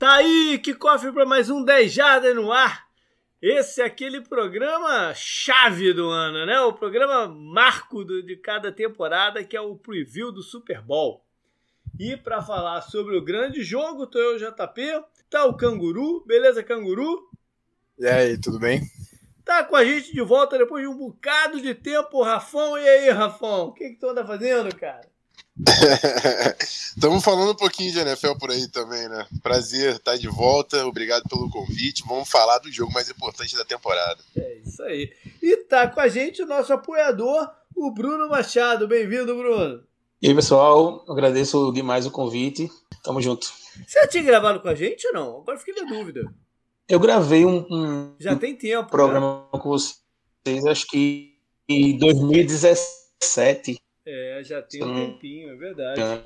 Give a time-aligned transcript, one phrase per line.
[0.00, 2.86] Tá aí, que cofre para mais um 10 Jardas no ar.
[3.42, 6.58] Esse é aquele programa chave do ano, né?
[6.62, 11.22] O programa marco do, de cada temporada, que é o preview do Super Bowl.
[11.98, 17.28] E para falar sobre o grande jogo, tô eu, JP, tá o Canguru, beleza, Canguru?
[17.98, 18.80] E aí, tudo bem?
[19.44, 22.78] Tá com a gente de volta depois de um bocado de tempo, Rafão.
[22.78, 25.09] E aí, Rafão, o que, que tu anda fazendo, cara?
[26.96, 29.26] Estamos falando um pouquinho de NFL por aí também, né?
[29.42, 32.02] Prazer estar de volta, obrigado pelo convite.
[32.06, 34.22] Vamos falar do jogo mais importante da temporada.
[34.36, 35.12] É isso aí.
[35.42, 38.88] E tá com a gente o nosso apoiador, o Bruno Machado.
[38.88, 39.82] Bem-vindo, Bruno.
[40.22, 42.70] E aí, pessoal, agradeço demais o convite.
[43.02, 43.46] Tamo junto.
[43.86, 45.38] Você já tinha gravado com a gente ou não?
[45.40, 46.22] Agora fiquei na dúvida.
[46.88, 49.60] Eu gravei um, um já tem tempo, programa né?
[49.60, 53.80] com vocês, acho que em 2017.
[54.06, 56.00] É, já tem um tempinho, é verdade.
[56.00, 56.22] É.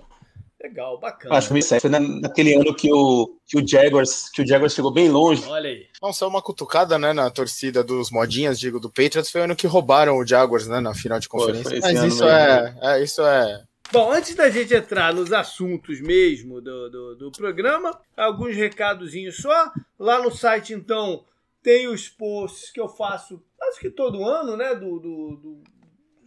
[0.62, 1.34] Legal, bacana.
[1.34, 5.10] Acho que foi naquele ano que o, que o Jaguars, que o Jaguars chegou bem
[5.10, 5.44] longe.
[5.46, 5.86] Olha aí.
[6.00, 9.56] Não, só uma cutucada, né, na torcida dos modinhas, digo, do Patriots, foi o ano
[9.56, 11.68] que roubaram o Jaguars, né, na final de conferência.
[11.68, 16.60] Foi, Mas isso é, é, isso é Bom, antes da gente entrar nos assuntos mesmo
[16.60, 19.70] do, do, do, programa, alguns recadozinhos só.
[19.98, 21.24] Lá no site, então,
[21.62, 24.74] tem os posts que eu faço, acho que todo ano, né?
[24.74, 25.62] Do, do, do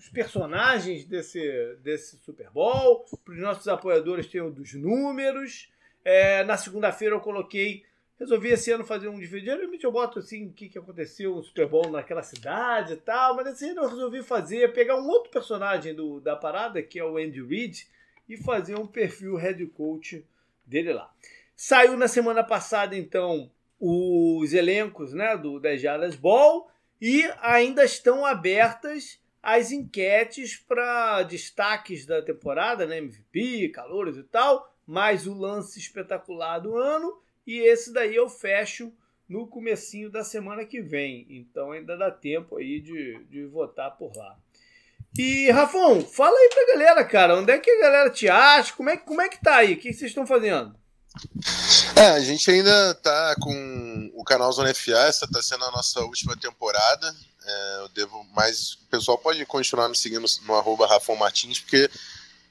[0.07, 3.05] dos personagens desse, desse Super Bowl.
[3.23, 5.71] Para os nossos apoiadores, tem o dos números.
[6.03, 7.85] É, na segunda-feira eu coloquei
[8.19, 9.39] Resolvi esse ano fazer um vídeo.
[9.39, 13.35] Geralmente eu boto assim o que, que aconteceu no Super Bowl naquela cidade e tal,
[13.35, 17.05] mas esse ano eu resolvi fazer, pegar um outro personagem do, da parada, que é
[17.05, 17.87] o Andy Reid,
[18.27, 20.25] e fazer um perfil head coach
[20.65, 21.13] dele lá.
[21.55, 28.25] Saiu na semana passada, então, os elencos né, do 10 Jardas Ball e ainda estão
[28.25, 35.79] abertas as enquetes para destaques da temporada, né, MVP, calores e tal, mais o lance
[35.79, 38.91] espetacular do ano e esse daí eu fecho
[39.27, 41.25] no comecinho da semana que vem.
[41.29, 44.37] Então ainda dá tempo aí de, de votar por lá.
[45.17, 47.37] E, Rafão, fala aí pra galera, cara.
[47.37, 48.73] Onde é que a galera te acha?
[48.73, 49.75] Como é, como é que tá aí?
[49.75, 50.75] O que vocês estão fazendo?
[51.95, 56.01] É, a gente ainda tá com o canal Zona FA, essa tá sendo a nossa
[56.01, 57.15] última temporada.
[57.49, 61.89] É, eu devo, mas o pessoal pode continuar me seguindo no, arroba Rafão Martins, porque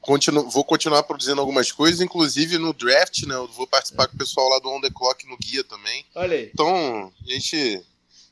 [0.07, 3.35] Continuo, vou continuar produzindo algumas coisas, inclusive no draft, né?
[3.35, 6.07] Eu vou participar com o pessoal lá do On The Clock no guia também.
[6.15, 6.51] Olha aí.
[6.55, 7.85] Então, a gente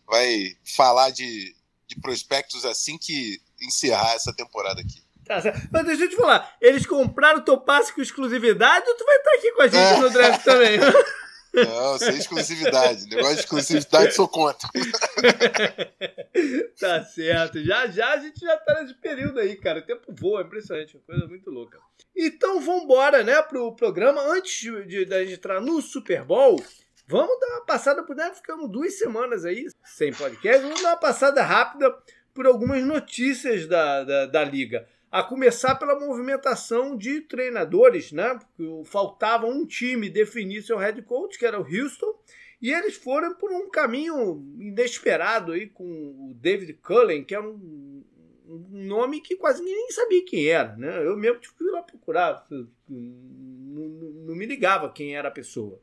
[0.07, 1.53] vai falar de,
[1.89, 5.03] de prospectos assim que encerrar essa temporada aqui.
[5.27, 5.69] Tá certo.
[5.73, 9.17] Mas deixa eu te falar, eles compraram o teu passe com exclusividade ou tu vai
[9.17, 9.99] estar aqui com a gente é.
[9.99, 10.79] no draft também?
[11.55, 13.07] Não, sem exclusividade.
[13.07, 14.69] Negócio de exclusividade, sou contra.
[16.79, 17.63] tá certo.
[17.63, 19.79] Já já a gente já tá nesse período aí, cara.
[19.79, 20.97] O tempo voa, é impressionante.
[20.97, 21.79] Uma coisa muito louca.
[22.17, 24.21] Então vambora, né, pro programa.
[24.23, 26.63] Antes de, de, gente entrar no Super Bowl,
[27.07, 28.33] vamos dar uma passada por né?
[28.35, 30.63] Ficamos duas semanas aí sem podcast.
[30.63, 31.95] Vamos dar uma passada rápida
[32.33, 38.37] por algumas notícias da, da, da liga a começar pela movimentação de treinadores, né?
[38.85, 42.19] Faltava um time definir seu head coach, que era o Houston,
[42.61, 48.03] e eles foram por um caminho inesperado aí com o David Cullen, que é um,
[48.45, 51.07] um nome que quase ninguém sabia quem era, né?
[51.07, 52.45] Eu mesmo ir lá procurar,
[52.89, 53.85] não,
[54.27, 55.81] não me ligava quem era a pessoa.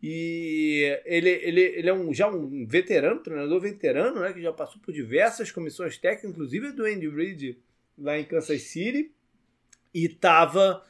[0.00, 4.32] E ele, ele, ele é um, já um veterano, treinador veterano, né?
[4.32, 7.58] Que já passou por diversas comissões técnicas, inclusive do Andy Reid
[8.00, 9.12] lá em Kansas City
[9.92, 10.84] e estava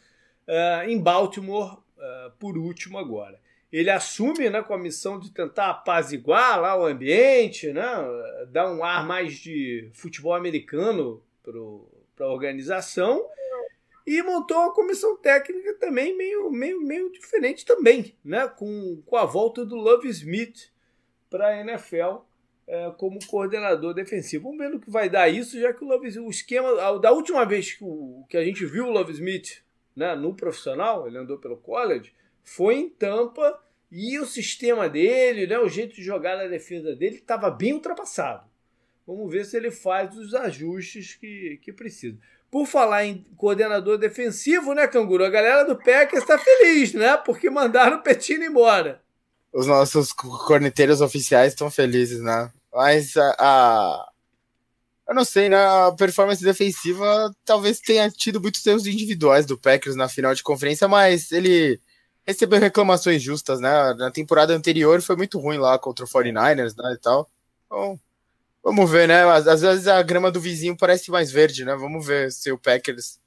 [0.47, 3.41] uh, eh, em Baltimore uh, por último agora.
[3.73, 7.85] Ele assume né, com a missão de tentar apaziguar lá o ambiente, né,
[8.49, 13.25] dar um ar mais de futebol americano para a organização
[14.07, 19.25] e montou uma comissão técnica também meio, meio, meio diferente também, né, com, com a
[19.25, 20.73] volta do Love Smith
[21.29, 22.25] para a NFL
[22.71, 24.45] é, como coordenador defensivo.
[24.45, 27.01] Vamos ver no que vai dar isso, já que o, Love, o esquema.
[27.01, 29.61] Da última vez que, o, que a gente viu o Love Smith
[29.97, 32.13] né, no profissional, ele andou pelo college,
[32.45, 33.61] foi em Tampa
[33.91, 38.49] e o sistema dele, né, o jeito de jogar na defesa dele, estava bem ultrapassado.
[39.05, 42.17] Vamos ver se ele faz os ajustes que, que precisa.
[42.49, 45.25] Por falar em coordenador defensivo, né, Canguru?
[45.25, 47.17] A galera do Packers está feliz, né?
[47.17, 49.03] Porque mandaram o Petino embora.
[49.53, 52.53] Os nossos corneteiros oficiais estão felizes, né?
[52.73, 54.11] Mas a, a,
[55.09, 55.57] Eu não sei, né?
[55.57, 60.87] A performance defensiva talvez tenha tido muitos erros individuais do Packers na final de conferência,
[60.87, 61.81] mas ele
[62.27, 63.95] recebeu reclamações justas, né?
[63.95, 66.95] Na temporada anterior foi muito ruim lá contra o 49ers, né?
[66.95, 67.31] E tal.
[67.67, 68.01] Então,
[68.63, 69.25] vamos ver, né?
[69.25, 71.75] Às, às vezes a grama do vizinho parece mais verde, né?
[71.75, 73.21] Vamos ver se o Packers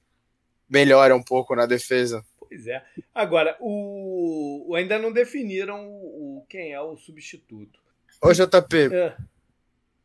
[0.70, 2.24] melhora um pouco na defesa.
[2.40, 2.84] Pois é.
[3.14, 7.80] Agora, o, ainda não definiram o, o, quem é o substituto.
[8.22, 9.18] Ô, JP, é.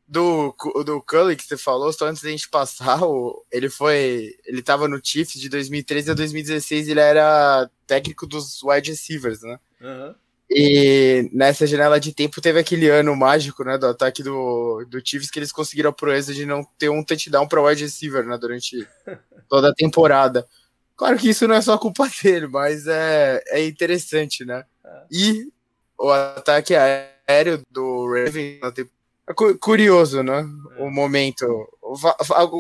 [0.09, 4.35] Do, do Cully que você falou, só antes da gente passar, o, ele foi.
[4.47, 9.61] Ele tava no Chiefs de 2013 a 2016, ele era técnico dos wide receivers, né?
[9.81, 10.15] Uhum.
[10.51, 15.31] E nessa janela de tempo teve aquele ano mágico, né, do ataque do, do Chiefs
[15.31, 18.89] que eles conseguiram a proeza de não ter um touchdown para wide receiver, né, durante
[19.47, 20.49] toda a temporada.
[20.97, 24.65] Claro que isso não é só culpa dele, mas é, é interessante, né?
[24.83, 25.03] É.
[25.11, 25.53] E
[25.99, 28.98] o ataque aéreo do Raven é
[29.35, 30.47] curioso, né?
[30.77, 30.83] É.
[30.83, 31.47] O momento.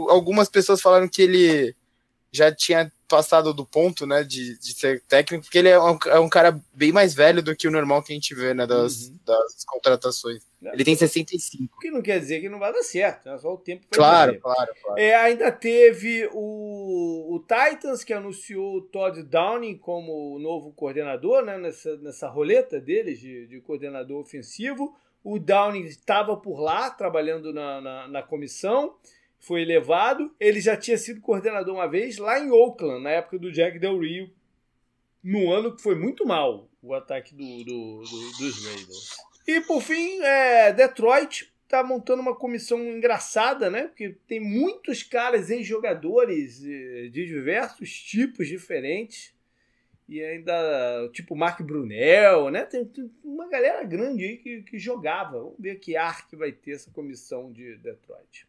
[0.08, 1.74] Algumas pessoas falaram que ele
[2.30, 6.20] já tinha passado do ponto, né, de, de ser técnico, porque ele é um, é
[6.20, 9.08] um, cara bem mais velho do que o normal que a gente vê, né, das,
[9.08, 9.18] uhum.
[9.24, 10.46] das contratações.
[10.60, 11.74] Não, ele tem 65.
[11.74, 13.38] O que não quer dizer que não vai dar certo, né?
[13.38, 15.00] só o tempo Claro, claro, claro.
[15.00, 21.56] É, ainda teve o, o Titans, que anunciou o Todd Downing como novo coordenador, né,
[21.56, 24.94] nessa, nessa roleta deles de, de coordenador ofensivo.
[25.30, 28.96] O Downing estava por lá, trabalhando na, na, na comissão
[29.38, 30.34] foi elevado.
[30.40, 33.98] Ele já tinha sido coordenador uma vez lá em Oakland, na época do Jack Del
[33.98, 34.30] Rio,
[35.22, 39.16] no ano que foi muito mal o ataque do, do, do, dos Raiders.
[39.46, 43.88] E por fim, é, Detroit está montando uma comissão engraçada, né?
[43.88, 49.34] Porque tem muitos caras em jogadores de diversos tipos diferentes.
[50.08, 52.64] E ainda, tipo, Mark Brunel, né?
[52.64, 55.38] Tem, tem uma galera grande aí que, que jogava.
[55.38, 58.48] Vamos ver que ar que vai ter essa comissão de Detroit.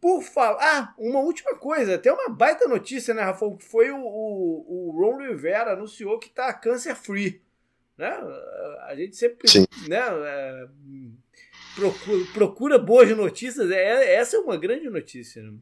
[0.00, 0.58] Por falar.
[0.60, 1.96] Ah, uma última coisa.
[1.96, 3.56] Tem uma baita notícia, né, Rafael?
[3.56, 7.40] Que foi o, o, o Ron Rivera anunciou que tá cancer free.
[7.96, 8.10] Né?
[8.88, 9.64] A gente sempre Sim.
[9.88, 10.66] né, é,
[11.76, 13.70] procura, procura, boas notícias.
[13.70, 15.40] É, essa é uma grande notícia.
[15.40, 15.54] Né?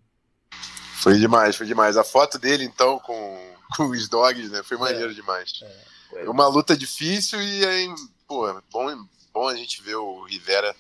[1.03, 1.99] Foi demais, foi demais.
[1.99, 4.63] A foto dele, então, com, com os dogs, né?
[4.63, 5.61] Foi maneiro é, demais.
[6.15, 7.95] É, uma luta difícil e aí,
[8.27, 10.75] pô, bom, bom a gente ver o Rivera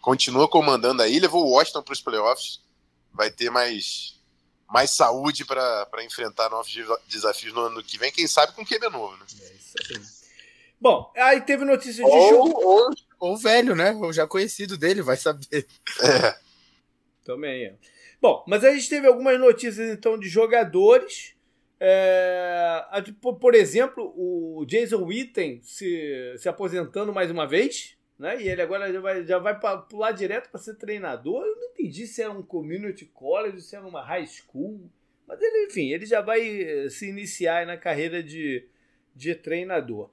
[0.00, 2.60] continua comandando aí, levou o Washington para os playoffs
[3.12, 4.18] vai ter mais,
[4.68, 6.72] mais saúde para enfrentar novos
[7.08, 9.26] desafios no ano que vem, quem sabe com QB novo, né?
[9.42, 10.00] É isso aí.
[10.80, 12.60] Bom, aí teve notícia de ou, jogo.
[12.64, 13.92] Ou, ou velho, né?
[13.92, 15.66] Ou já conhecido dele, vai saber.
[16.00, 16.36] É.
[17.22, 17.76] Também é.
[18.20, 21.34] Bom, mas a gente teve algumas notícias então de jogadores.
[21.80, 22.84] É,
[23.40, 28.38] por exemplo, o Jason Witten se, se aposentando mais uma vez né?
[28.38, 31.42] E ele agora já vai, já vai pular direto para ser treinador.
[31.42, 34.90] Eu não entendi se era um community college, se era uma high school.
[35.26, 38.66] Mas ele, enfim, ele já vai eh, se iniciar na carreira de,
[39.16, 40.10] de treinador.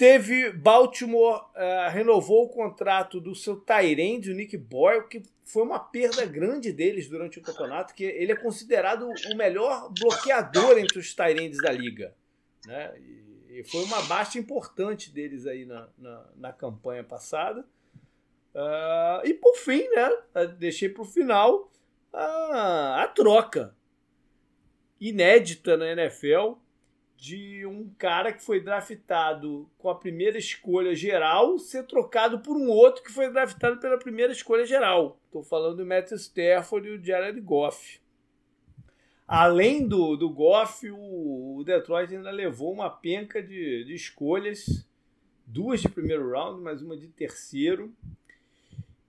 [0.00, 5.78] Teve Baltimore uh, renovou o contrato do seu Tyrande, o Nick Boyle, que foi uma
[5.78, 11.14] perda grande deles durante o campeonato, que ele é considerado o melhor bloqueador entre os
[11.14, 12.14] Tyrands da liga.
[12.64, 12.94] Né?
[13.50, 17.60] E foi uma baixa importante deles aí na, na, na campanha passada.
[18.54, 20.46] Uh, e por fim, né?
[20.58, 21.70] Deixei para o final
[22.10, 23.76] a, a troca
[24.98, 26.54] inédita na NFL
[27.20, 32.70] de um cara que foi draftado com a primeira escolha geral ser trocado por um
[32.70, 35.20] outro que foi draftado pela primeira escolha geral.
[35.26, 38.00] Estou falando do Matt Stafford e o Jared Goff.
[39.28, 44.88] Além do, do Goff, o, o Detroit ainda levou uma penca de, de escolhas,
[45.44, 47.92] duas de primeiro round, mais uma de terceiro.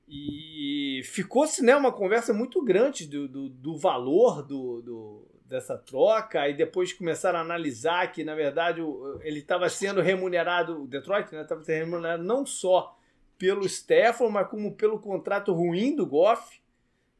[0.05, 6.47] E ficou-se né, uma conversa muito grande do, do, do valor do, do, dessa troca.
[6.47, 8.81] E depois começaram a analisar que, na verdade,
[9.21, 12.97] ele estava sendo remunerado, o Detroit estava né, sendo remunerado não só
[13.37, 16.59] pelo Stafford, mas como pelo contrato ruim do Goff,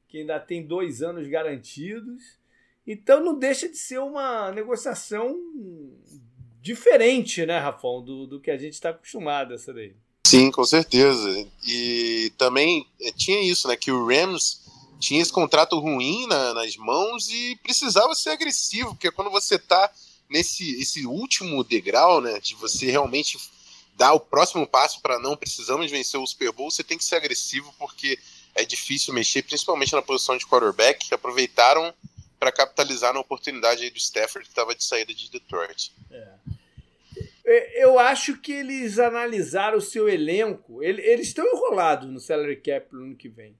[0.07, 2.39] que ainda tem dois anos garantidos.
[2.87, 5.37] Então não deixa de ser uma negociação
[6.61, 9.95] diferente, né, Rafão, do, do que a gente está acostumado essa daí.
[10.27, 11.29] Sim, com certeza.
[11.67, 14.61] E também eh, tinha isso, né, que o Rams
[15.01, 19.91] tinha esse contrato ruim na, nas mãos e precisava ser agressivo, porque quando você está
[20.29, 23.37] nesse esse último degrau, né, de você realmente
[23.95, 27.15] dar o próximo passo para não precisamos vencer o Super Bowl, você tem que ser
[27.15, 28.17] agressivo porque
[28.53, 31.93] é difícil mexer, principalmente na posição de quarterback, que aproveitaram
[32.39, 35.91] para capitalizar na oportunidade do Stafford que estava de saída de Detroit.
[36.11, 36.27] É.
[37.45, 37.83] é.
[37.83, 40.81] Eu acho que eles analisaram o seu elenco.
[40.83, 43.55] Eles estão enrolados no salary cap no ano que vem.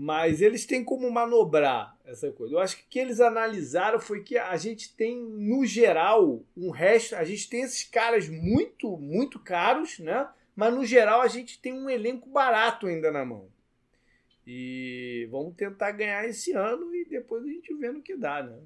[0.00, 2.54] Mas eles têm como manobrar essa coisa.
[2.54, 6.70] Eu acho que o que eles analisaram foi que a gente tem, no geral, um
[6.70, 7.16] resto.
[7.16, 10.28] A gente tem esses caras muito, muito caros, né?
[10.54, 13.48] Mas no geral a gente tem um elenco barato ainda na mão.
[14.46, 18.56] E vamos tentar ganhar esse ano e depois a gente vê no que dá, né?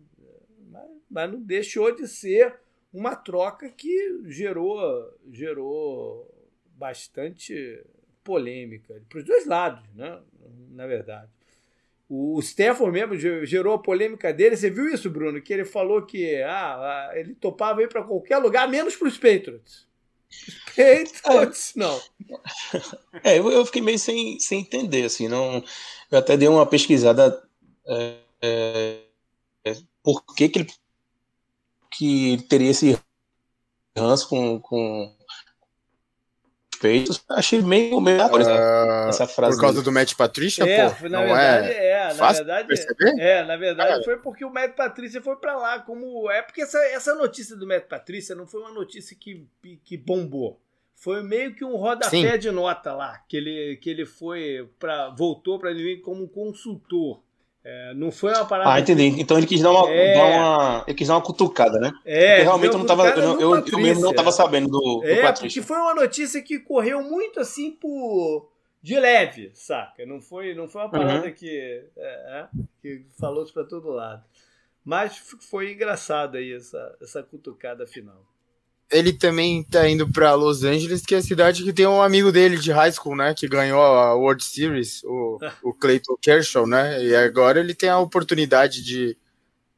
[0.68, 2.56] Mas, mas não deixou de ser
[2.92, 6.30] uma troca que gerou, gerou
[6.76, 7.82] bastante
[8.22, 10.20] polêmica para os dois lados, né?
[10.70, 11.28] Na verdade.
[12.08, 14.56] O Stefan mesmo gerou a polêmica dele.
[14.56, 15.40] Você viu isso, Bruno?
[15.40, 19.86] Que ele falou que ah, ele topava ir para qualquer lugar, menos para os Patriots.
[20.66, 21.80] Patriots, é.
[21.80, 22.00] não.
[23.24, 25.62] É, eu, fiquei meio sem, sem entender, assim, não.
[26.10, 27.42] Eu até dei uma pesquisada
[27.86, 28.98] é, é,
[29.64, 30.68] é por que, que ele
[31.90, 32.98] que teria esse
[33.96, 35.14] ranço com, com
[36.82, 37.24] feitos.
[37.28, 39.56] Achei meio meio uh, essa frase.
[39.56, 39.84] Por causa dele.
[39.84, 41.08] do Matt Patrícia, é, pô?
[41.08, 43.20] Na verdade, é, é na verdade, perceber?
[43.20, 46.78] é, na verdade foi porque o Matt Patrícia foi para lá como é porque essa,
[46.88, 49.46] essa notícia do Matt Patrícia não foi uma notícia que,
[49.84, 50.60] que bombou.
[50.94, 52.38] Foi meio que um rodapé Sim.
[52.38, 57.22] de nota lá, que ele, que ele foi para voltou para ele como consultor
[57.64, 58.72] é, não foi uma parada.
[58.72, 59.20] Ah, entendi.
[59.20, 60.14] Então ele quis dar uma, é...
[60.14, 61.92] dar uma, ele quis dar uma cutucada, né?
[62.04, 63.08] É, porque realmente eu não tava.
[63.10, 65.62] Eu, eu, eu, mesmo não estava sabendo do, do É, Patrícia.
[65.62, 68.50] porque foi uma notícia que correu muito assim por.
[68.82, 70.04] De leve, saca?
[70.04, 71.32] Não foi, não foi uma parada uhum.
[71.32, 71.48] que,
[71.96, 72.48] é, é
[72.80, 74.24] que falou para todo lado.
[74.84, 75.16] Mas
[75.48, 78.31] foi engraçado aí essa, essa cutucada final
[78.92, 82.30] ele também tá indo para Los Angeles, que é a cidade que tem um amigo
[82.30, 83.34] dele de high school, né?
[83.34, 87.02] Que ganhou a World Series, o, o Clayton Kershaw, né?
[87.02, 89.16] E agora ele tem a oportunidade de,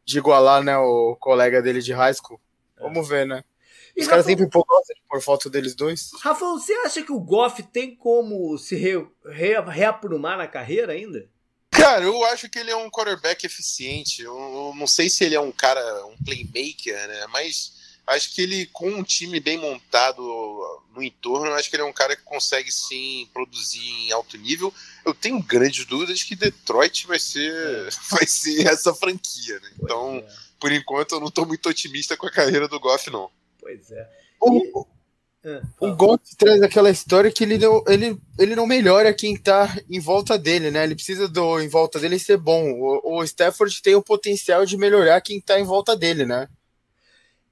[0.04, 0.76] de igualar, né?
[0.76, 2.40] O colega dele de high school.
[2.78, 3.44] Vamos ver, né?
[3.96, 4.64] E Os caras sempre por
[5.08, 6.10] por foto deles dois.
[6.20, 11.28] Rafa, você acha que o Goff tem como se re, re, reaprumar na carreira ainda?
[11.70, 14.22] Cara, eu acho que ele é um quarterback eficiente.
[14.22, 17.26] Eu, eu não sei se ele é um cara, um playmaker, né?
[17.30, 20.22] Mas acho que ele, com um time bem montado
[20.94, 24.72] no entorno, acho que ele é um cara que consegue sim produzir em alto nível.
[25.04, 27.88] Eu tenho grandes dúvidas que Detroit vai ser, é.
[28.10, 29.70] vai ser essa franquia, né?
[29.82, 30.26] Então, é.
[30.60, 33.30] por enquanto, eu não estou muito otimista com a carreira do Goff, não.
[33.60, 34.08] Pois é.
[34.40, 34.86] O,
[35.42, 39.74] é, o Goff traz aquela história que ele não, ele, ele não melhora quem está
[39.90, 40.84] em volta dele, né?
[40.84, 42.72] Ele precisa do em volta dele ser bom.
[42.72, 46.48] O, o Stafford tem o potencial de melhorar quem está em volta dele, né?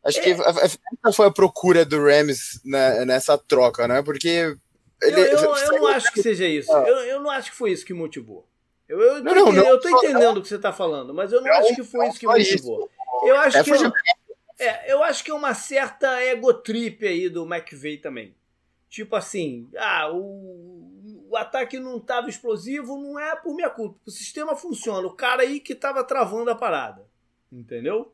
[0.04, 0.22] Acho é.
[0.22, 4.02] que essa foi a procura do Rams nessa troca, né?
[4.02, 4.56] Porque.
[5.00, 6.72] Ele, eu, eu, eu não acho que seja isso.
[6.72, 8.46] Eu, eu não acho que foi isso que motivou.
[8.88, 11.40] Eu, eu, não, não, não, eu tô entendendo o que você está falando, mas eu
[11.40, 12.84] não, acho que foi isso que motivou.
[12.84, 13.28] Isso.
[13.28, 13.72] Eu acho é, que.
[14.58, 18.34] É, é, eu acho que é uma certa ego trip aí do McVeigh também.
[18.88, 23.98] Tipo assim, ah, o, o ataque não estava explosivo, não é por minha culpa.
[24.04, 25.06] O sistema funciona.
[25.06, 27.06] O cara aí que estava travando a parada.
[27.50, 28.12] Entendeu?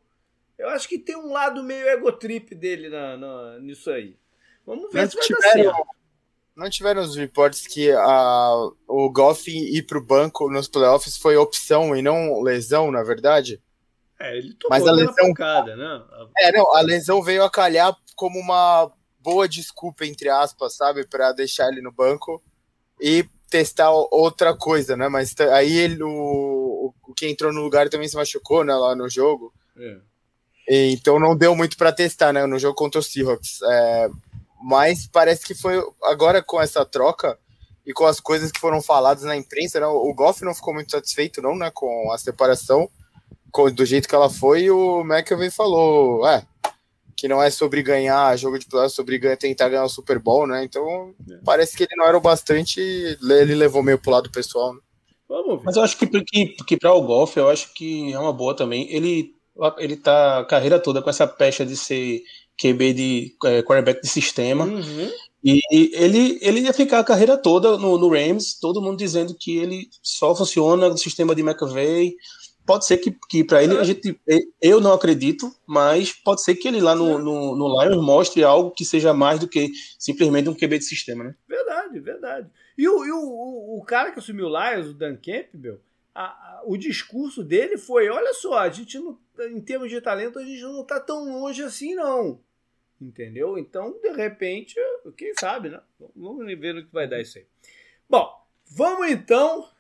[0.59, 4.19] Eu acho que tem um lado meio egotrip dele na, na, nisso aí.
[4.67, 5.89] Vamos ver não se vai tiveram, dar certo.
[6.57, 11.95] Não tiveram os reportes que a, o Goff ir pro banco nos playoffs foi opção
[11.95, 13.63] e não lesão, na verdade?
[14.19, 16.05] É, ele tomou Mas a lesão, pancada, né?
[16.39, 21.07] É, não, a lesão veio a calhar como uma boa desculpa, entre aspas, sabe?
[21.07, 22.43] para deixar ele no banco
[23.01, 25.09] e testar outra coisa, né?
[25.09, 28.75] Mas aí ele, o, o que entrou no lugar também se machucou, né?
[28.75, 29.55] Lá no jogo.
[29.77, 29.99] É.
[30.69, 32.45] Então não deu muito para testar, né?
[32.47, 33.61] No jogo contra o Seahawks.
[33.63, 34.11] É,
[34.63, 37.39] mas parece que foi agora com essa troca
[37.87, 39.87] e com as coisas que foram faladas na imprensa, né?
[39.87, 41.71] O Goff não ficou muito satisfeito, não, né?
[41.71, 42.91] Com a separação,
[43.51, 46.45] com, do jeito que ela foi, e o McAvey falou, é,
[47.17, 50.19] que não é sobre ganhar jogo de playoff, é sobre ganhar, tentar ganhar o Super
[50.19, 50.65] Bowl, né?
[50.65, 51.39] Então é.
[51.45, 54.81] parece que ele não era o bastante, ele levou meio pro lado pessoal, né?
[55.65, 58.57] Mas eu acho que, que, que para o Golf, eu acho que é uma boa
[58.57, 58.91] também.
[58.91, 59.35] Ele
[59.79, 62.23] ele tá a carreira toda com essa pecha de ser
[62.61, 64.65] QB de é, quarterback de sistema.
[64.65, 65.11] Uhum.
[65.43, 69.57] E ele, ele ia ficar a carreira toda no, no, Rams, todo mundo dizendo que
[69.57, 72.17] ele só funciona no sistema de McVay.
[72.67, 74.21] Pode ser que, que para ele a gente.
[74.61, 78.73] Eu não acredito, mas pode ser que ele lá no, no, no Lions mostre algo
[78.73, 81.35] que seja mais do que simplesmente um QB de sistema, né?
[81.49, 82.51] Verdade, verdade.
[82.77, 85.81] E o, e o, o, cara que assumiu o Lions, o Dan Campbell,
[86.15, 90.45] a, o discurso dele foi: olha só, a gente não, em termos de talento, a
[90.45, 92.41] gente não está tão longe assim, não.
[93.01, 93.57] Entendeu?
[93.57, 94.75] Então, de repente,
[95.17, 95.81] quem sabe, né?
[96.17, 97.47] Vamos ver no que vai dar isso aí.
[98.09, 98.29] Bom,
[98.67, 99.71] vamos então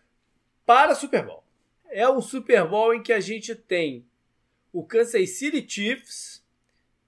[0.65, 1.43] para o Super Bowl.
[1.87, 4.07] É o Super Bowl em que a gente tem
[4.73, 6.45] o Kansas City Chiefs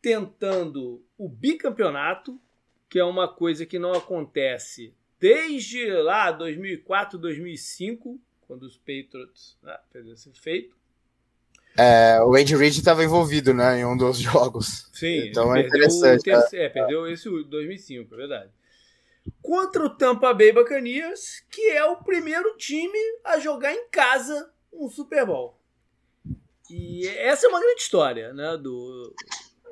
[0.02, 2.40] tentando o bicampeonato,
[2.88, 8.18] que é uma coisa que não acontece desde lá 2004, 2005,
[8.50, 10.76] quando os Patriots né, fizeram esse feito.
[11.78, 14.90] É, o Andy Reid estava envolvido né, em um dos jogos.
[14.92, 16.24] Sim, então é interessante.
[16.24, 18.50] Terceiro, é, perdeu esse 2005, é verdade.
[19.40, 24.88] Contra o Tampa Bay Buccaneers, que é o primeiro time a jogar em casa um
[24.88, 25.56] Super Bowl.
[26.68, 28.56] E essa é uma grande história, né?
[28.56, 29.14] Do,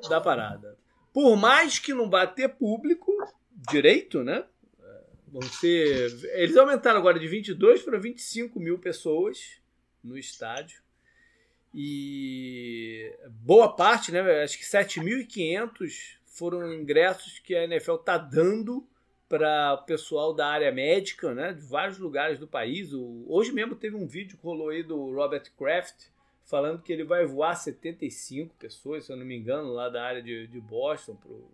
[0.07, 0.77] da parada.
[1.11, 3.11] Por mais que não vá ter público
[3.69, 4.45] direito, né?
[5.31, 6.11] Vão ser.
[6.33, 9.59] Eles aumentaram agora de 22 para 25 mil pessoas
[10.03, 10.81] no estádio.
[11.73, 14.43] E boa parte, né?
[14.43, 18.87] Acho que 7.500 foram ingressos que a NFL está dando
[19.27, 21.53] para o pessoal da área médica, né?
[21.53, 22.91] De vários lugares do país.
[22.91, 26.07] O, hoje mesmo teve um vídeo que rolou aí do Robert Kraft
[26.43, 30.23] falando que ele vai voar 75 pessoas, se eu não me engano, lá da área
[30.23, 31.47] de, de Boston pro,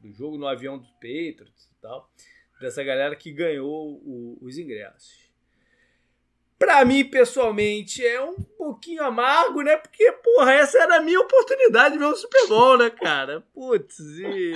[0.00, 2.08] pro jogo no avião dos Patriots e tal
[2.60, 5.30] dessa galera que ganhou o, os ingressos.
[6.58, 9.78] Para mim, pessoalmente, é um pouquinho amargo, né?
[9.78, 13.40] Porque, porra, essa era a minha oportunidade de ver o Super Bowl, né, cara?
[13.54, 14.52] Putz, e.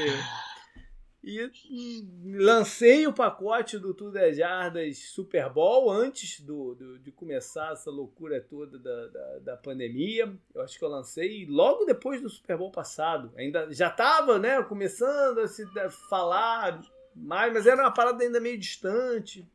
[1.26, 7.72] E lancei o pacote do Tudo é Jardas Super Bowl antes do, do, de começar
[7.72, 10.30] essa loucura toda da, da, da, pandemia.
[10.54, 13.32] Eu acho que eu lancei logo depois do Super Bowl passado.
[13.38, 15.64] Ainda já estava né, começando a se
[16.10, 16.82] falar
[17.14, 19.46] mas era uma parada ainda meio distante.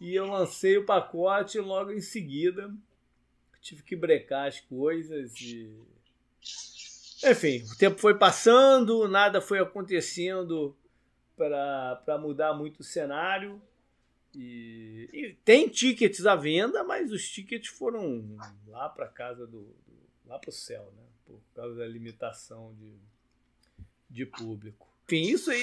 [0.00, 2.74] E eu lancei o pacote logo em seguida.
[3.60, 5.72] Tive que brecar as coisas e.
[7.24, 10.76] Enfim, o tempo foi passando, nada foi acontecendo
[11.36, 13.60] para mudar muito o cenário.
[14.34, 19.96] E, e, tem tickets à venda, mas os tickets foram lá para casa do, do
[20.26, 21.02] lá para o céu, né?
[21.24, 22.94] Por causa da limitação de,
[24.10, 24.86] de público.
[25.06, 25.62] Enfim, isso aí,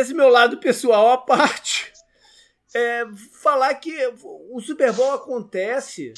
[0.00, 1.90] esse meu lado pessoal à parte.
[2.74, 3.06] É,
[3.40, 3.92] falar que
[4.50, 6.14] o Super Bowl acontece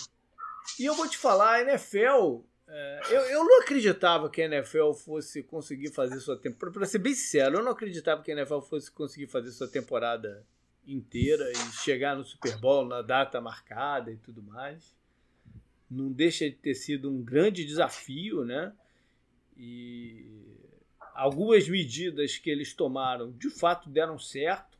[0.78, 2.42] e eu vou te falar, a NFL.
[2.66, 6.78] É, eu, eu não acreditava que a NFL fosse conseguir fazer sua temporada.
[6.78, 10.44] Para ser bem sincero, eu não acreditava que a NFL fosse conseguir fazer sua temporada
[10.86, 14.94] inteira e chegar no Super Bowl na data marcada e tudo mais.
[15.88, 18.72] Não deixa de ter sido um grande desafio, né?
[19.56, 20.26] E
[21.14, 24.76] algumas medidas que eles tomaram de fato deram certo.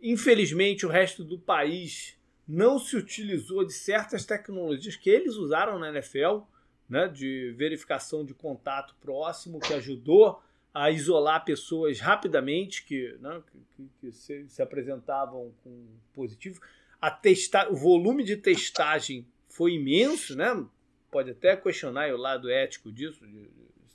[0.00, 2.16] Infelizmente, o resto do país
[2.46, 6.40] não se utilizou de certas tecnologias que eles usaram na NFL,
[6.88, 10.42] né, de verificação de contato próximo, que ajudou
[10.74, 13.42] a isolar pessoas rapidamente que, né,
[13.76, 16.60] que, que se, se, apresentavam com positivo.
[17.00, 20.64] A testa, o volume de testagem foi imenso, né?
[21.10, 23.48] Pode até questionar o lado ético disso, de,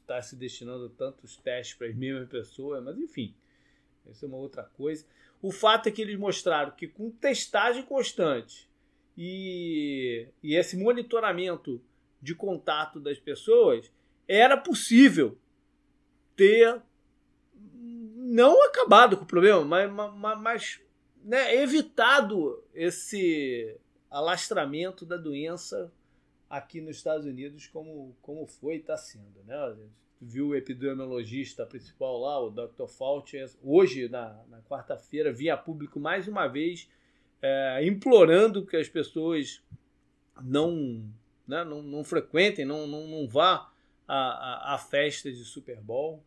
[0.05, 3.35] estar se destinando tantos testes para as mesmas pessoas, mas enfim,
[4.09, 5.05] isso é uma outra coisa.
[5.41, 8.69] O fato é que eles mostraram que com testagem constante
[9.17, 11.81] e, e esse monitoramento
[12.21, 13.91] de contato das pessoas,
[14.27, 15.37] era possível
[16.35, 16.81] ter
[17.63, 20.81] não acabado com o problema, mas, mas, mas
[21.23, 23.77] né, evitado esse
[24.09, 25.91] alastramento da doença
[26.49, 29.43] aqui nos Estados Unidos como, como foi e está sendo.
[29.45, 29.55] Né?
[30.21, 32.87] Viu o epidemiologista principal lá, o Dr.
[32.87, 36.89] Fauci, hoje, na, na quarta-feira, via público mais uma vez
[37.41, 39.61] é, implorando que as pessoas
[40.41, 41.03] não,
[41.47, 43.71] né, não, não frequentem, não, não, não vá
[44.07, 46.23] à, à, à festa de Super Bowl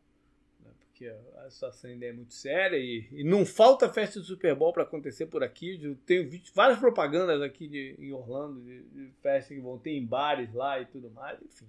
[0.99, 4.73] porque a situação ainda é muito séria e, e não falta festa de Super Bowl
[4.73, 5.79] para acontecer por aqui.
[5.81, 9.93] Eu tenho visto várias propagandas aqui de, em Orlando de, de festas que vão ter
[9.93, 11.41] em bares lá e tudo mais.
[11.41, 11.69] Enfim,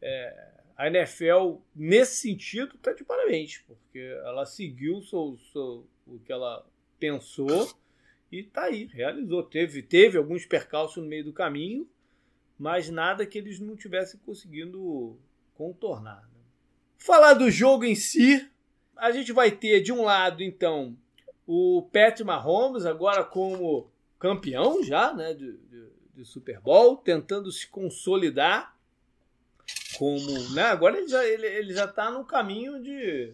[0.00, 6.32] é, a NFL, nesse sentido, está de parabéns, porque ela seguiu seu, seu, o que
[6.32, 6.66] ela
[6.98, 7.70] pensou
[8.32, 9.42] e está aí, realizou.
[9.42, 11.86] Teve, teve alguns percalços no meio do caminho,
[12.58, 15.18] mas nada que eles não tivessem conseguindo
[15.54, 16.29] contornar.
[17.00, 18.46] Falar do jogo em si,
[18.94, 20.94] a gente vai ter de um lado, então,
[21.46, 27.66] o Patrick Mahomes, agora como campeão já, né, de, de, de Super Bowl, tentando se
[27.66, 28.76] consolidar
[29.96, 33.32] como, né, agora ele já ele, ele já está no caminho de,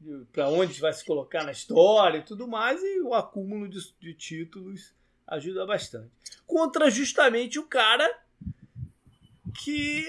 [0.00, 3.80] de para onde vai se colocar na história e tudo mais, e o acúmulo de,
[3.98, 4.94] de títulos
[5.26, 6.10] ajuda bastante.
[6.46, 8.08] Contra justamente o cara
[9.52, 10.06] que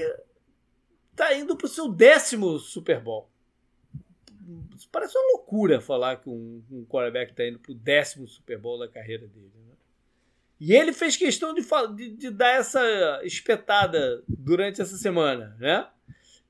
[1.20, 3.30] está indo para o seu décimo Super Bowl.
[4.92, 8.80] Parece uma loucura falar que um, um quarterback está indo para o décimo Super Bowl
[8.80, 9.52] da carreira dele.
[9.68, 9.74] Né?
[10.60, 11.62] E ele fez questão de,
[11.96, 15.88] de, de, dar essa espetada durante essa semana, né?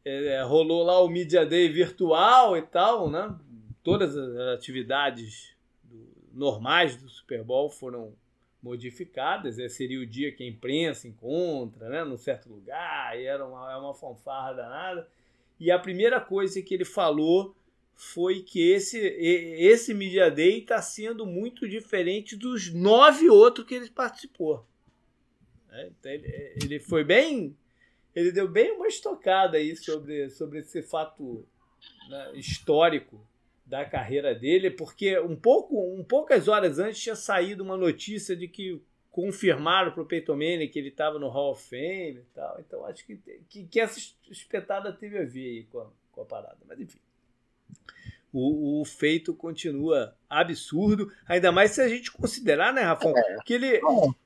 [0.05, 3.35] É, rolou lá o Media Day virtual e tal, né?
[3.83, 8.13] Todas as atividades do, normais do Super Bowl foram
[8.61, 9.57] modificadas.
[9.57, 13.71] Esse seria o dia que a imprensa encontra, né, num certo lugar, e era uma,
[13.71, 15.07] é uma fanfarra danada.
[15.59, 17.55] E a primeira coisa que ele falou
[17.93, 23.89] foi que esse, esse Media Day está sendo muito diferente dos nove outros que ele
[23.89, 24.65] participou.
[25.71, 27.55] É, então ele, ele foi bem
[28.15, 31.45] ele deu bem uma estocada aí sobre, sobre esse fato
[32.09, 33.25] né, histórico
[33.69, 38.47] da carreira dele, porque um pouco, um poucas horas antes tinha saído uma notícia de
[38.47, 42.59] que confirmaram para o Peyton Manning que ele estava no Hall of Fame e tal.
[42.59, 46.25] Então acho que, que, que essa espetada teve a ver aí com a, com a
[46.25, 46.57] parada.
[46.67, 46.99] Mas enfim.
[48.33, 53.37] O, o, feito continua absurdo, ainda mais se a gente considerar, né, Rafão, é.
[53.43, 53.81] que ele,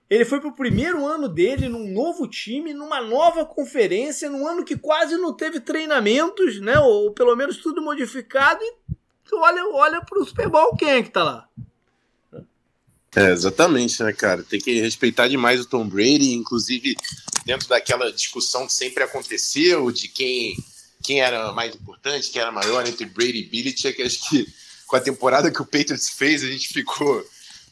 [0.10, 4.78] ele foi pro primeiro ano dele num novo time, numa nova conferência, num ano que
[4.78, 8.76] quase não teve treinamentos, né, ou pelo menos tudo modificado, e
[9.32, 11.50] olha, olha pro Super Bowl, quem é que tá lá?
[13.16, 14.44] É, exatamente, né, cara?
[14.44, 16.96] Tem que respeitar demais o Tom Brady, inclusive
[17.46, 20.58] dentro daquela discussão que sempre aconteceu de quem,
[21.04, 24.48] quem era mais importante, quem era maior entre Brady e Belichick, acho que
[24.88, 27.24] com a temporada que o Patriots fez, a gente ficou,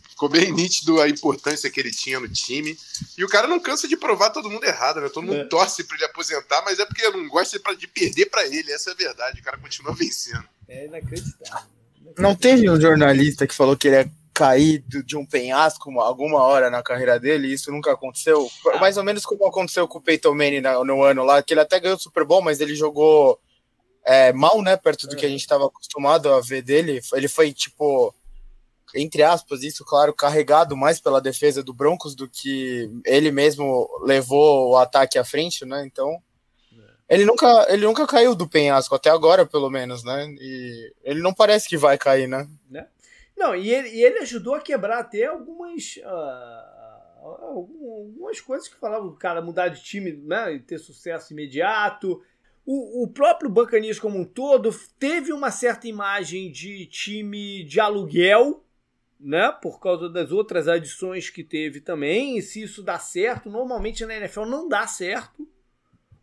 [0.10, 2.78] ficou bem nítido a importância que ele tinha no time.
[3.18, 5.10] E o cara não cansa de provar todo mundo errado, né?
[5.10, 5.46] Todo mundo é.
[5.46, 8.94] torce para ele aposentar, mas é porque não gosta de perder para ele, essa é
[8.94, 9.40] a verdade.
[9.40, 10.48] O cara continua vencendo.
[10.72, 11.70] É inacreditável.
[12.18, 16.70] Não teve um jornalista que falou que ele é cair de um penhasco alguma hora
[16.70, 18.50] na carreira dele, isso nunca aconteceu.
[18.74, 18.80] Ah.
[18.80, 21.80] Mais ou menos como aconteceu com o Peyton Manning no ano lá, que ele até
[21.80, 23.38] ganhou o Super Bowl, mas ele jogou
[24.06, 25.32] é, mal, né, perto do que a é.
[25.32, 27.02] gente estava acostumado a ver dele.
[27.14, 28.16] Ele foi, tipo,
[28.96, 34.72] entre aspas, isso, claro, carregado mais pela defesa do Broncos do que ele mesmo levou
[34.72, 36.18] o ataque à frente, né, então
[37.12, 40.34] ele nunca, ele nunca caiu do penhasco, até agora, pelo menos, né?
[40.40, 42.48] E ele não parece que vai cair, né?
[42.70, 42.88] né?
[43.36, 45.98] Não, e ele, e ele ajudou a quebrar até algumas.
[45.98, 46.82] Uh,
[47.22, 52.22] algumas coisas que falavam o cara mudar de time né, e ter sucesso imediato.
[52.66, 58.64] O, o próprio Buccaneers como um todo teve uma certa imagem de time de aluguel,
[59.20, 59.52] né?
[59.52, 62.38] Por causa das outras adições que teve também.
[62.38, 65.46] E se isso dá certo, normalmente na NFL não dá certo.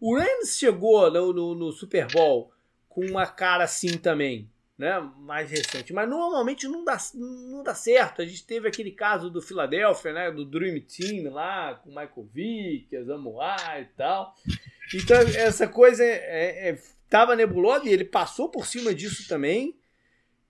[0.00, 2.52] O Rams chegou no, no, no, Super Bowl
[2.88, 4.98] com uma cara assim também, né?
[5.18, 5.92] Mais recente.
[5.92, 8.22] Mas normalmente não dá, não dá certo.
[8.22, 10.30] A gente teve aquele caso do Philadelphia, né?
[10.30, 14.34] Do Dream Team lá, com Michael Vick, Azamoah e tal.
[14.94, 16.78] Então essa coisa é, é,
[17.10, 19.76] tava nebulosa e ele passou por cima disso também.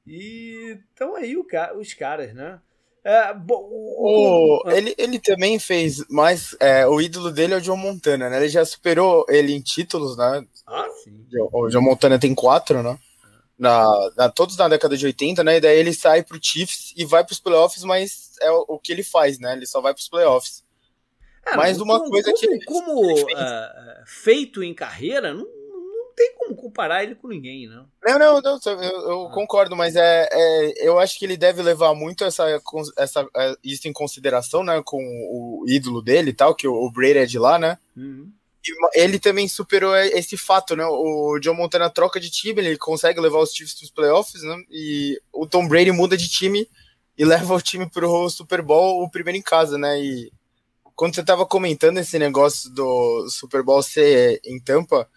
[0.06, 2.60] E então aí os caras, né?
[3.08, 6.54] É, o, ele, ele também fez mais.
[6.60, 8.36] É, o ídolo dele é o John Montana, né?
[8.36, 10.44] Ele já superou ele em títulos, né?
[10.66, 11.26] Ah, sim.
[11.50, 12.98] O John Montana tem quatro, né?
[13.58, 15.56] Na, na, todos na década de 80, né?
[15.56, 18.92] E daí ele sai pro Chiefs e vai pros playoffs, mas é o, o que
[18.92, 19.54] ele faz, né?
[19.54, 20.62] Ele só vai pros playoffs.
[21.46, 22.64] É, mas uma como, coisa como, que.
[22.66, 25.46] Como uh, feito em carreira, não
[26.18, 27.86] tem como comparar ele com ninguém, não.
[28.04, 29.30] Não, não, não eu, eu ah.
[29.30, 32.60] concordo, mas é, é, eu acho que ele deve levar muito essa,
[32.96, 36.90] essa, é, isso em consideração, né, com o ídolo dele e tal, que o, o
[36.90, 37.78] Brady é de lá, né?
[37.96, 38.32] Uhum.
[38.66, 40.84] E ele também superou esse fato, né?
[40.84, 44.56] O John Montana troca de time, ele consegue levar os Chiefs para os playoffs, né?
[44.68, 46.68] E o Tom Brady muda de time
[47.16, 50.00] e leva o time para o Super Bowl, o primeiro em casa, né?
[50.00, 50.32] E
[50.96, 55.08] quando você estava comentando esse negócio do Super Bowl ser em Tampa,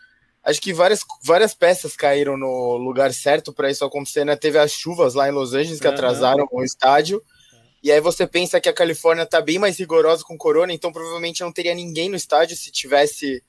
[0.44, 4.36] acho que várias, várias peças caíram no lugar certo para isso acontecer, né?
[4.36, 5.94] Teve as chuvas lá em Los Angeles que uhum.
[5.94, 7.22] atrasaram o estádio.
[7.84, 11.42] E aí você pensa que a Califórnia tá bem mais rigorosa com corona, então provavelmente
[11.42, 13.44] não teria ninguém no estádio se tivesse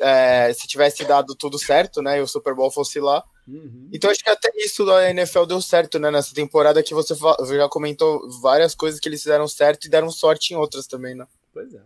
[0.00, 2.18] é, se tivesse dado tudo certo, né?
[2.18, 3.22] E o Super Bowl fosse lá.
[3.46, 3.88] Uhum.
[3.92, 6.10] Então acho que até isso da NFL deu certo, né?
[6.10, 10.52] Nessa temporada que você já comentou várias coisas que eles fizeram certo e deram sorte
[10.52, 11.26] em outras também, né?
[11.52, 11.80] Pois é.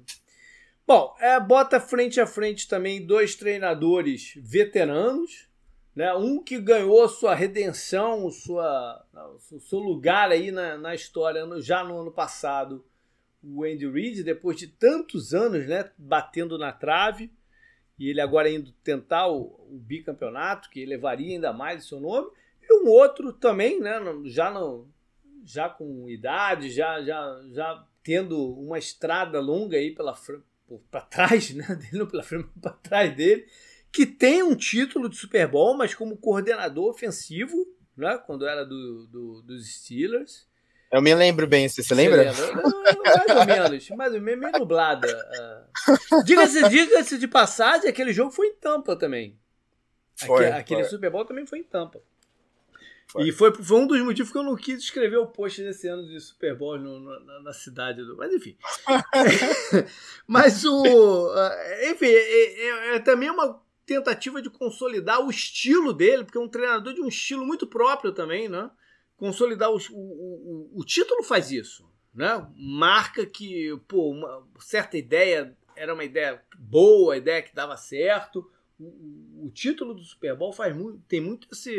[0.93, 5.49] Bom, é, bota frente a frente também dois treinadores veteranos,
[5.95, 6.13] né?
[6.15, 9.07] Um que ganhou sua redenção, sua,
[9.61, 12.85] seu lugar aí na, na história no, já no ano passado,
[13.41, 15.93] o Andy Reid, depois de tantos anos, né?
[15.97, 17.31] Batendo na trave
[17.97, 22.33] e ele agora indo tentar o, o bicampeonato, que levaria ainda mais o seu nome,
[22.61, 24.01] e um outro também, né?
[24.25, 24.89] Já no,
[25.45, 30.17] já com idade, já já já tendo uma estrada longa aí pela
[30.91, 33.47] para trás, né, dele, não pela frente, para trás dele,
[33.93, 39.07] que tem um título de Super Bowl, mas como coordenador ofensivo, né, quando era do,
[39.07, 40.49] do dos Steelers.
[40.93, 42.25] Eu me lembro bem, você, você lembra?
[42.25, 45.09] Não, mais ou menos, mais ou menos, meio nublada.
[45.89, 46.25] Uh.
[46.25, 49.39] Diga-se diga de passagem, aquele jogo foi em Tampa também.
[50.17, 52.03] Foi, aquele, aquele Super Bowl também foi em Tampa.
[53.11, 53.29] Foi.
[53.29, 56.07] E foi, foi um dos motivos que eu não quis escrever o post desse ano
[56.07, 58.17] de Super Bowl no, na, na, cidade do.
[58.17, 58.57] Mas enfim.
[60.29, 61.35] mas o.
[61.91, 66.49] Enfim, é, é, é, também uma tentativa de consolidar o estilo dele, porque é um
[66.49, 68.71] treinador de um estilo muito próprio também, né?
[69.17, 72.47] Consolidar o, o, o, o título faz isso, né?
[72.55, 78.49] Marca que, pô, uma certa ideia era uma ideia boa, ideia que dava certo.
[78.81, 81.71] O, o título do Super Bowl faz muito, tem muito esse,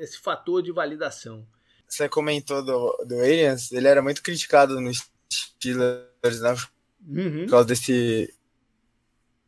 [0.00, 1.46] esse fator de validação.
[1.86, 4.90] Você comentou do, do Aliens, ele era muito criticado no
[5.30, 6.56] Steelers, né?
[7.06, 7.44] Uhum.
[7.44, 8.34] Por causa desse,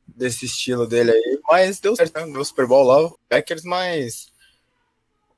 [0.06, 1.40] desse estilo dele aí.
[1.50, 2.26] Mas deu certo, né?
[2.26, 4.32] No Super Bowl lá, Packers, mas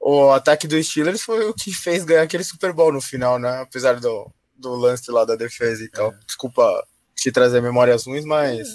[0.00, 3.60] o ataque dos Steelers foi o que fez ganhar aquele Super Bowl no final, né?
[3.60, 6.12] Apesar do, do lance lá da defesa e tal.
[6.12, 6.18] É.
[6.26, 8.68] Desculpa te trazer memórias ruins, mas.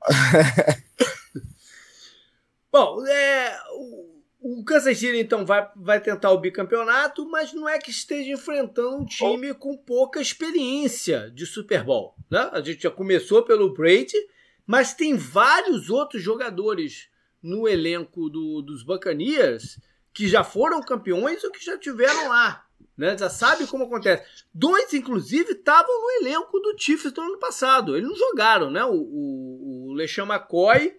[2.72, 7.78] Bom, é, o, o Kansas City então vai, vai tentar o bicampeonato, mas não é
[7.78, 12.14] que esteja enfrentando um time com pouca experiência de Super Bowl.
[12.30, 12.48] Né?
[12.52, 14.16] A gente já começou pelo Brady,
[14.66, 17.08] mas tem vários outros jogadores
[17.42, 19.78] no elenco do, dos Buccaneers
[20.12, 22.66] que já foram campeões ou que já tiveram lá
[23.00, 23.16] né?
[23.16, 24.44] Já sabe como acontece.
[24.52, 27.96] Dois, inclusive, estavam no elenco do Chiefs do ano passado.
[27.96, 28.84] Eles não jogaram, né?
[28.84, 30.94] O, o, o LeSean McCoy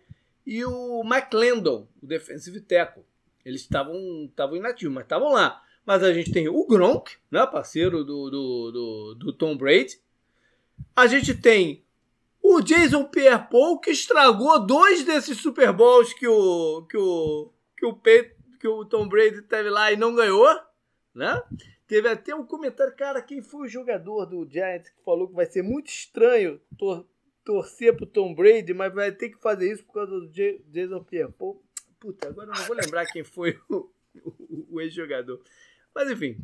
[0.52, 3.06] e o Mike Landon, o defensive tackle.
[3.46, 5.64] Eles estavam inativos, mas estavam lá.
[5.86, 7.48] Mas a gente tem o Gronk, né?
[7.48, 9.98] parceiro do, do, do, do Tom Brady.
[10.94, 11.86] A gente tem
[12.44, 17.96] o Jason Pierre-Paul, que estragou dois desses Super Bowls que o, que o, que o,
[18.60, 20.50] que o Tom Brady teve lá e não ganhou.
[21.16, 21.42] Né?
[21.88, 25.46] Teve até um comentário, cara, quem foi o jogador do Giants que falou que vai
[25.46, 26.60] ser muito estranho
[27.44, 31.32] torcer pro Tom Brady, mas vai ter que fazer isso por causa do Jason Pierre.
[31.32, 31.62] Pô,
[32.00, 33.90] puta, agora eu não vou lembrar quem foi o,
[34.24, 35.42] o, o ex-jogador.
[35.94, 36.38] Mas enfim,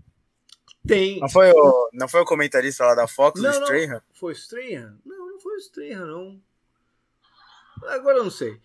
[0.86, 1.20] tem.
[1.20, 4.02] Não foi o, não foi o comentarista lá da Fox, não, o Strahan?
[4.14, 4.98] Foi o Strahan?
[5.06, 6.42] Não, não foi o Strahan, não.
[7.90, 8.60] Agora eu não sei.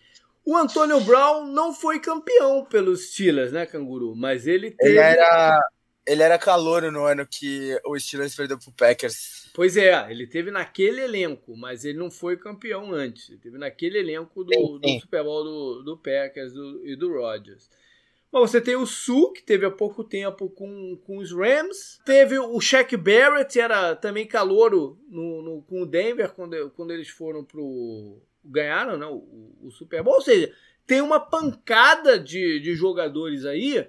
[0.45, 4.13] O Antônio Brown não foi campeão pelos Steelers, né, Canguru?
[4.15, 4.91] Mas ele teve.
[4.91, 5.59] Ele era,
[6.05, 9.49] ele era calor no ano que o Steelers perdeu pro Packers.
[9.53, 13.29] Pois é, ele teve naquele elenco, mas ele não foi campeão antes.
[13.29, 14.97] Ele teve naquele elenco do, sim, sim.
[14.97, 17.69] do Super Bowl do, do Packers do, e do Rodgers.
[18.31, 21.99] Bom, você tem o Su, que teve há pouco tempo com, com os Rams.
[22.03, 27.09] Teve o Shaq Barrett, era também calouro no, no, com o Denver quando, quando eles
[27.09, 28.19] foram pro.
[28.43, 30.15] ganharam né, o, o Super Bowl.
[30.15, 30.51] Ou seja,
[30.87, 33.87] tem uma pancada de, de jogadores aí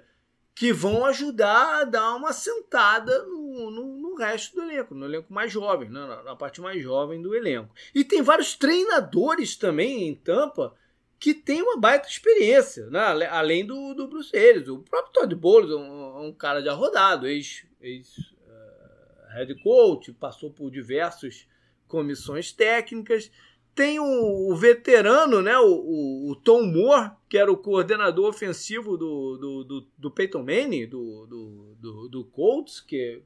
[0.55, 5.31] que vão ajudar a dar uma sentada no, no, no resto do elenco, no elenco
[5.33, 5.99] mais jovem, né?
[5.99, 7.75] na, na, parte mais jovem do elenco.
[7.93, 10.73] E tem vários treinadores também em Tampa
[11.19, 13.27] que tem uma baita experiência, né?
[13.27, 14.69] além do, do Bruce Ellis.
[14.69, 20.13] O próprio Todd Bowles é um, um cara já rodado, ex, ex uh, head coach,
[20.13, 21.45] passou por diversas
[21.85, 23.29] comissões técnicas.
[23.75, 28.97] Tem o, o veterano, né, o, o, o, Tom Moore, que era o coordenador ofensivo
[28.97, 33.21] do, do, do, do Peyton Manning, do, do, do, do Colts, que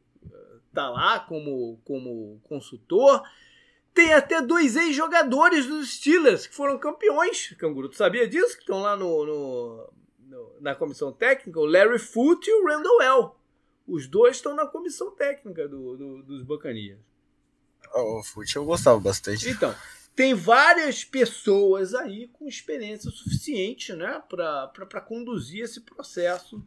[0.70, 3.24] está lá como, como consultor.
[3.94, 7.90] Tem até dois ex-jogadores dos Steelers que foram campeões, Canguru.
[7.90, 8.56] Tu sabia disso?
[8.56, 11.60] Que estão lá no, no, no, na comissão técnica?
[11.60, 13.32] O Larry Foote e o Randall L.
[13.88, 17.00] Os dois estão na comissão técnica do, do dos Bacanias.
[17.94, 19.50] O Foote eu gostava bastante.
[19.50, 19.76] Então,
[20.20, 26.62] tem várias pessoas aí com experiência suficiente né, para conduzir esse processo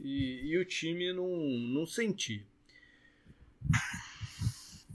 [0.00, 2.46] e, e, o time não, não sentir.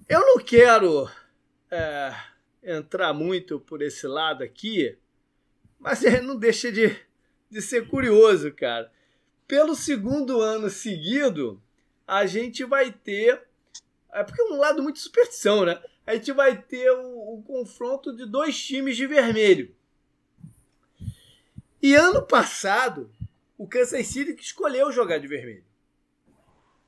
[0.07, 1.07] Eu não quero
[1.69, 2.15] é,
[2.63, 4.97] entrar muito por esse lado aqui,
[5.77, 6.99] mas não deixa de,
[7.47, 8.91] de ser curioso, cara.
[9.47, 11.61] Pelo segundo ano seguido,
[12.07, 13.43] a gente vai ter.
[14.11, 15.79] É porque é um lado muito superstição, né?
[16.09, 19.75] A gente vai ter o, o confronto de dois times de vermelho.
[21.79, 23.13] E ano passado,
[23.55, 25.63] o Kansas City que escolheu jogar de vermelho.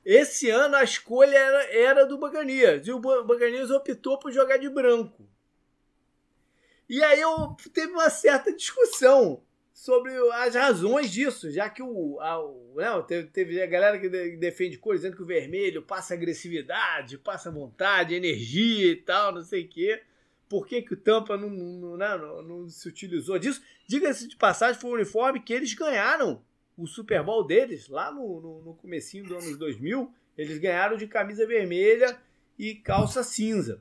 [0.04, 2.84] Esse ano a escolha era, era do Baganias.
[2.84, 5.24] E o Baganias optou por jogar de branco.
[6.88, 9.40] E aí eu, teve uma certa discussão
[9.72, 14.08] sobre as razões disso, já que o, a, o né, teve, teve, a galera que
[14.36, 19.64] defende cores dizendo que o vermelho passa agressividade, passa vontade, energia e tal, não sei
[19.64, 20.02] o quê.
[20.48, 23.62] Por que, que o Tampa não, não, né, não, não se utilizou disso?
[23.86, 26.42] Diga-se de passagem, foi um uniforme que eles ganharam
[26.76, 31.06] o Super Bowl deles, lá no, no, no comecinho dos anos 2000, eles ganharam de
[31.06, 32.18] camisa vermelha
[32.58, 33.80] e calça cinza.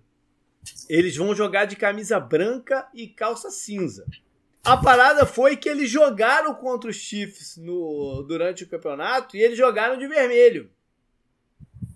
[0.90, 4.06] Eles vão jogar de camisa branca e calça cinza.
[4.64, 9.58] A parada foi que eles jogaram contra os Chiefs no, durante o campeonato e eles
[9.58, 10.70] jogaram de vermelho.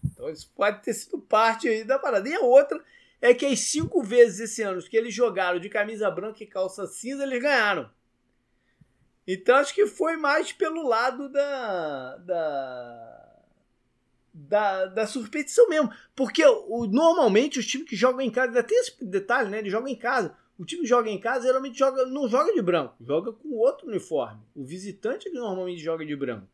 [0.04, 2.28] Então isso pode ter sido parte aí da parada.
[2.28, 2.84] E a outra
[3.22, 6.88] é que as cinco vezes esse ano que eles jogaram de camisa branca e calça
[6.88, 7.90] cinza, eles ganharam.
[9.28, 12.18] Então acho que foi mais pelo lado da.
[12.18, 13.22] da
[14.38, 15.06] da, da
[15.70, 15.90] mesmo.
[16.14, 19.60] Porque o, normalmente os times que jogam em casa, ainda tem esse detalhe, né?
[19.60, 20.36] Eles jogam em casa.
[20.58, 23.88] O time que joga em casa geralmente joga, não joga de branco, joga com outro
[23.88, 24.42] uniforme.
[24.56, 26.48] O visitante é que normalmente joga de branco.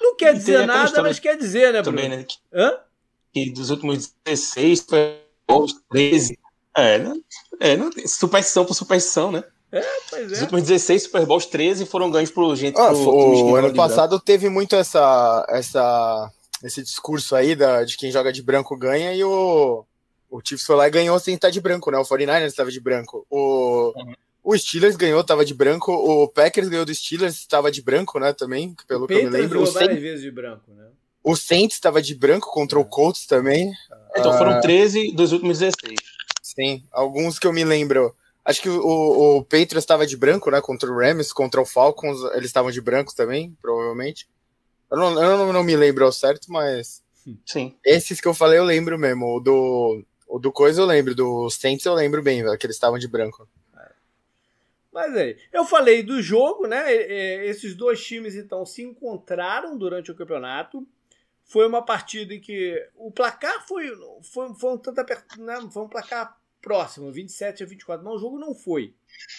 [0.00, 1.98] Não quer dizer nada, mas quer dizer, né, Bruno?
[1.98, 2.26] Também, né?
[2.52, 2.78] Hã?
[3.32, 5.20] Que dos últimos 16 foi
[5.90, 6.38] 13.
[6.74, 7.22] É, não,
[7.58, 9.44] é não, superstição por superstição, né?
[9.72, 10.34] É, pois é.
[10.34, 12.78] Os últimos 16 Super Bowls, 13 foram ganhos por gente.
[12.78, 16.30] Ah, pro, o ano passado teve muito essa, essa,
[16.64, 19.84] esse discurso aí da, de quem joga de branco ganha e o,
[20.30, 21.98] o Chiefs foi lá e ganhou sem estar de branco, né?
[21.98, 23.26] O 49ers estava de branco.
[23.28, 24.14] O, uhum.
[24.44, 25.92] o Steelers ganhou, estava de branco.
[25.92, 28.32] O Packers ganhou do Steelers, estava de branco, né?
[28.32, 29.62] Também, pelo o que eu me lembro.
[29.62, 30.86] O várias vezes de branco, né?
[31.22, 32.84] O Saints estava de branco contra o é.
[32.84, 33.72] Colts também.
[34.16, 35.94] Então foram 13 dos últimos 16.
[36.42, 38.14] Sim, alguns que eu me lembro.
[38.44, 40.60] Acho que o, o Patriots estava de branco, né?
[40.60, 44.26] Contra o Rams, contra o Falcons, eles estavam de branco também, provavelmente.
[44.90, 47.02] Eu não, eu não, não me lembro ao certo, mas.
[47.46, 47.76] Sim.
[47.84, 49.36] Esses que eu falei eu lembro mesmo.
[49.36, 52.76] O do, o do Coisa eu lembro, do Saints eu lembro bem, velho, que eles
[52.76, 53.48] estavam de branco.
[54.92, 56.92] Mas aí, eu falei do jogo, né?
[57.46, 60.86] Esses dois times então se encontraram durante o campeonato.
[61.44, 63.88] Foi uma partida em que o placar foi,
[64.22, 65.68] foi, foi um tanto apertado, né?
[65.72, 68.94] foi um placar próximo, 27 a 24, mas o jogo não foi.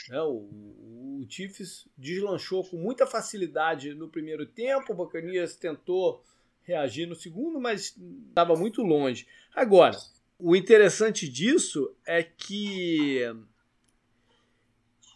[0.10, 0.22] Né?
[0.22, 6.24] O, o Chiefs deslanchou com muita facilidade no primeiro tempo, o Bacanias tentou
[6.64, 7.96] reagir no segundo, mas
[8.30, 9.28] estava muito longe.
[9.54, 9.98] Agora,
[10.42, 13.22] o interessante disso é que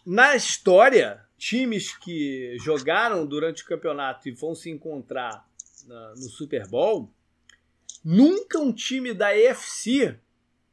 [0.04, 5.44] na história, times que jogaram durante o campeonato e vão se encontrar
[6.16, 7.12] no Super Bowl,
[8.04, 10.18] nunca um time da EFC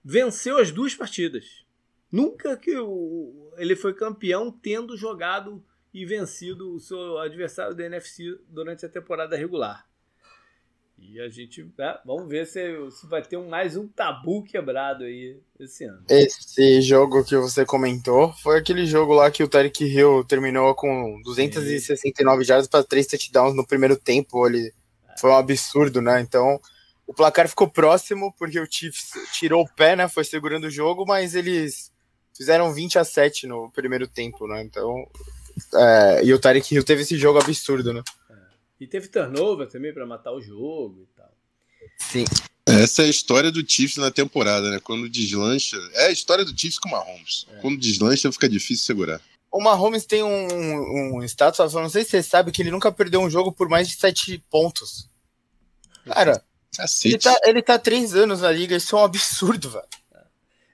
[0.04, 1.66] venceu as duas partidas.
[2.12, 8.40] Nunca que o, ele foi campeão tendo jogado e vencido o seu adversário da NFC
[8.48, 9.88] durante a temporada regular.
[11.14, 15.04] E a gente né, vamos ver se, se vai ter um, mais um tabu quebrado
[15.04, 16.04] aí esse ano.
[16.10, 21.22] Esse jogo que você comentou foi aquele jogo lá que o Tarek Hill terminou com
[21.24, 24.48] 269 jardas para 3 touchdowns no primeiro tempo.
[24.48, 24.74] Ele
[25.20, 26.20] foi um absurdo, né?
[26.20, 26.60] Então
[27.06, 30.10] o placar ficou próximo porque o Chiefs tirou o pé, né?
[30.10, 31.92] Foi segurando o jogo, mas eles
[32.36, 34.64] fizeram 20 a 7 no primeiro tempo, né?
[34.64, 35.08] Então,
[35.76, 38.02] é, e o Tarek Hill teve esse jogo absurdo, né?
[38.84, 41.34] E teve turnover também para matar o jogo e tal.
[41.98, 42.26] Sim.
[42.66, 44.78] Essa é a história do Chiefs na temporada, né?
[44.84, 45.78] Quando deslancha.
[45.94, 47.48] É a história do Chiefs com o Mahomes.
[47.50, 47.62] É.
[47.62, 49.22] Quando deslancha, fica difícil segurar.
[49.50, 53.22] O Mahomes tem um, um status, não sei se você sabe, que ele nunca perdeu
[53.22, 55.10] um jogo por mais de 7 pontos.
[56.06, 56.44] Cara,
[57.06, 59.88] ele tá, ele tá três anos na liga, isso é um absurdo, velho.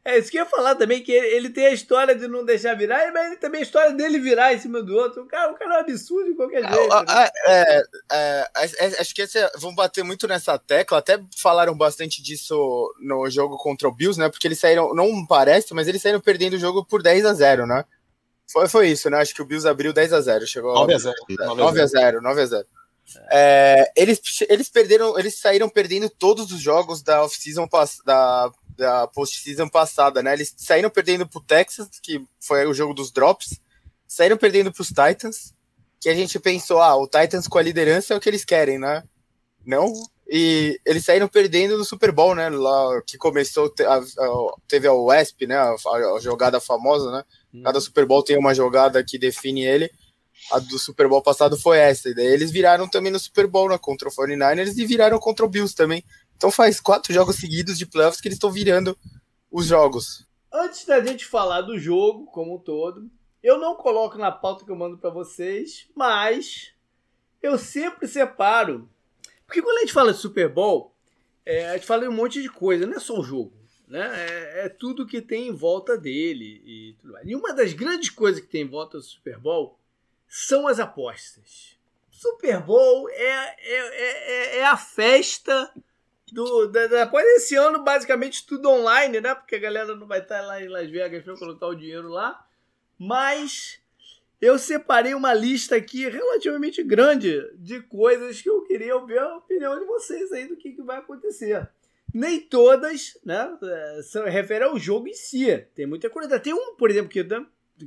[0.10, 2.44] É isso que eu ia falar também, que ele, ele, tem a história de não
[2.44, 5.22] deixar virar, mas ele também a história dele virar em cima do outro.
[5.22, 6.88] O cara, o cara é um absurdo de qualquer jeito.
[7.06, 7.30] Né?
[7.48, 10.98] É, é, é, acho que esse, vão bater muito nessa tecla.
[10.98, 14.30] Até falaram bastante disso no jogo contra o Bills, né?
[14.30, 17.68] Porque eles saíram, não parece, mas eles saíram perdendo o jogo por 10 a 0
[17.68, 17.86] né?
[18.52, 19.20] Foi, foi isso, né?
[19.20, 21.16] Acho que o Bills abriu 10 a 0 Chegou 9 a 0
[21.56, 22.66] 9 a 0 9 a 0
[23.32, 27.68] é, eles, eles perderam, eles saíram perdendo todos os jogos da off-season
[28.06, 30.34] da, da post-season passada, né?
[30.34, 33.60] Eles saíram perdendo pro Texas, que foi o jogo dos drops,
[34.08, 35.54] saíram perdendo pros Titans,
[36.00, 38.80] que a gente pensou, ah, o Titans com a liderança é o que eles querem,
[38.80, 39.04] né?
[39.66, 39.92] Não.
[40.28, 42.50] E eles saíram perdendo no Super Bowl, né?
[42.50, 45.58] Lá que começou, a, a, teve a WESP, né?
[45.58, 47.24] A, a, jogada famosa, né?
[47.54, 47.64] Hum.
[47.64, 49.92] Cada Super Bowl tem uma jogada que define ele
[50.52, 52.10] a do Super Bowl passado foi essa.
[52.10, 55.46] E daí eles viraram também no Super Bowl né, contra o 49ers e viraram contra
[55.46, 56.04] o Bills também.
[56.40, 58.98] Então faz quatro jogos seguidos de playoffs que eles estão virando
[59.52, 60.26] os jogos.
[60.50, 63.12] Antes da gente falar do jogo como um todo,
[63.44, 66.74] eu não coloco na pauta que eu mando para vocês, mas
[67.44, 68.90] eu sempre separo.
[69.46, 70.96] Porque quando a gente fala de Super Bowl,
[71.46, 73.52] é, a gente fala de um monte de coisa, não é só o jogo.
[73.86, 74.00] Né?
[74.00, 77.28] É, é tudo que tem em volta dele e tudo mais.
[77.28, 79.78] E uma das grandes coisas que tem em volta do Super Bowl
[80.26, 81.78] são as apostas.
[82.10, 85.70] Super Bowl é, é, é, é a festa
[86.34, 86.68] do.
[86.68, 89.36] Da, da, após esse ano, basicamente tudo online, né?
[89.36, 92.46] Porque a galera não vai estar lá em Las Vegas para colocar o dinheiro lá.
[92.98, 93.82] Mas
[94.42, 99.78] eu separei uma lista aqui relativamente grande de coisas que eu queria ouvir a opinião
[99.78, 101.70] de vocês aí do que, que vai acontecer.
[102.14, 103.58] Nem todas, né?
[104.02, 105.58] Se refere ao jogo em si.
[105.76, 106.40] Tem muita coisa.
[106.40, 107.26] Tem um, por exemplo, que,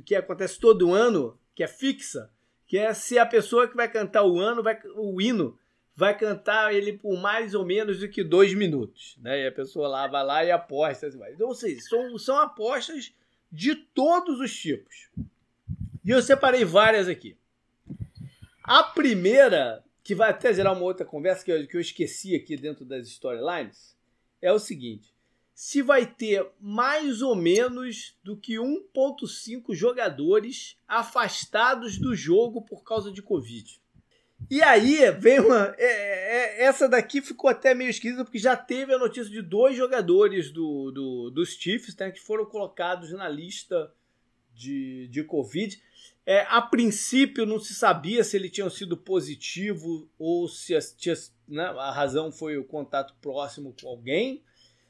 [0.05, 2.29] que acontece todo ano, que é fixa,
[2.67, 5.57] que é se a pessoa que vai cantar o ano, vai, o hino,
[5.95, 9.43] vai cantar ele por mais ou menos do que dois minutos, né?
[9.43, 11.07] E a pessoa lá vai lá e aposta.
[11.07, 13.13] Assim, então, ou seja, são, são apostas
[13.51, 15.09] de todos os tipos.
[16.03, 17.37] E eu separei várias aqui.
[18.63, 22.57] A primeira que vai até gerar uma outra conversa que eu, que eu esqueci aqui
[22.57, 23.95] dentro das storylines,
[24.41, 25.13] é o seguinte:
[25.53, 33.11] se vai ter mais ou menos do que 1,5 jogadores afastados do jogo por causa
[33.11, 33.81] de Covid.
[34.49, 35.73] E aí vem uma.
[35.77, 39.75] É, é, essa daqui ficou até meio esquisita, porque já teve a notícia de dois
[39.75, 43.91] jogadores do, do, dos Chiefs né, que foram colocados na lista
[44.53, 45.81] de, de Covid.
[46.25, 51.15] É, a princípio não se sabia se ele tinha sido positivo ou se a, tinha,
[51.47, 54.41] né, a razão foi o contato próximo com alguém.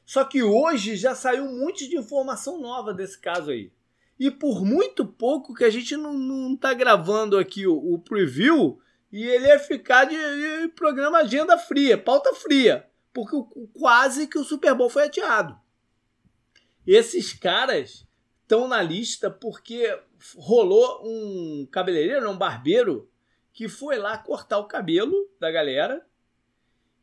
[0.05, 3.71] Só que hoje já saiu um monte de informação nova desse caso aí.
[4.19, 8.79] E por muito pouco que a gente não, não tá gravando aqui o, o preview,
[9.13, 14.39] e ele ia ficar de, de, programa agenda fria, pauta fria, porque o, quase que
[14.39, 15.55] o Super Bowl foi adiado.
[16.85, 18.07] Esses caras
[18.41, 19.87] estão na lista porque
[20.35, 23.07] rolou um cabeleireiro, um barbeiro,
[23.53, 26.03] que foi lá cortar o cabelo da galera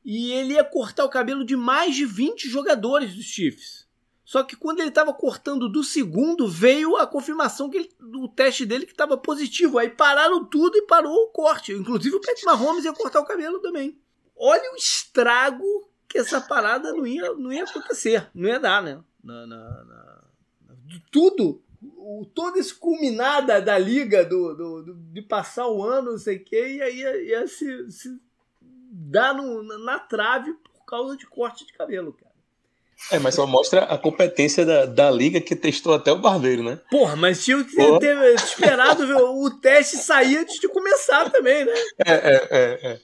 [0.05, 3.89] e ele ia cortar o cabelo de mais de 20 jogadores dos Chiefs.
[4.31, 8.65] Só que quando ele estava cortando do segundo, veio a confirmação que ele, do teste
[8.65, 9.77] dele que estava positivo.
[9.77, 11.73] Aí pararam tudo e parou o corte.
[11.73, 14.01] Inclusive o Patrick Mahomes ia cortar o cabelo também.
[14.37, 15.65] Olha o estrago
[16.09, 18.31] que essa parada não ia, não ia acontecer.
[18.33, 19.03] Não ia dar, né?
[19.21, 20.23] Na, na, na,
[21.11, 26.19] tudo, o, todo esse culminar da, liga, do, do, do, de passar o ano, não
[26.19, 28.23] sei o quê, e aí ia, ia se, se
[28.63, 32.30] dar no, na trave por causa de corte de cabelo, cara.
[33.11, 36.79] É, mas só mostra a competência da, da liga que testou até o barbeiro, né?
[36.91, 41.73] Porra, mas tinha que ter esperado o teste sair antes de começar também, né?
[42.07, 42.93] É, é, é.
[42.93, 43.01] é.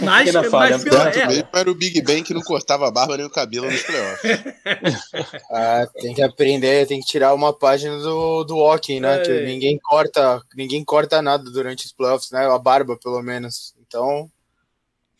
[0.00, 3.16] Mas, mas falha, pelo, é, mesmo era o Big Ben que não cortava a barba
[3.16, 4.22] nem o cabelo nos playoffs.
[5.50, 9.20] ah, tem que aprender, tem que tirar uma página do, do walking, né?
[9.20, 9.20] É.
[9.20, 12.46] Que ninguém corta, ninguém corta nada durante os playoffs, né?
[12.46, 13.74] A barba, pelo menos.
[13.86, 14.30] Então,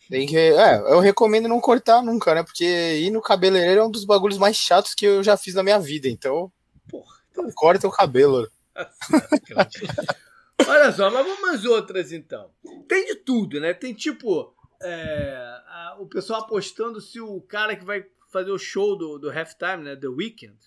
[0.09, 0.37] tem que.
[0.37, 2.43] É, eu recomendo não cortar nunca, né?
[2.43, 5.63] Porque ir no cabeleireiro é um dos bagulhos mais chatos que eu já fiz na
[5.63, 6.07] minha vida.
[6.07, 6.51] Então.
[6.89, 7.49] Porra, então...
[7.55, 8.49] corta o cabelo.
[10.67, 12.49] Olha só, mas vamos outras então.
[12.87, 13.73] Tem de tudo, né?
[13.73, 14.53] Tem tipo.
[14.81, 19.29] É, a, o pessoal apostando se o cara que vai fazer o show do, do
[19.29, 19.95] halftime, né?
[19.95, 20.57] The Weeknd,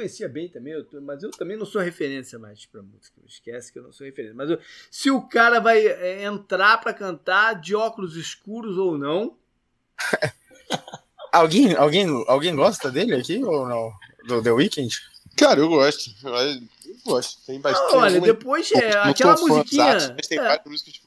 [0.00, 3.20] conhecia bem também, eu, mas eu também não sou referência mais pra música.
[3.26, 4.34] Esquece que eu não sou referência.
[4.34, 4.58] Mas eu,
[4.90, 9.36] se o cara vai é, entrar para cantar de óculos escuros ou não.
[11.30, 13.92] alguém, alguém, alguém gosta dele aqui ou não?
[14.26, 14.94] Do The Weeknd?
[15.36, 16.10] Cara, eu gosto.
[16.90, 17.46] Eu gosto.
[17.46, 17.94] Tem bastante.
[17.94, 20.16] olha, depois é aquela musiquinha.
[20.30, 20.60] é,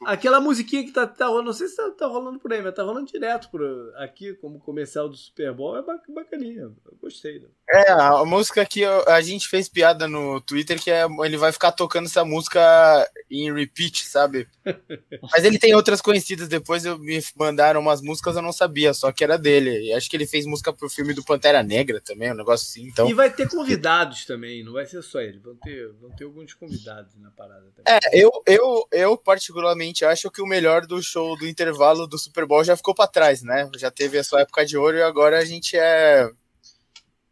[0.06, 1.46] aquela musiquinha que tá, tá rolando.
[1.46, 3.62] Não sei se tá, tá, rolando por aí, mas tá rolando direto por
[3.98, 5.78] aqui, como comercial do Super Bowl.
[5.78, 6.64] É bacaninha.
[6.64, 7.40] Eu gostei.
[7.40, 7.48] Né?
[7.70, 11.72] É, a música que a gente fez piada no Twitter que é, ele vai ficar
[11.72, 12.62] tocando essa música
[13.30, 14.48] em repeat, sabe?
[15.32, 16.48] mas ele tem outras conhecidas.
[16.48, 19.88] Depois eu, me mandaram umas músicas eu não sabia, só que era dele.
[19.88, 22.88] E acho que ele fez música pro filme do Pantera Negra também, um negócio assim.
[22.88, 23.10] Então...
[23.10, 26.54] E vai ter convidados também, não vai ser só ele, vão ter, vão ter alguns
[26.54, 27.84] convidados na parada também.
[27.86, 32.46] É, eu, eu, eu particularmente acho que o melhor do show do intervalo do Super
[32.46, 33.70] Bowl já ficou para trás, né?
[33.78, 36.30] Já teve a sua época de ouro e agora a gente é.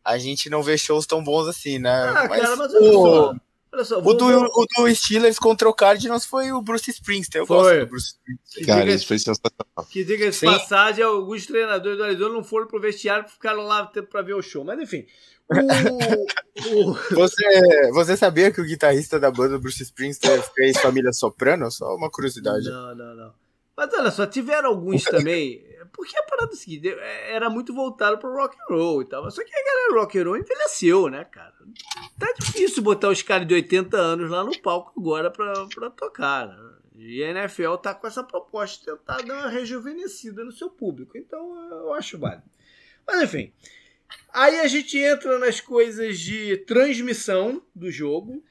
[0.03, 1.91] A gente não vê shows tão bons assim, né?
[1.91, 3.35] Ah, mas, cara, mas o...
[3.83, 7.41] só, o, do, o do Steelers contra o Cardinals foi o Bruce Springsteen.
[7.41, 7.57] Eu foi.
[7.57, 8.65] gosto do Bruce Springsteen.
[8.65, 9.87] Cara, isso foi sensacional.
[9.89, 14.21] Que diga de passagem, alguns treinadores do Arizona não foram pro vestiário ficaram lá para
[14.21, 14.65] ver o show.
[14.65, 15.05] Mas enfim.
[15.49, 16.93] O, o...
[17.15, 21.69] Você, você sabia que o guitarrista da banda Bruce Springsteen fez família soprano?
[21.71, 22.69] Só uma curiosidade.
[22.69, 23.33] Não, não, não.
[23.75, 25.63] Mas olha só, tiveram alguns também.
[25.93, 26.87] Porque a parada é seguinte,
[27.27, 29.29] era muito voltado pro rock and roll e tal.
[29.29, 31.53] Só que a galera rock and roll envelheceu, né, cara?
[32.17, 36.47] Tá difícil botar os caras de 80 anos lá no palco agora pra, pra tocar,
[36.47, 36.71] né?
[36.95, 41.17] E a NFL tá com essa proposta de tentar dar uma rejuvenescida no seu público.
[41.17, 42.43] Então eu acho válido.
[43.07, 43.51] Mas enfim.
[44.33, 48.43] Aí a gente entra nas coisas de transmissão do jogo.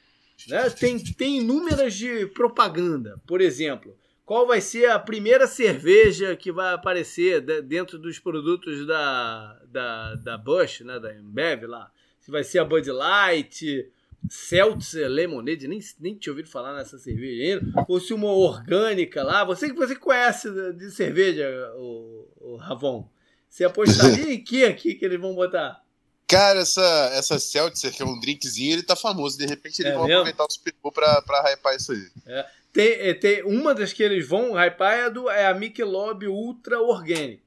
[0.48, 0.68] Né?
[0.70, 3.20] Tem, tem inúmeras de propaganda.
[3.26, 3.96] Por exemplo,
[4.30, 10.38] qual vai ser a primeira cerveja que vai aparecer dentro dos produtos da, da, da
[10.38, 11.90] Bush, né, da Embev lá.
[12.20, 13.90] Se vai ser a Bud Light,
[14.28, 19.42] Seltzer Lemonade, nem, nem tinha ouvido falar nessa cerveja ainda, ou se uma orgânica lá.
[19.42, 23.10] Você que você conhece de cerveja, o, o Ravon,
[23.48, 25.82] você apostaria em que aqui que eles vão botar?
[26.28, 29.36] Cara, essa, essa Seltzer, que é um drinkzinho, ele tá famoso.
[29.36, 30.20] De repente eles é vão mesmo?
[30.20, 32.08] aproveitar o Super Bowl pra, pra hypar isso aí.
[32.28, 32.46] É.
[32.72, 36.80] Tem, é, tem, uma das que eles vão hypar é, do, é a Michelob Ultra
[36.80, 37.42] Organic.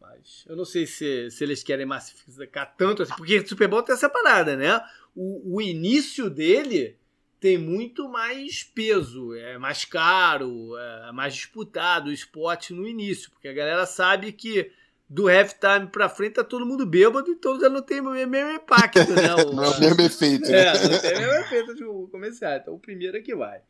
[0.00, 3.82] Mas eu não sei se, se eles querem massificar tanto assim, porque o Super Bowl
[3.82, 4.80] tem essa parada, né?
[5.14, 6.96] O, o início dele
[7.38, 13.48] tem muito mais peso, é mais caro, é mais disputado o esporte no início, porque
[13.48, 14.70] a galera sabe que
[15.12, 19.12] do halftime pra frente tá todo mundo bêbado, então já não tem o mesmo impacto,
[19.12, 19.34] né?
[19.44, 20.68] O, não é o mesmo efeito, né?
[20.68, 22.56] É, não tem o mesmo efeito de comercial.
[22.56, 23.60] Então o primeiro é que vai.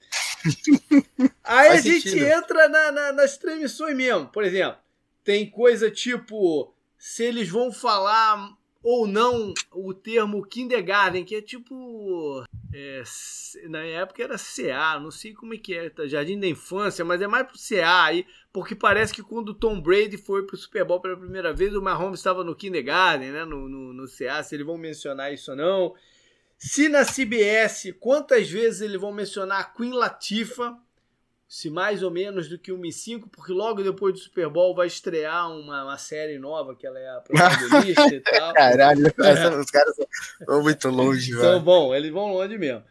[1.45, 2.27] Aí Faz a gente sentido.
[2.27, 4.27] entra na, na, nas transmissões mesmo.
[4.29, 4.79] Por exemplo,
[5.25, 12.45] tem coisa tipo se eles vão falar ou não o termo kindergarten, que é tipo.
[12.75, 13.03] É,
[13.69, 16.07] na época era CA, não sei como é que é, tá?
[16.07, 19.79] Jardim da Infância, mas é mais pro CA aí, porque parece que quando o Tom
[19.81, 23.45] Brady foi pro Super Bowl pela primeira vez, o Mahomes estava no kindergarten, né?
[23.45, 25.95] No, no, no CA, se eles vão mencionar isso ou não.
[26.65, 30.79] Se na CBS, quantas vezes eles vão mencionar a Queen Latifah?
[31.49, 34.75] se mais ou menos do que 1 e 5, porque logo depois do Super Bowl
[34.75, 38.55] vai estrear uma, uma série nova que ela é a protagonista e tal.
[38.55, 39.57] Caralho, é.
[39.59, 39.95] os caras
[40.47, 41.45] vão muito longe, velho.
[41.45, 42.83] Então, bom, eles vão longe mesmo.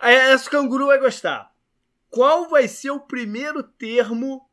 [0.00, 1.52] Essa canguru vai gostar.
[2.08, 4.48] Qual vai ser o primeiro termo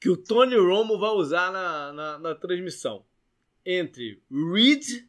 [0.00, 3.04] que o Tony Romo vai usar na, na, na transmissão?
[3.66, 5.06] Entre read,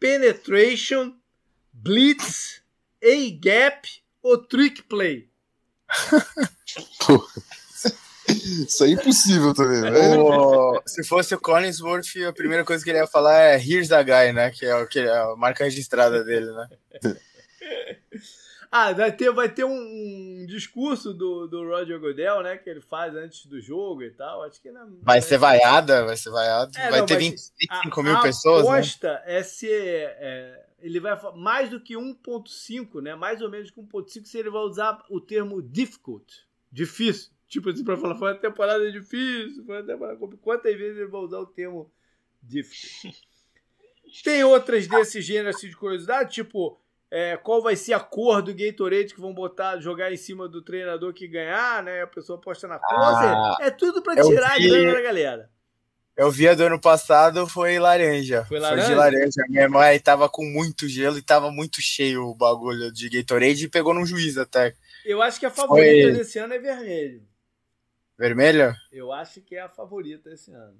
[0.00, 1.14] penetration,
[1.72, 2.62] blitz,
[3.02, 3.88] A-gap
[4.22, 5.28] ou trick play?
[8.28, 9.90] Isso é impossível também, né?
[10.86, 14.32] se fosse o Collinsworth, a primeira coisa que ele ia falar é Here's the guy,
[14.32, 14.50] né?
[14.50, 16.68] Que é, o, que é a marca registrada dele, né?
[18.70, 22.56] ah, vai ter, vai ter um, um, discurso do, do Roger Goodell, né?
[22.56, 24.42] Que ele faz antes do jogo e tal.
[24.44, 26.76] Acho que não, vai, vai ser vaiada, vai ser vaiado.
[26.78, 28.66] É, vai não, ter 20, 25 a, mil a pessoas.
[28.66, 29.22] A aposta né?
[29.26, 30.16] é ser.
[30.18, 33.14] É, ele vai mais do que 1.5, né?
[33.14, 37.30] Mais ou menos que 1.5 se ele vai usar o termo difficult, difícil.
[37.48, 41.20] Tipo assim, para falar, foi uma temporada difícil, foi uma temporada Quantas vezes ele vai
[41.20, 41.90] usar o termo
[42.42, 43.16] difficult?
[44.24, 46.78] Tem outras desse gênero assim, de curiosidade, tipo,
[47.10, 50.62] é, qual vai ser a cor do Gatorade que vão botar, jogar em cima do
[50.62, 52.02] treinador que ganhar, né?
[52.02, 52.98] A pessoa posta na cor.
[52.98, 55.50] Ah, é tudo para tirar a grana da galera.
[56.16, 58.44] Eu vi a do ano passado, foi laranja.
[58.44, 58.84] Foi laranja?
[58.84, 59.78] Foi de laranja mesmo.
[59.78, 63.94] Aí tava com muito gelo e tava muito cheio o bagulho de Gatorade e pegou
[63.94, 64.74] no juiz até.
[65.04, 66.12] Eu acho que a favorita foi...
[66.12, 67.22] desse ano é vermelho.
[68.18, 68.74] Vermelho?
[68.92, 70.78] Eu acho que é a favorita esse ano.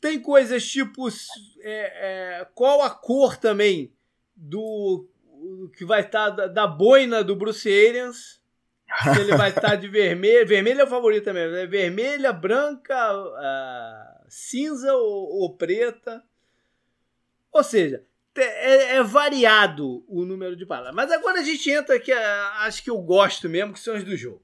[0.00, 1.08] Tem coisas tipo.
[1.60, 3.92] É, é, qual a cor também
[4.34, 5.08] do.
[5.76, 8.37] que vai estar tá da, da boina do Bruce Arians?
[9.18, 10.46] Ele vai estar tá de vermelho.
[10.46, 11.50] Vermelho é o favorito também.
[11.50, 11.66] Né?
[11.66, 16.24] Vermelha, branca, uh, cinza ou, ou, preta.
[17.52, 18.04] Ou seja,
[18.36, 20.94] é, é, variado o número de palavras.
[20.94, 24.16] Mas agora a gente entra que acho que eu gosto mesmo, que são as do
[24.16, 24.42] jogo.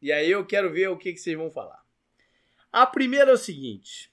[0.00, 1.82] E aí eu quero ver o que, que vocês vão falar.
[2.72, 4.10] A primeira é o seguinte: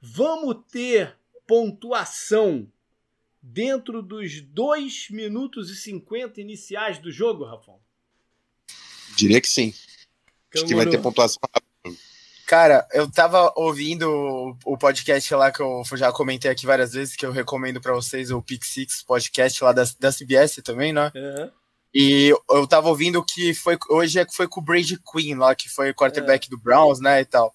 [0.00, 1.16] vamos ter
[1.46, 2.70] pontuação
[3.40, 7.80] dentro dos 2 minutos e 50 iniciais do jogo, Rafão?
[9.16, 9.74] Diria que sim.
[10.54, 11.40] Acho que vai ter pontuação
[12.46, 17.26] Cara, eu tava ouvindo o podcast lá que eu já comentei aqui várias vezes, que
[17.26, 21.10] eu recomendo para vocês, o Pick Six podcast lá da, da CBS também, né?
[21.12, 21.50] Uhum.
[21.92, 25.68] E eu tava ouvindo que foi hoje é foi com o Brady Quinn lá, que
[25.68, 26.50] foi o quarterback é.
[26.50, 27.52] do Browns, né, e tal.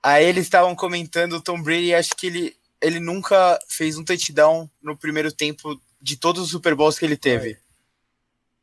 [0.00, 4.70] Aí eles estavam comentando o Tom Brady, acho que ele, ele nunca fez um touchdown
[4.80, 7.52] no primeiro tempo de todos os Super Bowls que ele teve.
[7.52, 7.58] É.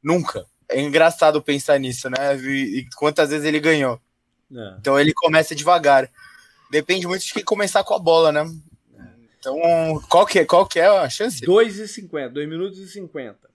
[0.01, 2.35] Nunca é engraçado pensar nisso, né?
[2.37, 3.99] E quantas vezes ele ganhou.
[4.53, 4.75] É.
[4.79, 6.09] Então ele começa devagar.
[6.69, 8.43] Depende muito de quem começar com a bola, né?
[9.39, 9.57] Então,
[10.07, 11.41] qual que é, qual que é a chance?
[11.43, 13.49] 2,50, 2 minutos e 50.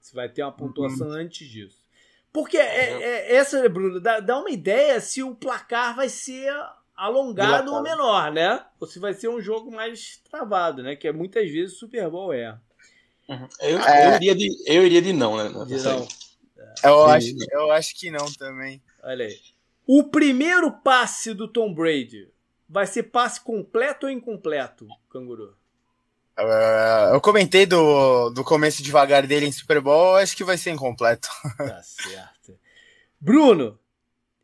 [0.00, 1.14] Você vai ter uma pontuação uhum.
[1.14, 1.84] antes disso.
[2.32, 6.50] Porque é, é, essa, Bruno, dá, dá uma ideia se o placar vai ser
[6.96, 8.64] alongado ou menor, né?
[8.80, 10.96] Ou se vai ser um jogo mais travado, né?
[10.96, 12.58] Que é muitas vezes o Super Bowl é.
[13.28, 13.48] Uhum.
[13.60, 14.08] Eu, é...
[14.08, 15.64] eu, iria de, eu iria de não, né?
[15.66, 16.08] De não.
[16.82, 18.82] Eu acho, eu acho que não também.
[19.02, 19.38] Olha aí.
[19.86, 22.28] O primeiro passe do Tom Brady
[22.68, 25.56] vai ser passe completo ou incompleto, Canguru?
[26.38, 30.70] Uh, eu comentei do, do começo devagar dele em Super Bowl, acho que vai ser
[30.70, 31.28] incompleto.
[31.56, 32.58] Tá certo.
[33.18, 33.78] Bruno,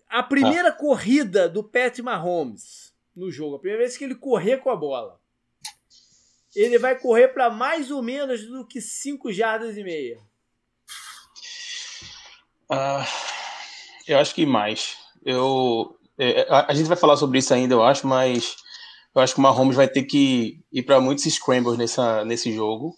[0.08, 0.72] a primeira ah.
[0.72, 5.20] corrida do Pat Mahomes no jogo, a primeira vez que ele correr com a bola,
[6.54, 10.18] ele vai correr para mais ou menos do que 5 jardas e meia.
[12.72, 13.06] Uh,
[14.08, 14.96] eu acho que mais.
[15.24, 18.56] Eu, é, a, gente vai falar sobre isso ainda, eu acho, mas
[19.14, 22.96] eu acho que o Mahomes vai ter que ir para muitos scrambles nessa, nesse jogo.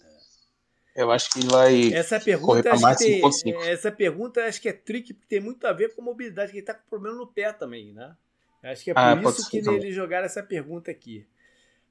[0.95, 3.21] Eu acho que ele vai essa pergunta, correr mais tem,
[3.63, 6.65] Essa pergunta acho que é trick, porque tem muito a ver com mobilidade, que ele
[6.65, 8.15] tá com problema no pé também, né?
[8.63, 11.27] Acho que é ah, por ah, isso que ser, ele jogaram essa pergunta aqui.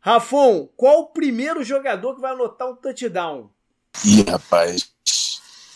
[0.01, 3.51] Rafon, qual o primeiro jogador que vai anotar um touchdown?
[4.05, 4.91] Ih, rapaz.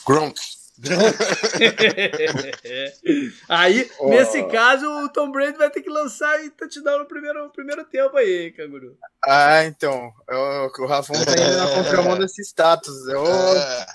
[0.07, 0.58] Gronk.
[3.49, 4.11] aí, oh.
[4.11, 7.85] nesse caso, o Tom Brady vai ter que lançar e touchdown no primeiro, no primeiro
[7.85, 8.97] tempo aí, canguru.
[9.25, 10.13] Ah, então.
[10.29, 13.09] Eu, o Rafão tá indo na contramão desse status.
[13.09, 13.87] Eu, é.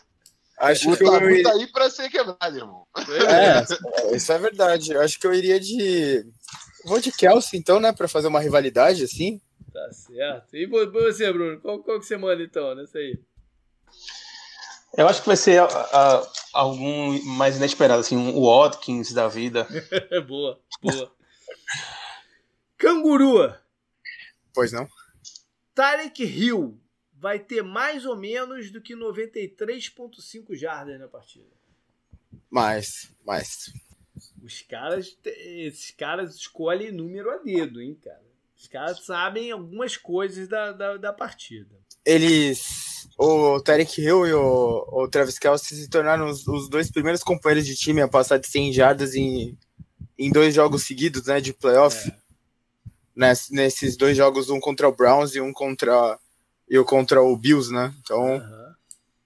[0.58, 1.44] Acho o que eu iria...
[1.44, 2.86] tá aí pra ser quebrado, irmão.
[2.98, 4.94] É, isso é verdade.
[4.94, 6.26] Eu acho que eu iria de.
[6.86, 7.92] Vou de Kelsey, então, né?
[7.94, 9.42] Pra fazer uma rivalidade assim.
[9.74, 10.56] Tá certo.
[10.56, 11.60] E você, Bruno?
[11.60, 13.20] Qual, qual que você manda então nessa aí?
[14.96, 19.68] Eu acho que vai ser uh, algum mais inesperado, assim, um Watkins da vida.
[20.28, 21.12] boa, boa.
[22.78, 23.54] Canguru.
[24.54, 24.88] Pois não.
[25.74, 26.80] Tarek Hill
[27.14, 31.50] vai ter mais ou menos do que 93,5 jardas na partida.
[32.50, 33.74] Mais, mais.
[34.44, 38.22] Os caras, esses caras escolhem número a dedo, hein, cara.
[38.56, 41.76] Os caras sabem algumas coisas da, da, da partida.
[42.06, 42.93] Eles.
[43.18, 47.66] O Tarek Hill e o, o Travis Kelsey se tornaram os, os, dois primeiros companheiros
[47.66, 49.58] de time a passar de 100 jardas em,
[50.18, 52.10] em dois jogos seguidos, né, de playoff.
[52.10, 52.24] É.
[53.16, 56.18] Ness, nesses dois jogos, um contra o Browns e um contra,
[56.68, 57.94] e o contra o Bills, né?
[58.02, 58.38] Então.
[58.38, 58.64] Uhum.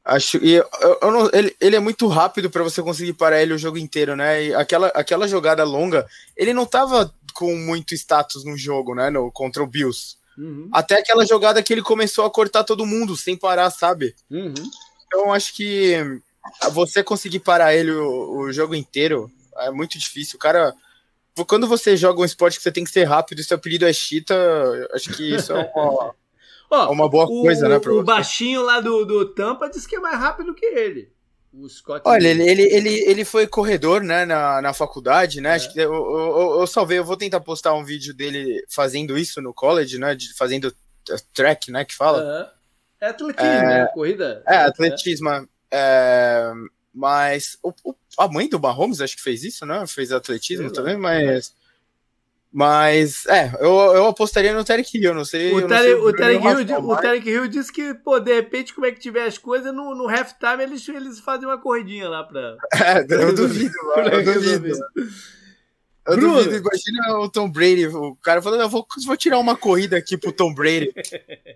[0.04, 0.66] Acho, e eu,
[1.02, 4.16] eu não, ele, ele é muito rápido para você conseguir parar ele o jogo inteiro,
[4.16, 4.44] né?
[4.46, 9.10] E aquela, aquela jogada longa, ele não tava com muito status no jogo, né?
[9.10, 10.17] No, contra o Bills.
[10.38, 10.70] Uhum.
[10.72, 14.16] Até aquela jogada que ele começou a cortar todo mundo sem parar, sabe?
[14.30, 14.54] Uhum.
[15.08, 16.22] Então acho que
[16.72, 20.38] você conseguir parar ele o, o, jogo inteiro é muito difícil.
[20.38, 20.74] O cara.
[21.48, 23.94] Quando você joga um esporte que você tem que ser rápido e seu apelido é
[23.94, 24.36] Chita,
[24.94, 26.16] acho que isso é uma.
[26.70, 27.78] Ó, uma boa o, coisa, né?
[27.78, 31.10] o baixinho lá do, do Tampa disse que é mais rápido que ele.
[31.60, 35.50] O Scott Olha, ele, ele, ele, ele foi corredor, né, na, na faculdade, né?
[35.50, 35.54] É.
[35.54, 39.42] Acho que eu, eu, eu salvei, eu vou tentar postar um vídeo dele fazendo isso
[39.42, 40.14] no college, né?
[40.14, 40.74] De, fazendo
[41.34, 41.84] track, né?
[41.84, 42.54] Que fala.
[43.02, 43.86] É atletismo, é, né?
[43.88, 44.44] Corrida.
[44.48, 45.30] É, atletismo.
[45.30, 45.48] É.
[45.72, 46.54] é
[46.94, 49.86] mas o, o, a mãe do Mahomes acho que fez isso, né?
[49.86, 51.54] Fez atletismo também, mas.
[52.52, 55.54] Mas, é, eu, eu apostaria no Tarek Hill, não sei.
[55.54, 58.92] O, Tarek, o, Tarek Hill, o Tarek Hill disse que, pô, de repente, como é
[58.92, 62.58] que tiver as coisas, no, no halftime eles, eles fazem uma corridinha lá pra.
[62.74, 64.68] É, eu duvido, mano, eu duvido.
[66.08, 66.36] Eu Bruno.
[66.36, 70.18] duvido, imagina o Tom Brady, o cara falando, eu vou, vou tirar uma corrida aqui
[70.18, 70.94] pro Tom Brady.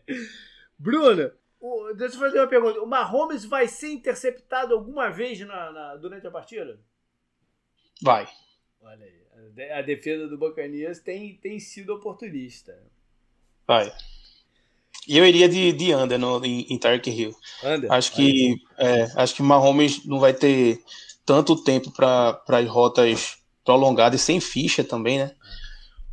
[0.78, 2.82] Bruno, o, deixa eu fazer uma pergunta.
[2.82, 6.78] O Mahomes vai ser interceptado alguma vez na, na durante a partida?
[8.04, 8.28] Vai.
[8.82, 9.21] Olha aí
[9.76, 12.78] a defesa do Bacanias tem, tem sido oportunista.
[13.68, 13.92] Vai.
[15.08, 17.36] E eu iria de, de under no, em, em Tark Hill.
[17.64, 17.92] Under?
[17.92, 20.80] Acho que, é, acho que Mahomes não vai ter
[21.26, 25.36] tanto tempo para as rotas prolongadas e sem ficha também, né?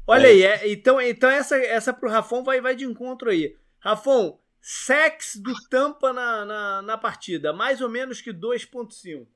[0.07, 0.31] Olha é.
[0.31, 3.55] aí, é, então, então essa, essa pro Rafon vai, vai de encontro aí.
[3.79, 9.26] Rafon, sex do Tampa na, na, na partida, mais ou menos que 2.5.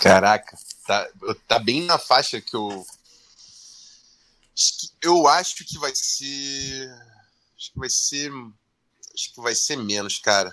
[0.00, 1.08] Caraca, tá,
[1.46, 2.84] tá bem na faixa que eu,
[5.02, 6.90] eu acho que vai ser.
[7.56, 8.32] Acho que vai ser.
[9.14, 10.52] Acho que vai ser menos, cara.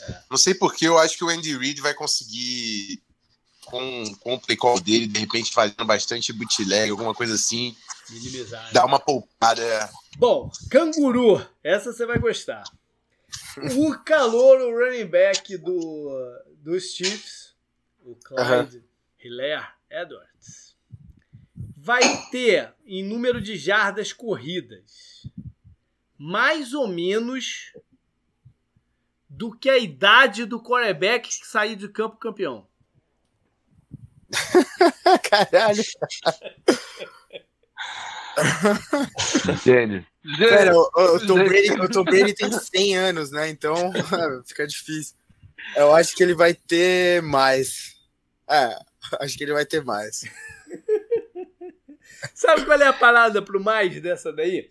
[0.00, 0.20] É.
[0.30, 3.02] Não sei porque eu acho que o Andy Reid vai conseguir,
[3.64, 7.76] com, com o play call dele, de repente fazendo bastante bootleg, alguma coisa assim.
[8.10, 8.72] Minimizar.
[8.72, 8.86] Dar né?
[8.86, 9.90] uma poupada.
[10.16, 12.64] Bom, canguru, essa você vai gostar.
[13.76, 16.10] O calor, o running back do,
[16.58, 17.54] dos Chiefs,
[18.04, 18.84] o Clyde uh -huh.
[19.18, 20.33] Hilaire Edwards
[21.84, 25.28] vai ter em número de jardas corridas
[26.18, 27.74] mais ou menos
[29.28, 32.66] do que a idade do quarterback que sair de campo campeão.
[35.30, 35.84] Caralho.
[39.54, 40.06] Entende?
[40.38, 43.50] Pera, o, o, Tom Brady, o Tom Brady tem 100 anos, né?
[43.50, 43.92] Então
[44.46, 45.14] fica difícil.
[45.76, 47.94] Eu acho que ele vai ter mais.
[48.48, 48.74] É,
[49.20, 50.24] acho que ele vai ter mais.
[52.34, 54.70] Sabe qual é a parada pro mais dessa daí?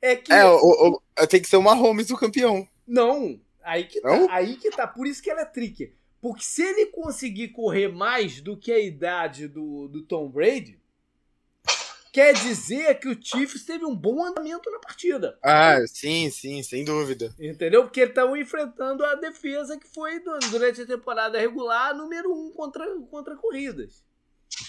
[0.00, 0.32] É que.
[0.32, 2.66] É, o, o, tem que ser uma Holmes o campeão.
[2.86, 3.40] Não.
[3.62, 4.26] Aí que, tá, Não?
[4.26, 4.86] Tá, aí que tá.
[4.86, 5.92] Por isso que ela é tricky.
[6.20, 10.80] Porque se ele conseguir correr mais do que a idade do, do Tom Brady,
[12.12, 15.38] quer dizer que o Chiefs teve um bom andamento na partida.
[15.42, 17.32] Ah, sim, sim, sem dúvida.
[17.38, 17.84] Entendeu?
[17.84, 20.20] Porque eles estavam enfrentando a defesa que foi
[20.50, 24.02] durante a temporada regular número um contra, contra corridas.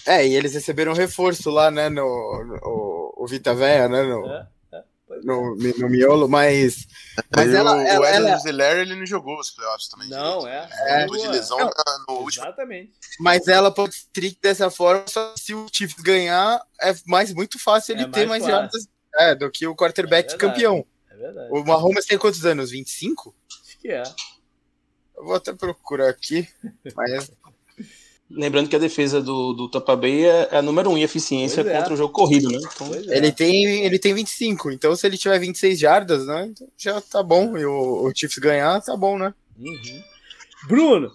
[0.06, 2.02] É, e eles receberam reforço lá, né, no,
[2.44, 4.84] no o Vita Véia, né, no, é, é,
[5.22, 6.86] no, no, miolo, mas...
[7.34, 8.38] Mas ela, o ela, ela...
[8.38, 10.08] Zeller, ele não jogou os playoffs também.
[10.08, 10.68] Não, é.
[10.86, 11.06] é.
[11.06, 11.70] de lesão não,
[12.08, 12.46] no último.
[12.46, 12.92] Exatamente.
[13.18, 17.94] Mas ela pode trick dessa forma, só se o Chiefs ganhar, é mais muito fácil
[17.94, 20.86] ele é ter mais jardas é, do que o quarterback é campeão.
[21.10, 21.48] É verdade.
[21.52, 22.70] O Mahomes tem quantos anos?
[22.70, 23.34] 25?
[23.66, 24.02] Acho que é.
[25.16, 26.48] Eu vou até procurar aqui,
[26.96, 27.30] mas...
[28.30, 31.02] Lembrando que a defesa do, do Tampa Bay é, é a número 1 um em
[31.02, 31.78] eficiência Pois é.
[31.78, 32.58] contra o jogo corrido, né?
[32.58, 33.16] Então, é.
[33.16, 36.46] Ele tem, ele tem 25, então se ele tiver 26 jardas, né?
[36.46, 37.58] então Já tá bom.
[37.58, 39.34] E o, o Chiefs ganhar, tá bom, né?
[39.58, 40.02] Uhum.
[40.68, 41.12] Bruno,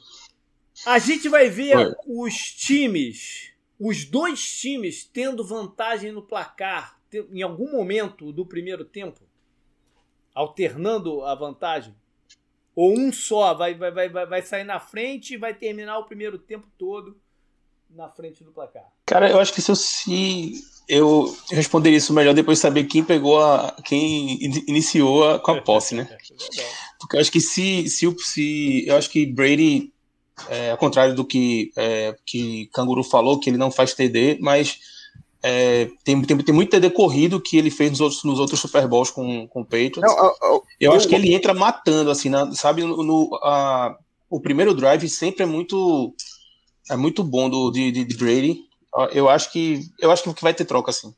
[0.86, 1.96] a gente vai ver Oi.
[2.06, 7.00] os times, os dois times tendo vantagem no placar
[7.32, 9.22] em algum momento do primeiro tempo,
[10.34, 11.96] alternando a vantagem.
[12.76, 16.38] Ou um só vai, vai, vai, vai, sair na frente e vai terminar o primeiro
[16.38, 17.16] tempo todo
[17.90, 18.84] na frente do placar.
[19.06, 20.54] Cara, eu acho que se eu, se
[20.88, 23.76] eu responderia isso melhor depois de saber quem pegou a.
[23.86, 26.08] quem in- iniciou a, com a posse, né?
[26.60, 26.86] É.
[27.00, 27.88] Porque eu acho que se.
[27.90, 29.94] se, se eu acho que Brady,
[30.50, 34.80] é, ao contrário do que, é, que Canguru falou, que ele não faz TD, mas
[35.48, 38.88] é, tem, tem, tem muito TD corrido que ele fez nos outros, nos outros Super
[38.88, 40.02] Bowls com, com o Patriots.
[40.02, 42.84] Não, ó, ó, Eu acho que ele entra matando, assim, na- sabe?
[42.84, 43.96] No, no- a-
[44.28, 46.14] o primeiro drive sempre é muito
[46.90, 48.60] é muito bom do de, de- de Brady.
[49.12, 51.14] Eu acho que eu acho que vai ter troca, assim.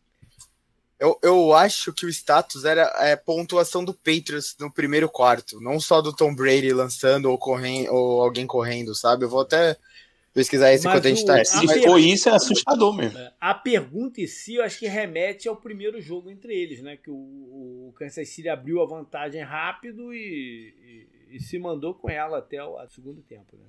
[1.00, 5.80] eu, eu acho que o status era é, pontuação do Patriots no primeiro quarto, não
[5.80, 9.24] só do Tom Brady lançando ou, correndo, ou alguém correndo, sabe?
[9.24, 9.78] Eu vou até
[10.38, 11.42] pesquisar esse Mas enquanto a gente tá.
[11.42, 13.18] a Se per- for isso, é assustador mesmo.
[13.42, 16.96] A pergunta em si, eu acho que remete ao primeiro jogo entre eles, né?
[16.96, 17.16] Que o,
[17.90, 22.64] o Kansas City abriu a vantagem rápido e, e- e se mandou com ela até
[22.64, 23.66] o segundo tempo, né?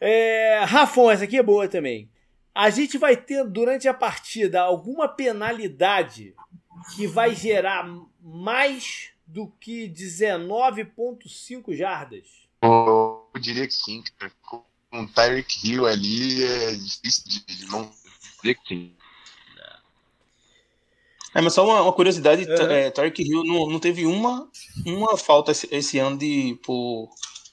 [0.00, 2.10] É, Rafon, essa aqui é boa também.
[2.54, 6.34] A gente vai ter durante a partida alguma penalidade
[6.96, 7.86] que vai gerar
[8.22, 12.48] mais do que 19,5 jardas?
[12.62, 14.32] Eu diria que sim, cara.
[15.02, 17.90] O Tyreek Hill ali é difícil de, de não
[18.42, 18.92] dizer que sim.
[21.34, 24.48] É, mas só uma, uma curiosidade, é, Tarek Hill não, não teve uma,
[24.86, 27.10] uma falta esse, esse ano de por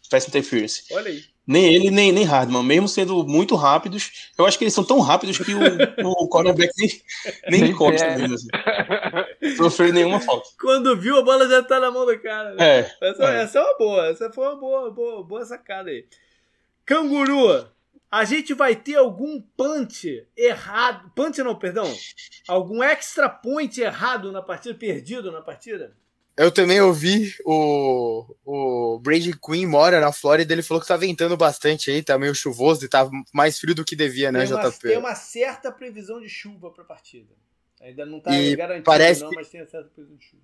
[0.10, 0.84] pass interference.
[0.92, 1.22] Olha aí.
[1.46, 5.02] Nem ele, nem, nem Hardman, mesmo sendo muito rápidos, eu acho que eles são tão
[5.02, 5.60] rápidos que o,
[6.24, 7.02] o cornerback nem,
[7.50, 8.18] nem encosta pega.
[8.22, 9.58] neles, assim.
[9.58, 10.48] Sofreu nenhuma falta.
[10.58, 12.54] Quando viu, a bola já tá na mão do cara.
[12.56, 12.80] né?
[12.80, 13.44] É, Essa, É.
[13.44, 16.06] essa é uma boa, essa foi uma boa, boa, boa sacada aí.
[16.86, 17.68] Canguru,
[18.12, 21.12] a gente vai ter algum punch errado.
[21.16, 21.92] Punch não, perdão.
[22.48, 25.96] Algum extra point errado na partida, perdido na partida?
[26.36, 31.38] Eu também ouvi o, o Brady Quinn mora na Flórida, ele falou que tá ventando
[31.38, 34.70] bastante aí, tá meio chuvoso e tá mais frio do que devia, né, tem, uma,
[34.70, 34.80] JP?
[34.80, 37.32] tem uma certa previsão de chuva pra partida.
[37.80, 40.42] Ainda não tá garantido, parece- não, mas tem uma certa previsão de chuva.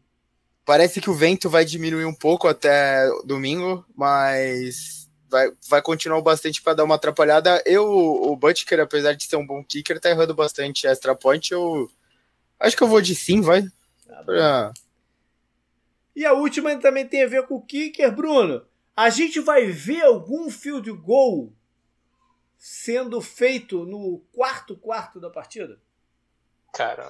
[0.63, 6.61] Parece que o vento vai diminuir um pouco até domingo, mas vai, vai continuar bastante
[6.61, 7.61] para dar uma atrapalhada.
[7.65, 11.51] Eu, o Butker, apesar de ser um bom kicker, tá errando bastante extra point.
[11.51, 11.89] Eu
[12.59, 13.61] acho que eu vou de sim, vai.
[14.07, 14.25] Tá bom.
[14.25, 14.73] Pra-
[16.15, 18.65] E a última também tem a ver com o kicker, Bruno.
[18.95, 21.53] A gente vai ver algum field goal
[22.57, 25.79] sendo feito no quarto quarto da partida?
[26.73, 27.09] cara.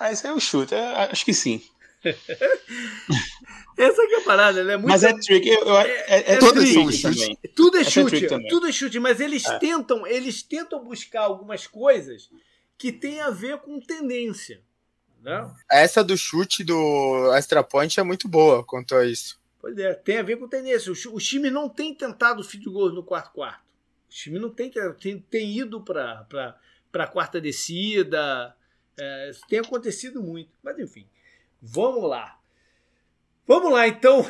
[0.00, 1.62] Ah, esse é o chute, é, acho que sim.
[3.76, 4.76] Essa aqui é a parada, né?
[4.76, 7.38] Muito, Mas é trick, eu, eu, é, é, é todas chute também.
[7.54, 8.48] tudo é é chute, também.
[8.48, 9.58] tudo é chute, mas eles É.
[9.58, 12.30] tentam, eles tentam buscar algumas coisas
[12.76, 14.60] que tem a ver com tendência,
[15.22, 15.50] né?
[15.70, 19.40] Essa do chute do extra point é muito boa quanto a isso.
[19.60, 20.90] Pois é, tem a ver com tendência.
[20.90, 23.62] Os, os times não têm tentado field goals no quarto quarto.
[24.10, 26.26] Os times não têm tem, tem ido para
[26.90, 28.54] para quarta descida.
[28.98, 30.50] É, tem acontecido muito.
[30.62, 31.06] Mas enfim,
[31.62, 32.38] vamos lá.
[33.46, 34.28] Vamos lá então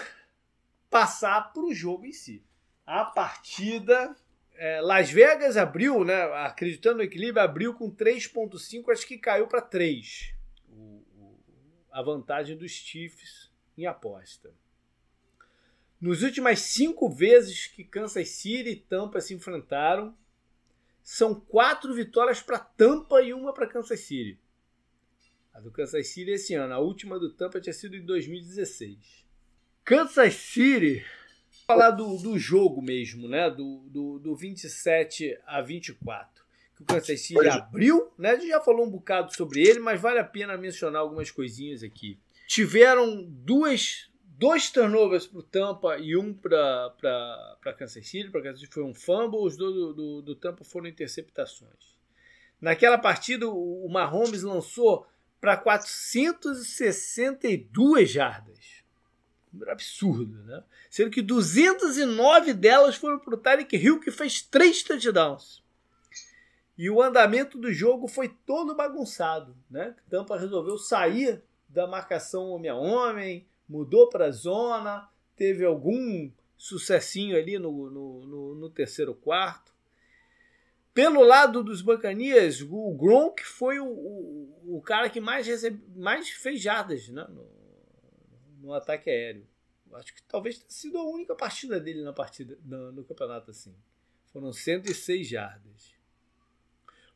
[0.91, 2.45] passar para o jogo em si.
[2.87, 4.15] A partida
[4.55, 6.23] é, Las Vegas abriu, né?
[6.45, 10.35] Acreditando no equilíbrio, abriu com 3.5, acho que caiu para 3.
[10.69, 11.41] O- o-
[11.91, 14.55] a vantagem dos Chiefs em aposta.
[16.01, 20.17] Nos últimas cinco vezes que Kansas City e Tampa se enfrentaram,
[21.03, 24.39] são quatro vitórias para Tampa e uma para Kansas City.
[25.53, 29.23] A do Kansas City esse ano, a última do Tampa tinha sido em 2016.
[29.85, 31.05] Kansas City,
[31.67, 33.51] falar do, do jogo mesmo, né?
[33.51, 36.43] Do, do, do 27 a 24.
[36.75, 38.31] Que o Kansas City abriu, né?
[38.31, 41.83] A gente já falou um bocado sobre ele, mas vale a pena mencionar algumas coisinhas
[41.83, 42.19] aqui.
[42.47, 48.31] Tiveram duas, dois turnovers para o Tampa e um para Kansas City.
[48.31, 51.93] Para Kansas City foi um fumble, os dois do, do, do Tampa foram interceptações.
[52.59, 55.07] Naquela partida, o o Mahomes lançou
[55.43, 58.85] para 462 jardas.
[59.53, 60.63] Número absurdo, né?
[60.89, 65.61] Sendo que 209 delas foram para o Tyreek Hill, que fez três touchdowns.
[66.79, 69.97] E o andamento do jogo foi todo bagunçado, né?
[70.09, 77.37] Tampa resolveu sair da marcação homem a homem, mudou para a zona, teve algum sucessinho
[77.37, 79.72] ali no, no, no, no terceiro quarto.
[80.95, 86.29] Pelo lado dos Bacanias, o Gronk foi o, o, o cara que mais, recebe, mais
[86.29, 87.49] fez jardas né, no,
[88.61, 89.47] no ataque aéreo.
[89.95, 93.75] Acho que talvez tenha sido a única partida dele na partida no, no campeonato assim.
[94.27, 95.95] Foram 106 jardas.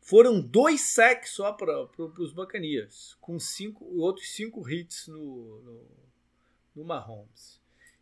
[0.00, 5.86] Foram dois sacks só para os Bacanias, com cinco, outros cinco hits no, no,
[6.76, 7.60] no Mahomes.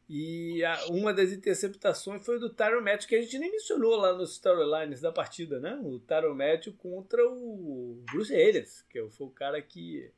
[0.08, 4.12] E a, uma das interceptações foi do Tyron Matthew, que a gente nem mencionou lá
[4.12, 5.80] nos storylines da partida, né?
[5.82, 10.10] O Tyron Matthew contra o Bruce Arians, que foi o cara que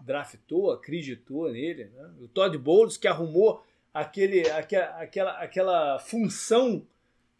[0.00, 1.84] draftou, acreditou nele.
[1.84, 2.14] Né?
[2.20, 3.62] O Todd Bowles, que arrumou
[3.92, 6.86] aquele, aquela, aquela, aquela função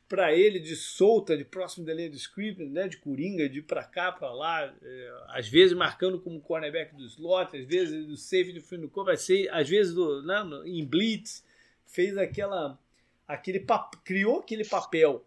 [0.08, 3.62] para ele de solta, de próximo da linha de script, né, de coringa, de ir
[3.62, 8.16] para cá, para lá, é, às vezes marcando como cornerback do slot, às vezes do
[8.16, 11.44] safe do fim do campo, às vezes do, né, em blitz,
[11.86, 12.78] fez aquela,
[13.26, 15.24] aquele pap, criou aquele papel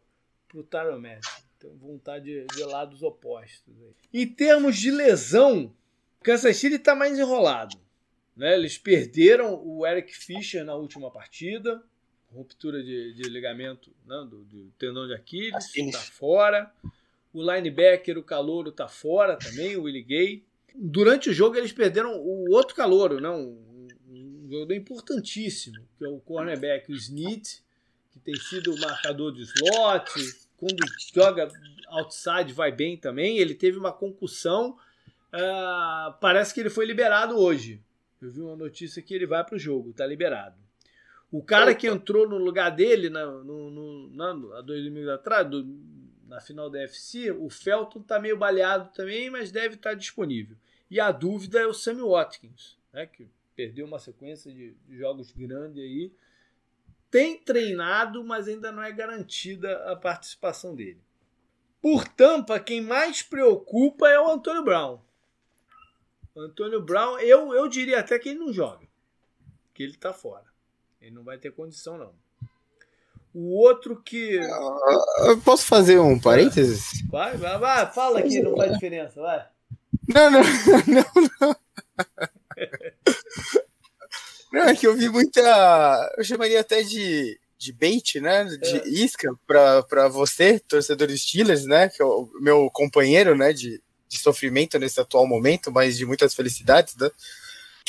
[0.48, 1.44] para o Tyron Matthew.
[1.58, 3.76] Então, vontade de, de lados opostos.
[4.14, 5.74] Em termos de lesão,
[6.24, 7.78] Kansas City está mais enrolado.
[8.36, 8.54] Né?
[8.54, 11.84] Eles perderam o Eric Fischer na última partida,
[12.32, 16.72] ruptura de, de ligamento né, do, do, tendão de Aquiles, está fora.
[17.34, 20.44] O linebacker, o calouro, está fora também, o Willie Gay.
[20.74, 23.69] Durante o jogo eles perderam o outro calouro, né, um,
[24.50, 27.64] um jogador importantíssimo, que é o cornerback, o Snit,
[28.12, 30.12] que tem sido o marcador de slot.
[30.58, 30.84] Quando
[31.14, 31.50] joga
[31.88, 33.38] outside vai bem também.
[33.38, 34.78] Ele teve uma concussão.
[35.32, 37.80] Uh, parece que ele foi liberado hoje.
[38.20, 40.58] Eu vi uma notícia que ele vai para o jogo, está liberado.
[41.32, 45.48] O cara que entrou no lugar dele na, no, no, na, há dois domingos atrás,
[45.48, 45.64] do,
[46.28, 50.58] na final da FC, o Felton está meio baleado também, mas deve estar tá disponível.
[50.90, 53.28] E a dúvida é o Sammy Watkins, né, que
[53.60, 56.14] perdeu uma sequência de, jogos grandes aí.
[57.12, 61.02] Tem treinado, mas ainda não é garantida a participação dele.
[61.82, 65.02] Por Tampa, quem mais preocupa é o Antônio Brown.
[66.34, 68.88] O Antônio Brown, eu, eu diria até que ele não joga.
[69.74, 70.46] Que ele está fora.
[71.02, 72.14] Ele não vai ter condição, não.
[73.34, 74.40] O outro que.
[75.26, 77.06] Eu posso fazer um parênteses?
[77.10, 77.92] Vai, vai, vai.
[77.92, 79.46] Fala que não faz diferença, vai.
[80.08, 80.40] Não, não,
[80.88, 81.56] não, não.
[84.52, 86.14] Não, é que eu vi muita.
[86.18, 88.46] Eu chamaria até de, de bait, né?
[88.46, 88.88] De é.
[88.88, 91.90] isca pra você, torcedor dos Steelers, né?
[91.90, 93.54] Que é o meu companheiro, né?
[93.54, 97.10] De, de sofrimento nesse atual momento, mas de muitas felicidades, né?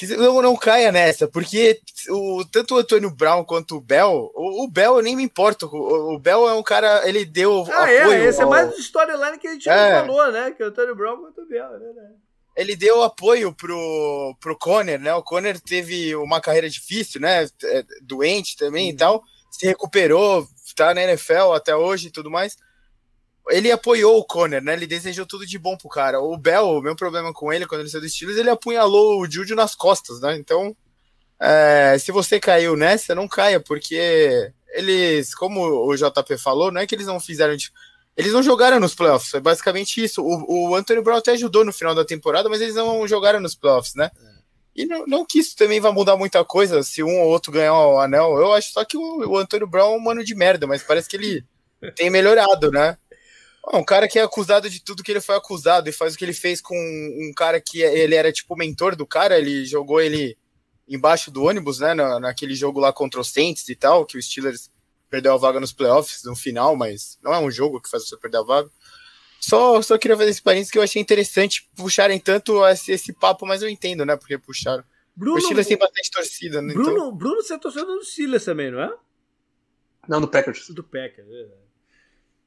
[0.01, 4.65] que não, não caia nessa, porque o, tanto o Antônio Brown quanto o Bell, o,
[4.65, 5.67] o Bell eu nem me importo.
[5.67, 7.67] O, o, Bell é um cara, ele deu.
[7.71, 8.49] Ah, é, apoio é, esse ao...
[8.49, 9.93] é mais storyline que a gente é.
[9.93, 10.53] não falou, né?
[10.53, 12.15] Que o Antônio Brown quanto o Bell, né?
[12.57, 15.15] Ele deu apoio pro, pro Conner, né?
[15.15, 17.45] O Conner teve uma carreira difícil, né?
[17.65, 18.95] É, doente também uhum.
[18.95, 19.23] e tal.
[19.51, 22.57] Se recuperou, tá na NFL até hoje e tudo mais
[23.51, 24.75] ele apoiou o Conner, né?
[24.75, 26.21] Ele desejou tudo de bom pro cara.
[26.21, 29.31] O Bell, o meu problema com ele, quando ele saiu do Steelers, ele apunhalou o
[29.31, 30.37] Juju nas costas, né?
[30.37, 30.77] Então,
[31.41, 36.87] é, se você caiu nessa, não caia, porque eles, como o JP falou, não é
[36.87, 37.57] que eles não fizeram.
[38.17, 40.23] Eles não jogaram nos playoffs, é basicamente isso.
[40.23, 43.55] O, o Anthony Brown até ajudou no final da temporada, mas eles não jogaram nos
[43.55, 44.11] playoffs, né?
[44.75, 47.75] E não, não que isso também vai mudar muita coisa se um ou outro ganhar
[47.75, 48.39] o anel.
[48.39, 51.09] Eu acho só que o, o Antônio Brown é um mano de merda, mas parece
[51.09, 51.45] que ele
[51.97, 52.97] tem melhorado, né?
[53.73, 56.25] Um cara que é acusado de tudo que ele foi acusado e faz o que
[56.25, 60.01] ele fez com um cara que é, ele era tipo mentor do cara, ele jogou
[60.01, 60.37] ele
[60.89, 64.23] embaixo do ônibus, né, na, naquele jogo lá contra os Saints e tal, que o
[64.23, 64.71] Steelers
[65.11, 68.17] perdeu a vaga nos playoffs no final, mas não é um jogo que faz você
[68.17, 68.71] perder a vaga.
[69.41, 73.47] Só, só queria fazer esse parênteses que eu achei interessante puxarem tanto esse, esse papo,
[73.47, 74.85] mas eu entendo, né, porque puxaram.
[75.17, 76.73] Bruno, o Steelers tem bastante torcida, né?
[76.73, 77.17] Bruno, então...
[77.17, 78.95] Bruno, você é torcedor do Steelers também, não é?
[80.09, 80.69] Não, do Packers.
[80.71, 81.49] Do Packers, é.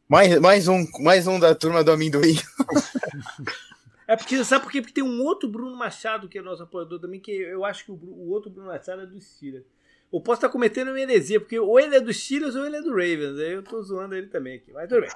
[0.07, 2.36] Mais, mais, um, mais um da turma do amendoim.
[4.05, 4.82] É porque, sabe por quê?
[4.82, 7.91] Porque tem um outro Bruno Machado, que é nosso apoiador também, que eu acho que
[7.91, 9.66] o, o outro Bruno Machado é do Steelers.
[10.14, 12.82] Eu posso estar cometendo uma heresia, porque ou ele é do Steelers ou ele é
[12.84, 13.39] do Ravens.
[13.39, 15.09] Aí eu tô zoando ele também aqui, mas tudo bem.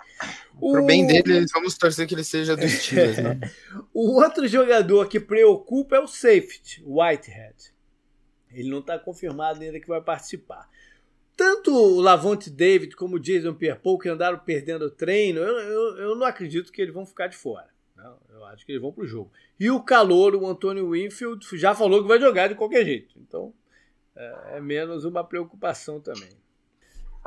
[0.59, 0.71] O...
[0.71, 3.39] Pro bem dele, vamos torcer que ele seja do Steelers, né?
[3.93, 7.55] o outro jogador que preocupa é o safety, Whitehead.
[8.51, 10.67] Ele não está confirmado ainda que vai participar.
[11.35, 15.97] Tanto o Lavonte David como o Jason Pierre-Paul, que andaram perdendo o treino, eu, eu,
[15.97, 17.67] eu, não acredito que eles vão ficar de fora.
[17.95, 19.31] Não, eu acho que eles vão para o jogo.
[19.59, 23.13] E o calor, o Antônio Winfield, já falou que vai jogar de qualquer jeito.
[23.19, 23.53] Então,
[24.17, 26.29] é, é menos uma preocupação também.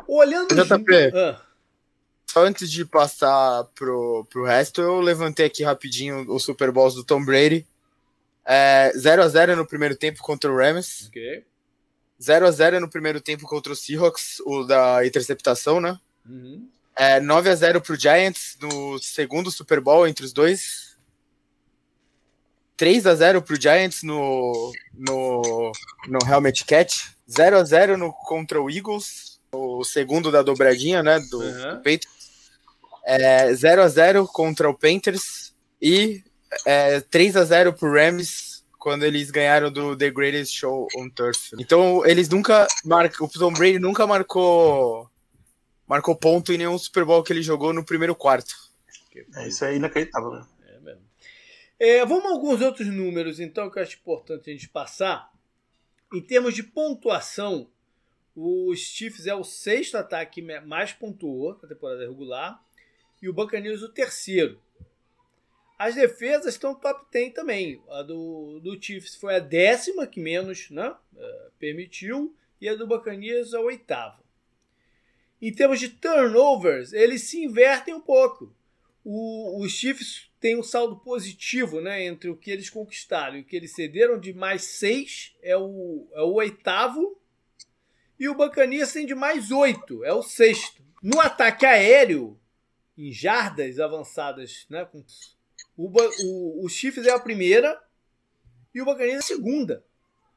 [0.09, 0.55] Olhando...
[0.55, 1.41] JP, ah.
[2.27, 7.05] só antes de passar pro, pro resto, eu levantei aqui rapidinho o Super Bowls do
[7.05, 7.67] Tom Brady.
[8.45, 11.07] É, 0 a 0 no primeiro tempo contra o Rams.
[11.09, 11.45] Ok.
[12.21, 15.99] 0 a 0 no primeiro tempo contra o Seahawks, o da interceptação, né?
[16.29, 16.69] Uhum.
[16.97, 20.90] É, 9 a 0 pro Giants no segundo Super Bowl entre os dois.
[22.81, 25.71] 3 a 0 pro Giants no, no,
[26.09, 27.11] no Helmet Catch.
[27.31, 31.75] 0 a 0 no, contra o Eagles, o segundo da dobradinha, né, do, uhum.
[31.75, 32.09] do Patriots.
[33.05, 36.25] É, 0 a 0 contra o Panthers e
[36.65, 41.51] é, 3 a 0 pro Rams quando eles ganharam do The Greatest Show on Turf.
[41.59, 45.07] Então, eles nunca marcam, o Tom Brady nunca marcou
[45.87, 48.55] marcou ponto em nenhum Super Bowl que ele jogou no primeiro quarto.
[49.37, 50.47] É, isso é inacreditável, né?
[51.83, 55.33] É vamos a alguns outros números, então, que eu acho importante a gente passar.
[56.13, 57.71] Em termos de pontuação,
[58.37, 62.63] os Chiefs é o sexto ataque que mais pontuou na temporada regular
[63.23, 64.61] e o Buccaneers o terceiro.
[65.79, 67.83] As defesas estão top 10 também.
[67.89, 72.87] A do, do Chiefs foi a décima que menos né, é, permitiu e a do
[72.87, 74.21] Buccaneers a oitava.
[75.41, 78.55] Em termos de turnovers, eles se invertem um pouco.
[79.05, 83.45] O, os Chiefs têm um saldo positivo né, entre o que eles conquistaram e o
[83.45, 87.21] que eles cederam de mais seis, é o, é o oitavo.
[88.19, 90.83] E o Buccaneers tem de mais oito, é o sexto.
[91.03, 92.39] No ataque aéreo,
[92.97, 95.05] em jardas avançadas, né, com,
[95.77, 95.91] o,
[96.25, 97.81] o, o Chiefs é a primeira
[98.75, 99.85] e o Buccaneers é a segunda.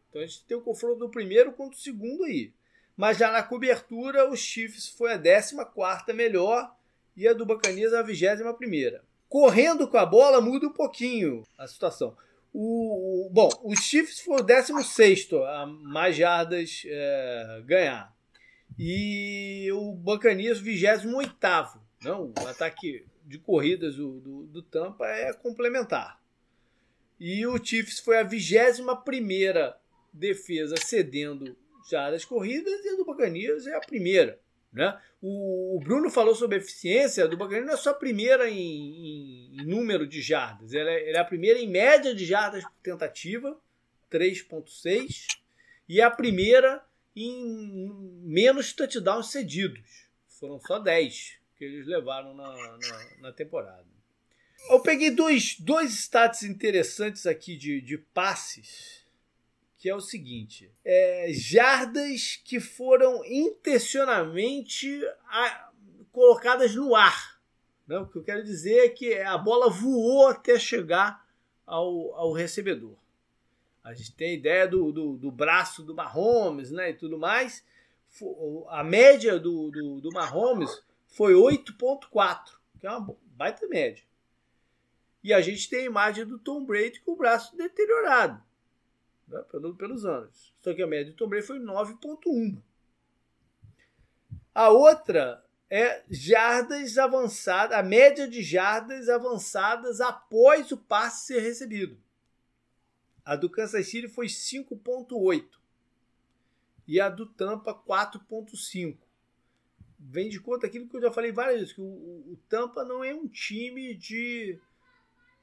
[0.10, 2.54] Então a gente tem o confronto do primeiro contra o segundo aí.
[2.96, 6.74] Mas já na cobertura, os Chiefs foi a 14 melhor
[7.16, 9.04] e a do Bacanias a 21 primeira.
[9.30, 12.16] Correndo com a bola muda um pouquinho a situação.
[12.54, 18.16] O, o bom, os Chiefs foi o 16 a mais jardas é, ganhar.
[18.78, 21.38] E o Bacanias 28
[22.04, 26.22] Não, o ataque de corridas do, do, do Tampa é complementar.
[27.20, 29.78] E o Chiefs foi a 21 primeira
[30.12, 31.56] defesa cedendo
[31.90, 34.40] já das corridas e a do Buccaneers é a primeira.
[34.74, 35.00] Né?
[35.22, 38.58] O, o Bruno falou sobre a eficiência do Buccaneers não é só a primeira em,
[38.58, 42.64] em, em número de jardas, ela é, ela é, a primeira em média de jardas
[42.64, 43.56] por tentativa,
[44.12, 45.28] 3.6,
[45.88, 46.84] e é a primeira
[47.16, 47.92] em
[48.24, 50.08] menos touchdowns cedidos.
[50.28, 53.86] Foram só 10 que eles levaram na, na, na temporada.
[54.70, 59.03] Eu peguei dois, dois stats interessantes aqui de, de passes
[59.84, 65.72] que é o seguinte: é, jardas que foram intencionalmente a,
[66.10, 67.38] colocadas no ar.
[67.86, 67.98] Né?
[67.98, 71.28] O que eu quero dizer é que a bola voou até chegar
[71.66, 72.96] ao, ao recebedor.
[73.84, 77.62] A gente tem a ideia do, do, do braço do Mahomes né, e tudo mais.
[78.70, 82.40] A média do, do, do Mahomes foi 8,4,
[82.80, 84.06] que é uma baita média.
[85.22, 88.42] E a gente tem a imagem do Tom Brady com o braço deteriorado
[89.28, 90.54] né, pelo, pelos anos.
[90.62, 92.62] Só que a média do Tom Brady foi 9,1.
[94.54, 101.98] A outra é jardas avançadas, a média de jardas avançadas após o passe ser recebido.
[103.26, 105.48] A do Kansas City foi 5,8
[106.88, 108.98] e a do Tampa 4,5.
[109.98, 113.04] Vem de conta aquilo que eu já falei várias vezes, que o, o Tampa não
[113.04, 114.60] é um time de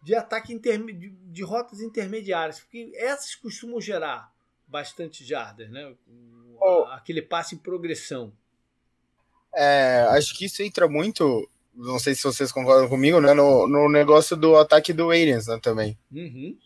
[0.03, 4.33] de ataque interme de, de, rotas intermediárias, porque essas costumam gerar
[4.67, 5.95] bastante jardas, né?
[6.61, 6.85] Oh.
[6.91, 8.33] Aquele passe em progressão.
[9.55, 13.35] É, acho que isso entra muito, não sei se vocês concordam comigo, né?
[13.35, 15.99] No, no negócio do ataque do Aliens, né, também.
[16.11, 16.57] Uhum.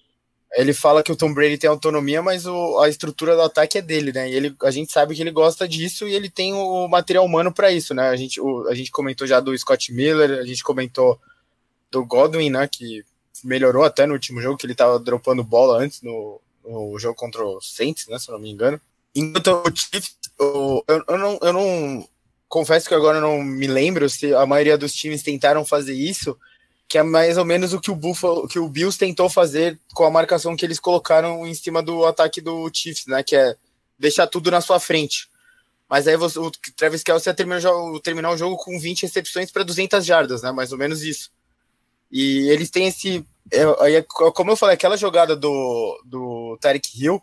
[0.56, 3.82] Ele fala que o Tom Brady tem autonomia, mas o, a estrutura do ataque é
[3.82, 4.30] dele, né?
[4.30, 7.52] E ele, a gente sabe que ele gosta disso e ele tem o material humano
[7.52, 8.08] para isso, né?
[8.08, 11.20] A gente, o, a gente comentou já do Scott Miller, a gente comentou
[11.90, 12.68] do Godwin, né?
[12.68, 13.04] Que
[13.42, 17.44] melhorou até no último jogo, que ele tava dropando bola antes no, no jogo contra
[17.44, 18.80] o Saints, né, se eu não me engano.
[19.14, 22.08] Enquanto o Chiefs, eu, eu, não, eu não
[22.48, 26.36] confesso que agora eu não me lembro se a maioria dos times tentaram fazer isso,
[26.88, 30.04] que é mais ou menos o que o Buffalo, que o Bills tentou fazer com
[30.04, 33.56] a marcação que eles colocaram em cima do ataque do Chiefs, né, que é
[33.98, 35.28] deixar tudo na sua frente.
[35.88, 37.60] Mas aí você, o Travis Kelce ia terminar,
[38.02, 41.30] terminar o jogo com 20 recepções para 200 jardas, né, mais ou menos isso.
[42.10, 43.24] E eles têm esse.
[43.50, 43.64] É,
[44.32, 47.22] como eu falei, aquela jogada do, do Tarek Hill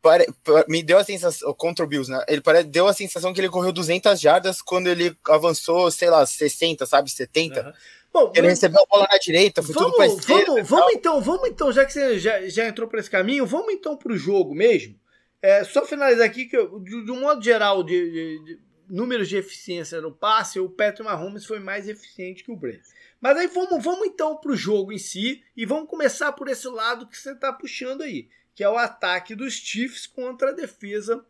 [0.00, 0.26] pare,
[0.68, 2.24] me deu a sensação, contra o Bills, né?
[2.28, 6.24] Ele pare, deu a sensação que ele correu 200 jardas quando ele avançou, sei lá,
[6.24, 7.60] 60, sabe, 70.
[7.60, 7.72] Uhum.
[8.12, 10.52] Bom, ele recebeu a bola na direita, foi vamos, tudo pra esquerda.
[10.54, 13.72] Vamos, vamos então, vamos então, já que você já, já entrou para esse caminho, vamos
[13.72, 14.98] então para o jogo mesmo.
[15.42, 19.36] É, só finalizar aqui que, de, de um modo geral, de, de, de, números de
[19.36, 22.80] eficiência no passe, o Patrick Mahomes foi mais eficiente que o Brady.
[23.20, 26.68] Mas aí vamos, vamos então para o jogo em si e vamos começar por esse
[26.68, 31.24] lado que você está puxando aí, que é o ataque dos Chiefs contra a defesa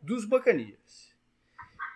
[0.00, 1.14] dos Buccaneers.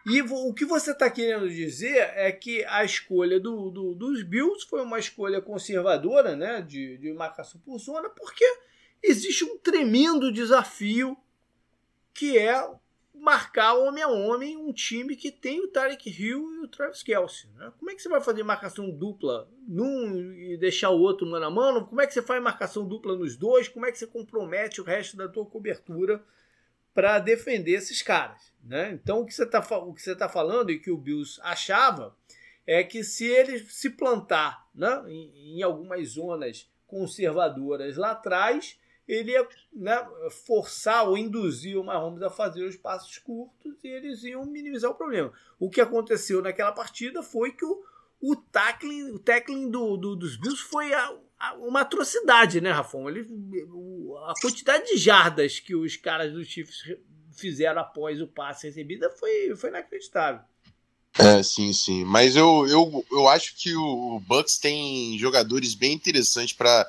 [0.07, 4.67] E o que você está querendo dizer é que a escolha do, do, dos Bills
[4.67, 8.45] foi uma escolha conservadora, né, de, de marcação por zona, porque
[9.03, 11.17] existe um tremendo desafio
[12.15, 12.69] que é
[13.21, 17.51] marcar homem a homem um time que tem o Tarek Hill e o Travis Kelsey.
[17.57, 17.73] Né?
[17.79, 21.51] Como é que você vai fazer marcação dupla num e deixar o outro mano a
[21.51, 21.87] mano?
[21.87, 23.69] Como é que você faz marcação dupla nos dois?
[23.69, 26.23] Como é que você compromete o resto da tua cobertura
[26.95, 28.53] para defender esses caras?
[28.65, 28.93] Né?
[28.93, 32.17] Então o que você está tá falando e que o Bills achava
[32.67, 38.79] é que se ele se plantar né, em, em algumas zonas conservadoras lá atrás,
[39.09, 40.07] ele ia né,
[40.47, 44.95] forçar ou induzir o Mahomes a fazer os passos curtos e eles iam minimizar o
[44.95, 45.33] problema.
[45.59, 47.83] O que aconteceu naquela partida foi que o,
[48.21, 53.09] o tackling, o tackling do, do, dos Bills foi a, a, uma atrocidade, né, Rafão?
[53.09, 53.27] Ele,
[54.27, 56.83] a quantidade de jardas que os caras dos Chiefs
[57.33, 60.43] fizeram após o passe recebido foi, foi inacreditável.
[61.19, 62.05] É, sim, sim.
[62.05, 66.87] Mas eu, eu, eu acho que o Bucks tem jogadores bem interessantes para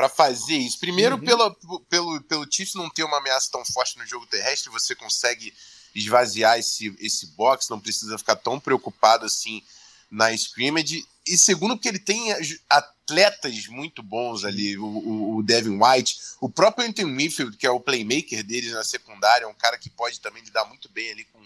[0.00, 0.78] para fazer isso.
[0.78, 1.20] Primeiro, uhum.
[1.20, 1.54] pela,
[1.90, 5.52] pelo, pelo Chiefs não ter uma ameaça tão forte no jogo terrestre, você consegue
[5.94, 9.62] esvaziar esse, esse box, não precisa ficar tão preocupado assim
[10.10, 11.06] na scrimmage.
[11.26, 12.32] E segundo, que ele tem
[12.70, 17.78] atletas muito bons ali, o, o, Devin White, o próprio Anthony Mayfield, que é o
[17.78, 21.40] playmaker deles na secundária, é um cara que pode também lidar muito bem ali com,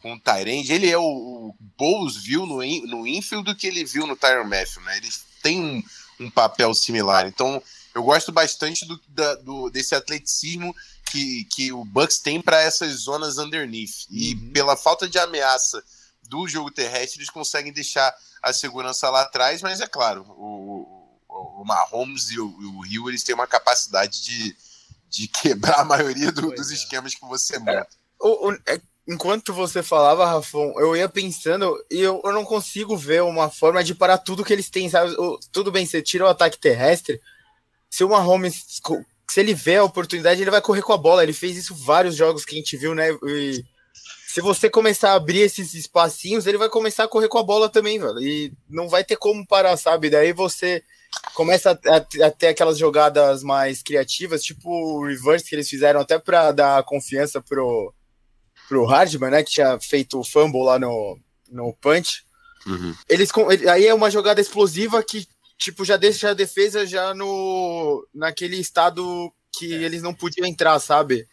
[0.00, 0.72] com o Tyrande.
[0.72, 4.44] Ele é o, o Bowles viu no, no infield do que ele viu no Tyron
[4.44, 4.96] Matthew, né?
[4.96, 5.82] Eles têm um,
[6.24, 7.26] um papel similar.
[7.26, 7.62] Então,
[7.94, 10.74] eu gosto bastante do, da, do desse atleticismo
[11.10, 14.06] que, que o Bucks tem para essas zonas underneath.
[14.08, 14.52] E uhum.
[14.52, 15.82] pela falta de ameaça
[16.22, 20.86] do jogo terrestre, eles conseguem deixar a segurança lá atrás, mas é claro, o,
[21.28, 24.56] o, o Mahomes e o, o Rio eles têm uma capacidade de,
[25.08, 26.74] de quebrar a maioria do, dos é.
[26.74, 27.88] esquemas que você monta.
[28.20, 33.22] O, é, enquanto você falava, Rafão, eu ia pensando e eu, eu não consigo ver
[33.22, 35.14] uma forma de parar tudo que eles têm, sabe?
[35.50, 37.20] tudo bem, você tira o ataque terrestre,
[37.90, 38.80] se o Mahomes,
[39.28, 41.22] se ele vê a oportunidade, ele vai correr com a bola.
[41.22, 43.10] Ele fez isso vários jogos que a gente viu, né?
[43.26, 43.64] E
[44.28, 47.68] se você começar a abrir esses espacinhos, ele vai começar a correr com a bola
[47.68, 48.20] também, velho.
[48.20, 50.08] E não vai ter como parar, sabe?
[50.08, 50.84] Daí você
[51.34, 55.98] começa a, a, a ter aquelas jogadas mais criativas, tipo o reverse que eles fizeram
[56.00, 57.92] até para dar confiança pro,
[58.68, 59.42] pro Hardman, né?
[59.42, 61.18] Que tinha feito o fumble lá no,
[61.50, 62.24] no punch.
[62.64, 62.94] Uhum.
[63.08, 63.30] Eles,
[63.68, 65.26] aí é uma jogada explosiva que
[65.60, 69.82] tipo, já deixa a defesa já no naquele estado que é.
[69.82, 71.28] eles não podiam entrar, sabe?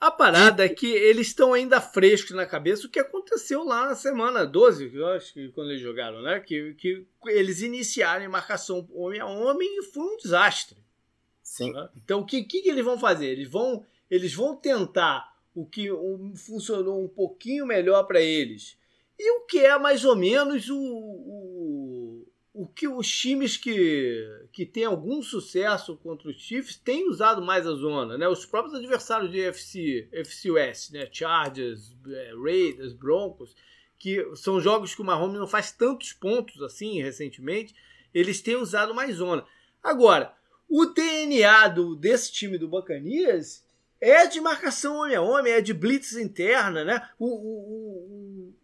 [0.00, 0.66] A parada e...
[0.66, 4.94] é que eles estão ainda frescos na cabeça o que aconteceu lá na semana 12,
[4.94, 6.38] eu acho que quando eles jogaram, né?
[6.38, 10.78] Que, que eles iniciaram em marcação homem a homem e foi um desastre.
[11.42, 11.72] Sim.
[11.72, 11.88] Né?
[11.96, 13.26] Então o que, que eles vão fazer?
[13.26, 15.88] Eles vão, eles vão tentar o que
[16.36, 18.76] funcionou um pouquinho melhor para eles.
[19.18, 21.93] E o que é mais ou menos o, o
[22.54, 27.66] o que os times que, que têm algum sucesso contra os Chiefs têm usado mais
[27.66, 28.28] a zona, né?
[28.28, 31.08] Os próprios adversários de FC, FC West, né?
[31.10, 33.56] Chargers, é, Raiders, Broncos,
[33.98, 37.74] que são jogos que o Mahomes não faz tantos pontos assim recentemente,
[38.14, 39.44] eles têm usado mais zona.
[39.82, 40.32] Agora,
[40.68, 43.64] o DNA do, desse time do Buccaneers
[44.00, 47.08] é de marcação homem a homem, é de blitz interna, né?
[47.18, 48.54] O, o,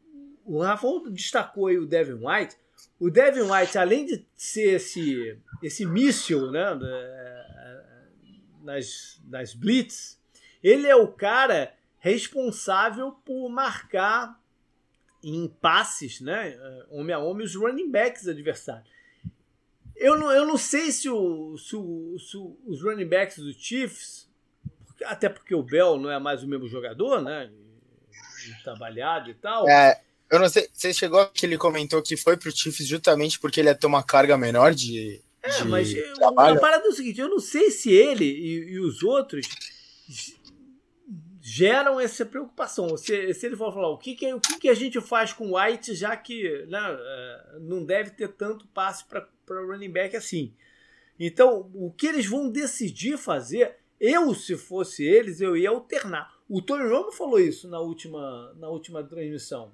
[0.45, 2.57] o, o Rafa destacou aí o Devin White,
[3.01, 6.79] o Devin White, além de ser esse, esse míssil né,
[8.63, 10.21] nas, nas blitz,
[10.63, 14.39] ele é o cara responsável por marcar
[15.25, 16.59] em passes, né,
[16.91, 18.89] homem a homem, os running backs adversários.
[19.97, 22.37] Eu não, eu não sei se, o, se, o, se
[22.67, 24.31] os running backs do Chiefs,
[25.05, 27.51] até porque o Bell não é mais o mesmo jogador, né?
[28.63, 29.69] Trabalhado e tal.
[29.69, 33.59] É, eu não sei, você chegou que ele comentou que foi pro Chiefs justamente porque
[33.59, 35.21] ele ia ter uma carga menor de.
[35.43, 36.57] É, de mas trabalho.
[36.57, 39.49] a parada é o seguinte: eu não sei se ele e, e os outros
[41.41, 42.97] geram essa preocupação.
[42.97, 45.51] Se, se ele for falar o que, que, o que, que a gente faz com
[45.51, 50.55] o White, já que né, é, não deve ter tanto passe para running back assim.
[51.19, 56.33] Então, o que eles vão decidir fazer, eu, se fosse eles, eu ia alternar.
[56.49, 59.73] O Tony Romo falou isso na última, na última transmissão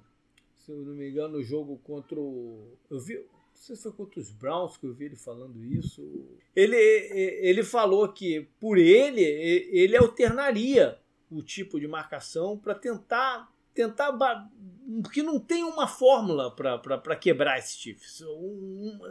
[0.67, 2.77] se eu não me engano, no jogo contra o.
[2.91, 3.15] Eu vi.
[3.15, 6.03] Não sei se foi contra os Browns que eu vi ele falando isso.
[6.55, 10.99] Ele, ele falou que, por ele, ele alternaria
[11.31, 13.51] o tipo de marcação para tentar.
[13.73, 14.11] tentar
[15.01, 18.21] Porque não tem uma fórmula para quebrar esse Chiefs.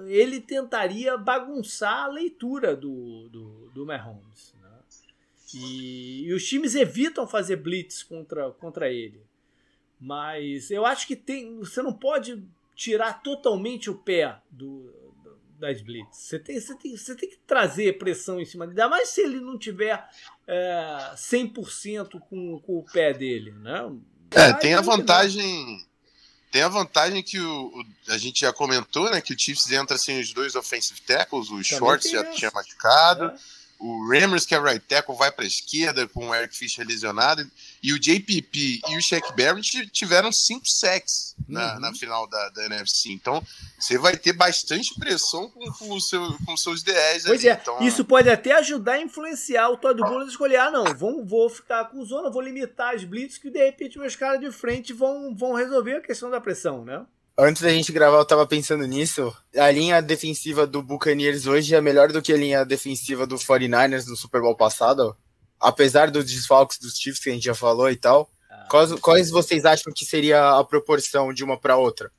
[0.07, 4.55] Ele tentaria bagunçar a leitura do, do, do Mahomes.
[4.63, 4.79] Né?
[5.55, 9.26] E, e os times evitam fazer blitz contra, contra ele
[10.01, 11.59] Mas eu acho que tem.
[11.59, 12.43] Você não pode
[12.75, 14.93] tirar totalmente o pé do,
[15.23, 16.19] do das Blitz.
[16.19, 18.81] Você tem, você, tem, você tem que trazer pressão em cima dele.
[18.81, 20.07] Ainda mais se ele não tiver
[20.47, 23.91] é, 100% com, com o pé dele, né?
[24.31, 25.85] É, tem a vantagem.
[26.51, 29.21] Tem a vantagem que o, o, a gente já comentou, né?
[29.21, 33.25] Que o Chiefs entra sem os dois offensive tackles, o Shorts já tinha machucado.
[33.25, 33.37] É.
[33.79, 37.49] O Ramers, que é right tackle, vai para a esquerda com o Eric Fischer lesionado.
[37.83, 41.81] E o JPP e o Shaq Barrett tiveram cinco sacks na, uhum.
[41.81, 43.11] na final da, da, NFC.
[43.11, 43.43] Então,
[43.79, 47.25] você vai ter bastante pressão com, com, o seu, com seus DEs.
[47.25, 47.49] Pois ali.
[47.49, 50.95] é, então, isso pode até ajudar a influenciar o Todd Bowles a escolher, ah, não,
[50.95, 54.51] vou, vou ficar com zona, vou limitar as blitz que de repente meus caras de
[54.51, 57.05] frente vão, vão resolver a questão da pressão, né?
[57.39, 59.35] Antes da gente gravar, eu tava pensando nisso.
[59.55, 64.07] A linha defensiva do Buccaneers hoje é melhor do que a linha defensiva do 49ers
[64.07, 65.15] no Super Bowl passado.
[65.61, 68.31] Apesar dos desfalques dos Chiefs que a gente já falou e tal.
[68.51, 72.11] Ah, quais, quais vocês acham que seria a proporção de uma para outra?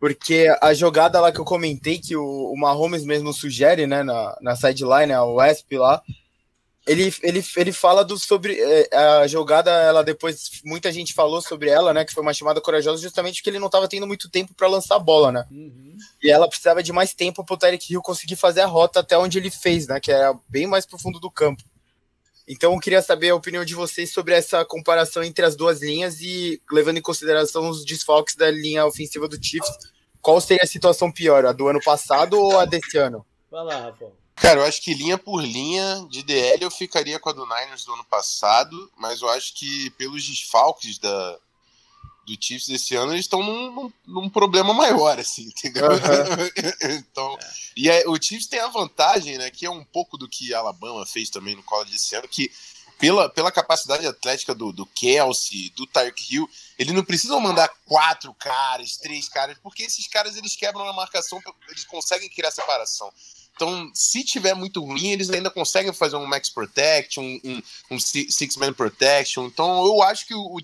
[0.00, 4.38] Porque a jogada lá que eu comentei, que o, o Mahomes mesmo sugere, né, na,
[4.40, 6.02] na sideline, a Wesp lá,
[6.86, 11.68] ele, ele, ele fala do, sobre é, a jogada, ela depois, muita gente falou sobre
[11.68, 14.54] ela, né, que foi uma chamada corajosa justamente porque ele não estava tendo muito tempo
[14.54, 15.96] para lançar a bola, né, uhum.
[16.22, 19.18] e ela precisava de mais tempo para o Tyreek Hill conseguir fazer a rota até
[19.18, 21.62] onde ele fez, né, que era bem mais pro fundo do campo.
[22.48, 26.20] Então eu queria saber a opinião de vocês sobre essa comparação entre as duas linhas
[26.20, 29.76] e levando em consideração os desfalques da linha ofensiva do Chiefs,
[30.22, 33.26] qual seria a situação pior, a do ano passado ou a desse ano?
[33.50, 34.25] Vai lá, Rafa.
[34.36, 37.84] Cara, eu acho que linha por linha de DL eu ficaria com a do Niners
[37.84, 41.38] do ano passado, mas eu acho que pelos desfalques da,
[42.26, 45.86] do Chiefs desse ano, eles estão num, num, num, problema maior, assim, entendeu?
[45.88, 46.96] Uhum.
[46.98, 47.50] então, é.
[47.76, 51.06] e o Chiefs tem a vantagem, né, que é um pouco do que a Alabama
[51.06, 52.52] fez também no college desse ano, que
[52.98, 58.34] pela, pela capacidade atlética do, do Kelsey, do Tyreek Hill, eles não precisam mandar quatro
[58.34, 63.12] caras, três caras, porque esses caras eles quebram a marcação, eles conseguem criar separação.
[63.56, 67.62] Então, se tiver muito ruim, eles ainda conseguem fazer um max protect, um, um,
[67.92, 69.46] um six-man protection.
[69.46, 70.58] Então, eu acho que o,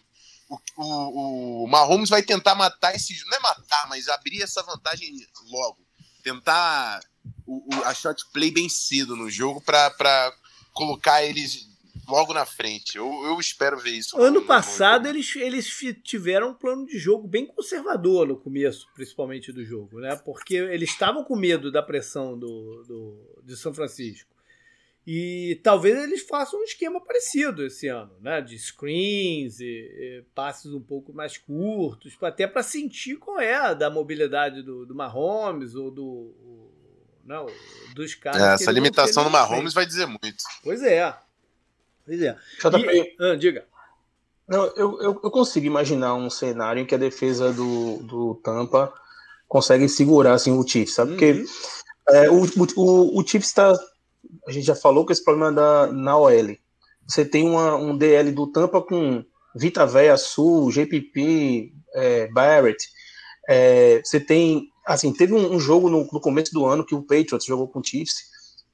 [0.51, 3.19] o, o, o Mahomes vai tentar matar esse.
[3.25, 5.11] Não é matar, mas abrir essa vantagem
[5.49, 5.79] logo.
[6.23, 7.01] Tentar
[7.47, 10.31] o, o, a shot play bem cedo no jogo para
[10.75, 11.72] colocar eles
[12.09, 12.97] logo na frente.
[12.97, 14.21] Eu, eu espero ver isso.
[14.21, 15.67] Ano passado eles, eles
[16.03, 20.17] tiveram um plano de jogo bem conservador no começo, principalmente do jogo, né?
[20.17, 24.31] Porque eles estavam com medo da pressão do, do, de São Francisco.
[25.05, 28.41] E talvez eles façam um esquema parecido esse ano, né?
[28.41, 33.75] De screens e, e passes um pouco mais curtos, até para sentir qual é a
[33.75, 36.71] da mobilidade do, do Mahomes ou do.
[37.25, 37.47] Não,
[37.95, 38.43] dos caras.
[38.43, 40.45] É, essa limitação do Mahomes vai dizer muito.
[40.63, 41.17] Pois é.
[42.05, 42.37] Pois é.
[42.93, 43.65] E, ah, diga.
[44.49, 48.93] Não, eu, eu, eu, consigo imaginar um cenário em que a defesa do, do Tampa
[49.49, 51.13] consegue segurar assim, o Chiefs, sabe?
[51.13, 51.47] Porque uhum.
[52.09, 52.43] é, o,
[52.77, 53.73] o, o Chiefs está.
[54.47, 56.57] A gente já falou que esse problema da, na OL.
[57.07, 59.25] Você tem uma, um DL do Tampa com
[59.55, 62.89] Vita Véia, Sul, GPP, é, Barrett.
[63.49, 64.69] É, você tem.
[64.87, 67.81] Assim, teve um, um jogo no, no, começo do ano que o Patriots jogou com
[67.81, 68.17] o Chiefs,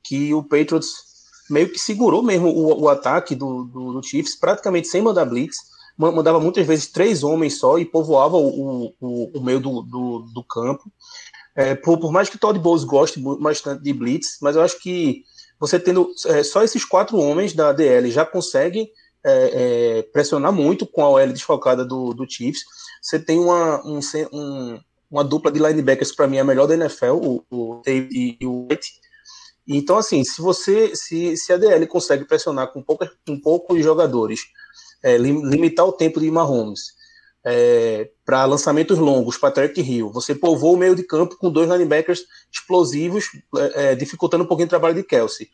[0.02, 1.07] que o Patriots
[1.50, 5.56] meio que segurou mesmo o, o ataque do, do, do, Chiefs, praticamente sem mandar blitz,
[5.96, 10.44] mandava muitas vezes três homens só e povoava o, o, o meio do, do, do
[10.44, 10.84] campo.
[11.56, 15.24] É, por, por, mais que Todd Bowles goste bastante de blitz, mas eu acho que
[15.58, 18.88] você tendo é, só esses quatro homens da DL já consegue
[19.24, 22.62] é, é, pressionar muito com a OL desfalcada do, do Chiefs.
[23.02, 23.98] Você tem uma, um,
[24.32, 24.80] um,
[25.10, 28.68] uma dupla de linebackers, para mim, a melhor da NFL, o, o Dave e o
[28.70, 29.00] White
[29.76, 34.40] então, assim, se você, se, se a DL consegue pressionar com, pouca, com poucos jogadores,
[35.02, 36.96] é, limitar o tempo de Mahomes
[37.44, 41.68] é, para lançamentos longos para Tarek Hill, você povoa o meio de campo com dois
[41.68, 43.26] linebackers explosivos,
[43.56, 45.48] é, é, dificultando um pouquinho o trabalho de Kelsey.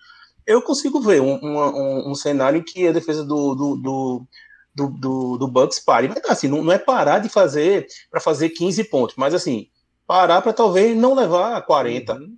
[0.47, 4.27] Eu consigo ver um, um, um cenário em que a defesa do, do, do
[4.75, 6.09] do, do, do Bucks pare.
[6.09, 9.69] Mas assim, não, não é parar de fazer para fazer 15 pontos, mas assim,
[10.07, 12.15] parar para talvez não levar a 40.
[12.15, 12.37] Uhum.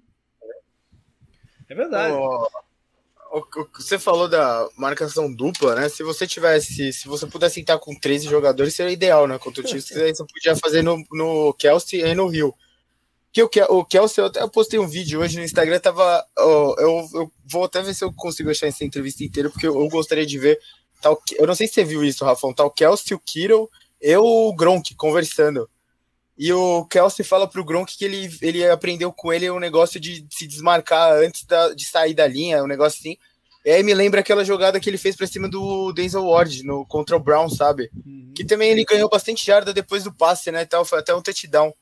[1.69, 2.15] É verdade.
[3.75, 5.89] Você falou da marcação dupla, né?
[5.89, 9.39] Se você tivesse, se você pudesse entrar com 13 jogadores, seria ideal, né?
[9.39, 12.55] Contra o time, você podia fazer no, no Kelsey e no Rio.
[13.33, 16.25] Que o, o Kelsey, eu até postei um vídeo hoje no Instagram, tava.
[16.39, 19.79] Oh, eu, eu vou até ver se eu consigo achar essa entrevista inteira, porque eu,
[19.79, 20.59] eu gostaria de ver.
[21.03, 22.55] Tal, eu não sei se você viu isso, Rafão.
[22.57, 23.69] O Kelsey, o Kittle,
[24.01, 25.69] eu o Gronk conversando.
[26.39, 29.99] E o Kelsey fala pro Gronk que ele, ele aprendeu com ele o um negócio
[29.99, 33.17] de se desmarcar antes da, de sair da linha, um negócio assim.
[33.65, 36.87] E aí me lembra aquela jogada que ele fez pra cima do Denzel Ward no,
[36.87, 37.91] contra o Brown, sabe?
[38.07, 38.33] Uhum.
[38.33, 40.63] Que também ele ganhou bastante jarda depois do passe, né?
[40.63, 41.75] Então, foi até um touchdown.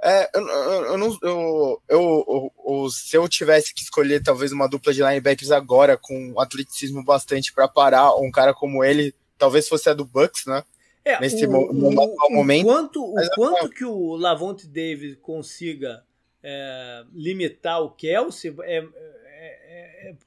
[0.00, 1.18] É, eu, eu, eu não.
[1.20, 6.38] Eu, eu, eu, se eu tivesse que escolher talvez uma dupla de linebackers agora com
[6.38, 10.62] atleticismo bastante para parar um cara como ele, talvez fosse a do Bucks, né?
[11.04, 12.66] É, Nesse o, o, momento.
[12.66, 16.02] O quanto, o quanto que o Lavonte Davis consiga
[16.42, 19.14] é, limitar o Kelsey é, é,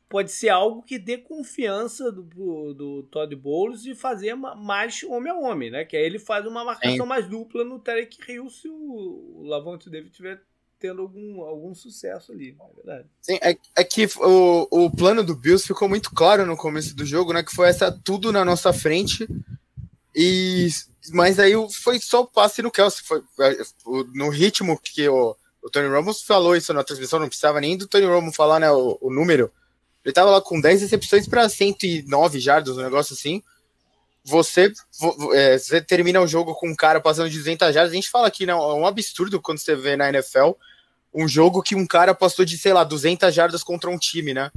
[0.09, 5.35] pode ser algo que dê confiança do, do Todd Bowles de fazer mais homem a
[5.35, 5.85] homem, né?
[5.85, 7.05] Que aí ele faz uma marcação Sim.
[7.05, 10.41] mais dupla no Tarek Hill se o, Lavonte David tiver
[10.79, 13.07] tendo algum, algum sucesso ali, é verdade.
[13.21, 17.05] Sim, é, é que o, o plano do Bills ficou muito claro no começo do
[17.05, 17.43] jogo, né?
[17.43, 19.27] Que foi essa tudo na nossa frente.
[20.19, 20.67] E,
[21.11, 21.53] mas aí
[21.83, 23.03] foi só o passe no Kelsey.
[23.05, 23.57] Foi, é,
[24.15, 27.87] no ritmo que o, o Tony Ramos falou isso na transmissão, não precisava nem do
[27.87, 29.51] Tony Ramos falar né, o, o número.
[30.03, 33.43] Ele tava lá com 10 recepções para 109 jardas, um negócio assim.
[34.23, 34.73] Você,
[35.33, 37.91] é, você termina o jogo com um cara passando de 200 jardas.
[37.91, 38.53] A gente fala aqui, né?
[38.53, 40.53] É um absurdo quando você vê na NFL
[41.13, 44.51] um jogo que um cara passou de, sei lá, 200 jardas contra um time, né?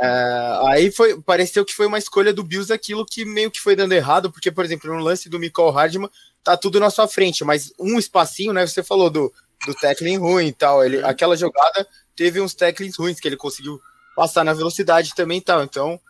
[0.00, 3.76] É, aí foi, pareceu que foi uma escolha do Bills aquilo que meio que foi
[3.76, 6.10] dando errado, porque, por exemplo, no lance do Michael Hardman,
[6.42, 8.66] tá tudo na sua frente, mas um espacinho, né?
[8.66, 9.32] Você falou do,
[9.66, 10.82] do tackling ruim e tal.
[10.82, 11.86] Ele, aquela jogada
[12.16, 13.78] teve uns tacklings ruins que ele conseguiu
[14.16, 15.62] passar na velocidade também e tal.
[15.62, 16.00] Então,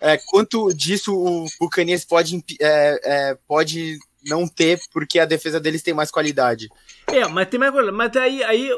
[0.00, 5.82] é, quanto disso o Buccaneers pode, é, é, pode não ter, porque a defesa deles
[5.82, 6.68] tem mais qualidade.
[7.06, 7.96] É, mas tem mais qualidade.
[7.96, 8.70] Mas aí, aí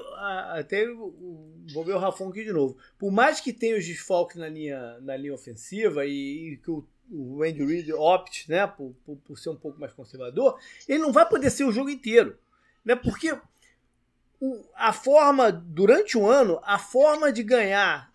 [0.53, 0.87] até
[1.73, 2.77] vou ver o Rafon aqui de novo.
[2.99, 6.87] Por mais que tenha os desfalques na linha, na linha ofensiva e, e que o,
[7.11, 10.59] o Andy Reid opte né, por, por, por, ser um pouco mais conservador,
[10.89, 12.39] ele não vai poder ser o jogo inteiro.
[12.85, 13.37] Né, porque
[14.41, 18.11] o, a forma, durante o ano, a forma de ganhar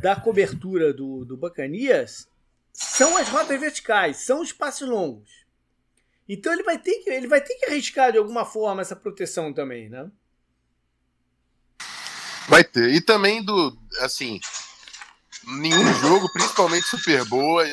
[0.00, 2.28] da cobertura do, do Bacanias
[2.72, 5.43] são as rotas verticais, são os passos longos.
[6.28, 9.52] Então ele vai ter que ele vai ter que arriscar de alguma forma essa proteção
[9.52, 10.10] também, né?
[12.48, 12.90] Vai ter.
[12.90, 14.40] E também do assim,
[15.46, 17.64] nenhum jogo, principalmente Super Boa,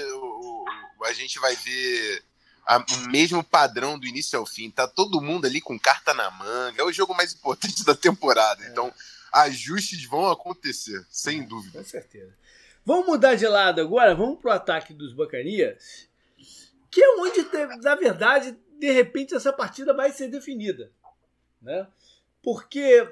[1.03, 2.23] a gente vai ver
[2.65, 4.69] a, o mesmo padrão do início ao fim.
[4.69, 6.81] Tá todo mundo ali com carta na manga.
[6.81, 8.63] É o jogo mais importante da temporada.
[8.63, 8.69] É.
[8.69, 8.93] Então,
[9.33, 11.79] ajustes vão acontecer, sem dúvida.
[11.79, 12.33] Com certeza.
[12.85, 16.07] Vamos mudar de lado agora, vamos pro ataque dos Bacanias,
[16.91, 17.47] que é onde,
[17.81, 20.91] na verdade, de repente essa partida vai ser definida.
[21.61, 21.87] Né?
[22.43, 23.09] Porque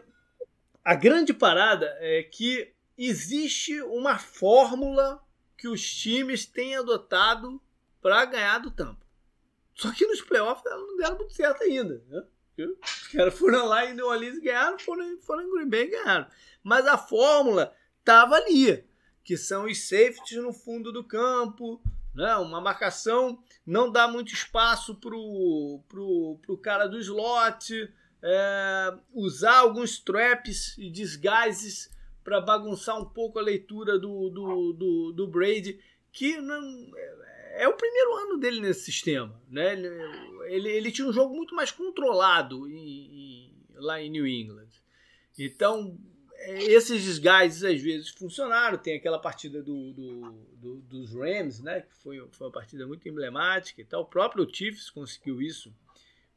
[0.83, 5.23] a grande parada é que existe uma fórmula
[5.57, 7.61] que os times têm adotado
[8.01, 9.05] para ganhar do Tampa.
[9.73, 12.03] Só que nos playoffs ela não deram muito certo ainda.
[12.09, 12.23] Né?
[12.83, 15.91] Os caras foram lá em New Orleans e ganharam, foram, foram em Green Bay e
[15.91, 16.27] ganharam.
[16.61, 18.85] Mas a fórmula estava ali,
[19.23, 21.81] que são os safeties no fundo do campo,
[22.13, 22.35] né?
[22.35, 27.71] uma marcação não dá muito espaço pro, pro, pro cara do slot,
[28.19, 31.87] é, usar alguns traps e disguises
[32.23, 35.79] para bagunçar um pouco a leitura do, do, do, do Brady,
[36.11, 36.91] que não,
[37.53, 39.39] é o primeiro ano dele nesse sistema.
[39.47, 39.73] Né?
[40.47, 44.69] Ele, ele, tinha um jogo muito mais controlado em, em, lá em New England.
[45.37, 46.08] Então, é,
[46.47, 48.77] esses desgastes às vezes funcionaram.
[48.77, 51.81] Tem aquela partida do, do, do, dos Rams, né?
[51.81, 54.01] que foi, foi uma partida muito emblemática e tal.
[54.01, 55.73] O próprio Chiefs conseguiu isso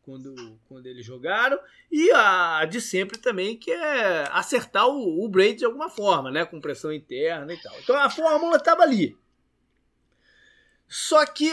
[0.03, 1.59] quando, quando eles jogaram.
[1.91, 6.45] E a de sempre também, que é acertar o, o Brady de alguma forma, né?
[6.45, 7.79] com pressão interna e tal.
[7.81, 9.17] Então a fórmula estava ali.
[10.89, 11.51] Só que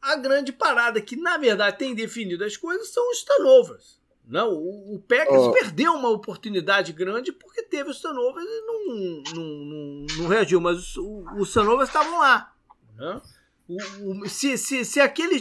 [0.00, 4.00] a grande parada que, na verdade, tem definido as coisas são os turnovers.
[4.26, 5.52] Não, o, o Packers oh.
[5.52, 8.86] perdeu uma oportunidade grande porque teve os turnovers e não,
[9.34, 12.52] não, não, não reagiu, mas os, turnovers estavam lá.
[12.96, 13.22] Né?
[13.68, 15.40] O, o, se, se, se aquele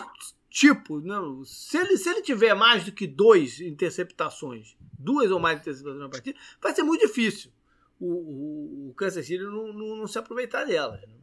[0.50, 5.60] tipo, não, se, ele, se ele tiver mais do que dois interceptações, duas ou mais
[5.60, 7.52] interceptações na partida, vai ser muito difícil
[8.00, 11.02] o, o, o Kansas City não, não, não se aproveitar delas.
[11.02, 11.16] Né?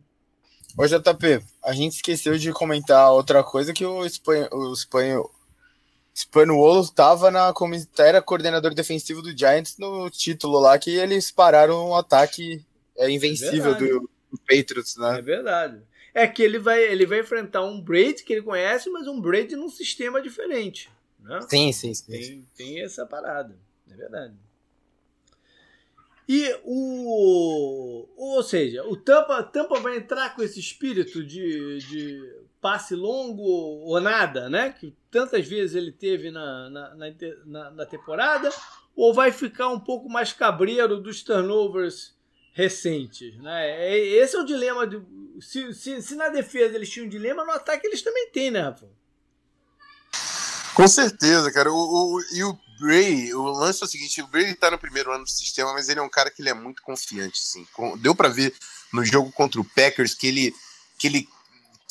[0.77, 5.31] Ô JP, a gente esqueceu de comentar outra coisa que o espanhol, o espanhol
[6.15, 7.53] Spanuolo estava na
[7.99, 12.65] era coordenador defensivo do Giants no título lá que eles pararam um ataque
[12.97, 15.19] é, invencível é do, do, Patriots, né?
[15.19, 15.83] É verdade.
[16.15, 19.57] É que ele vai ele vai enfrentar um Brady que ele conhece, mas um Brady
[19.57, 21.41] num sistema diferente, né?
[21.49, 22.13] Sim, sim, sim.
[22.13, 23.59] Tem, tem essa parada,
[23.91, 24.35] é verdade.
[26.29, 28.09] E o.
[28.17, 34.01] Ou seja, o Tampa, Tampa vai entrar com esse espírito de, de passe longo ou
[34.01, 34.71] nada, né?
[34.71, 36.95] Que tantas vezes ele teve na, na,
[37.45, 38.51] na, na temporada,
[38.95, 42.15] ou vai ficar um pouco mais cabreiro dos turnovers
[42.53, 43.37] recentes.
[43.39, 43.69] Né?
[43.69, 44.87] É, esse é o dilema.
[44.87, 45.03] De,
[45.41, 48.61] se, se, se, na defesa eles tinham um dilema, no ataque eles também têm, né,
[48.61, 48.89] Rafa?
[50.75, 51.71] Com certeza, cara.
[51.71, 55.13] O, o, e o Bray, o lance é o seguinte: o Bray tá no primeiro
[55.13, 57.67] ano do sistema, mas ele é um cara que ele é muito confiante, sim.
[57.99, 58.55] Deu para ver
[58.93, 60.55] no jogo contra o Packers que ele,
[60.97, 61.29] que ele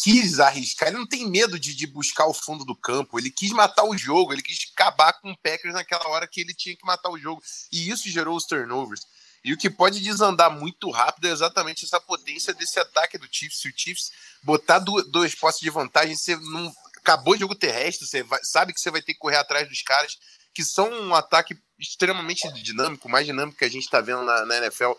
[0.01, 3.51] quis arriscar, ele não tem medo de, de, buscar o fundo do campo, ele quis
[3.51, 6.83] matar o jogo, ele quis acabar com o Packers naquela hora que ele tinha que
[6.83, 7.41] matar o jogo,
[7.71, 9.01] e isso gerou os turnovers.
[9.43, 13.59] E o que pode desandar muito rápido é exatamente essa potência desse ataque do Chiefs.
[13.59, 14.11] Se o Chiefs
[14.43, 18.79] botar dois postos de vantagem, você não acabou o jogo terrestre, você vai, sabe que
[18.79, 20.17] você vai ter que correr atrás dos caras,
[20.53, 24.57] que são um ataque extremamente dinâmico, mais dinâmico que a gente está vendo na, na
[24.57, 24.91] NFL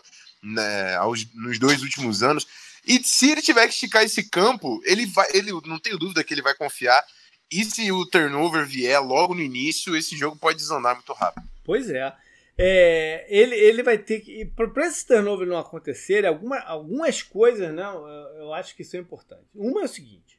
[0.43, 2.45] né, aos, nos dois últimos anos.
[2.85, 6.33] E se ele tiver que esticar esse campo, ele vai, ele não tenho dúvida que
[6.33, 7.03] ele vai confiar.
[7.51, 11.47] E se o turnover vier logo no início, esse jogo pode desandar muito rápido.
[11.63, 12.13] Pois é.
[12.57, 14.45] é ele, ele vai ter que.
[14.45, 18.07] Para esse turnover não acontecer, alguma, algumas coisas, eu,
[18.37, 19.47] eu acho que são importantes.
[19.53, 20.37] Uma é o seguinte: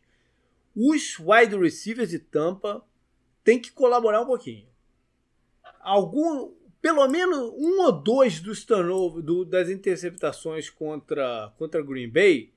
[0.75, 2.85] os wide receivers de Tampa
[3.45, 4.67] têm que colaborar um pouquinho.
[5.81, 6.53] Algum,
[6.85, 12.53] pelo menos um ou dois dos turnover, do, das interceptações contra, contra Green Bay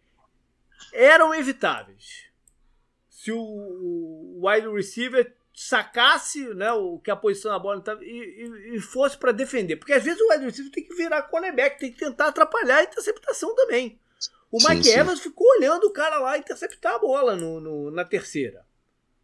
[0.92, 2.26] eram evitáveis.
[3.10, 8.10] Se o, o wide receiver sacasse né, o que a posição da bola estava e,
[8.10, 9.78] e, e, fosse para defender.
[9.78, 12.84] Porque às vezes o wide receiver tem que virar cornerback, tem que tentar atrapalhar a
[12.84, 13.98] interceptação também.
[14.52, 15.00] O sim, Mike sim.
[15.00, 18.66] Evans ficou olhando o cara lá interceptar a bola no, no na terceira.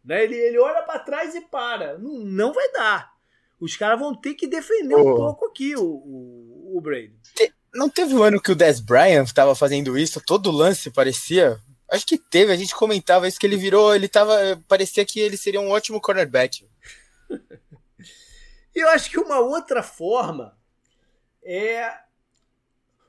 [0.02, 0.24] Né?
[0.24, 1.98] Ele, ele olha para trás e para.
[1.98, 3.13] Não, não vai dar.
[3.60, 5.12] Os caras vão ter que defender oh.
[5.12, 7.14] um pouco aqui o, o, o Brady.
[7.34, 10.20] Te, não teve um ano que o Des Bryant estava fazendo isso?
[10.20, 11.58] Todo lance parecia.
[11.90, 14.62] Acho que teve, a gente comentava isso que ele virou, ele tava.
[14.68, 16.68] Parecia que ele seria um ótimo cornerback.
[18.74, 20.58] Eu acho que uma outra forma
[21.44, 21.92] é.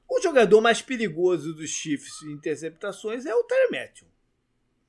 [0.08, 4.15] O jogador mais perigoso dos Chiefs em interceptações é o Terry Matthew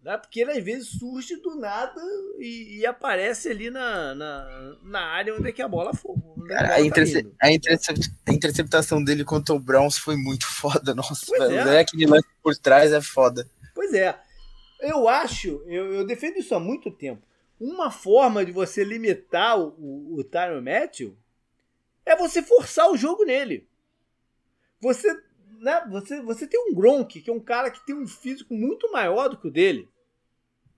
[0.07, 0.17] né?
[0.17, 2.01] porque ele às vezes surge do nada
[2.39, 6.15] e, e aparece ali na, na, na, área onde é que a bola for.
[6.47, 7.91] Cara, a, interce tá a, interce
[8.25, 11.27] a, interceptação dele contra o Browns foi muito foda, nossa.
[11.27, 11.81] Pois é.
[11.81, 13.51] aquele lance por trás é foda.
[13.75, 14.17] Pois é.
[14.81, 17.27] Eu acho, eu, eu, defendo isso há muito tempo.
[17.59, 21.17] Uma forma de você limitar o, o, o Tyron Matthew
[22.05, 23.67] é você forçar o jogo nele.
[24.81, 25.13] Você,
[25.59, 28.93] né, você, você tem um Gronk, que é um cara que tem um físico muito
[28.93, 29.89] maior do que o dele.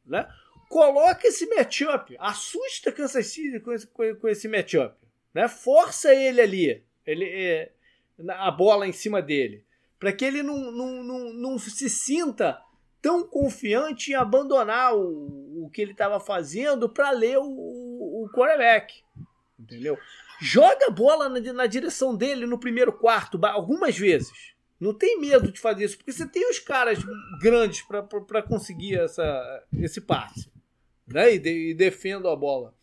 [0.08, 0.28] Né?
[0.68, 4.94] Coloca esse matchup, assusta Kansas City com esse, com esse matchup.
[5.32, 5.48] Né?
[5.48, 7.72] Força ele ali, ele, é,
[8.28, 9.64] a bola em cima dele,
[9.98, 12.60] para que ele não, não, não, não se sinta
[13.00, 19.02] tão confiante em abandonar o, o que ele estava fazendo para ler o, o, quarterback.
[19.58, 19.98] Entendeu?
[20.40, 24.54] Joga a bola na, na direção dele no primeiro quarto, algumas vezes.
[24.80, 26.98] Não tem medo de fazer isso, porque você tem os caras
[27.40, 30.50] grandes para conseguir essa, esse passe.
[31.06, 31.34] Né?
[31.34, 32.74] E, de, e defendo a bola.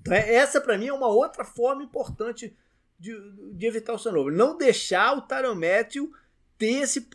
[0.00, 2.54] Então, é, essa, para mim, é uma outra forma importante
[2.98, 3.14] de,
[3.54, 4.34] de evitar o turnover.
[4.34, 6.12] Não deixar o Tyron Matthew
[6.58, 7.08] ter esse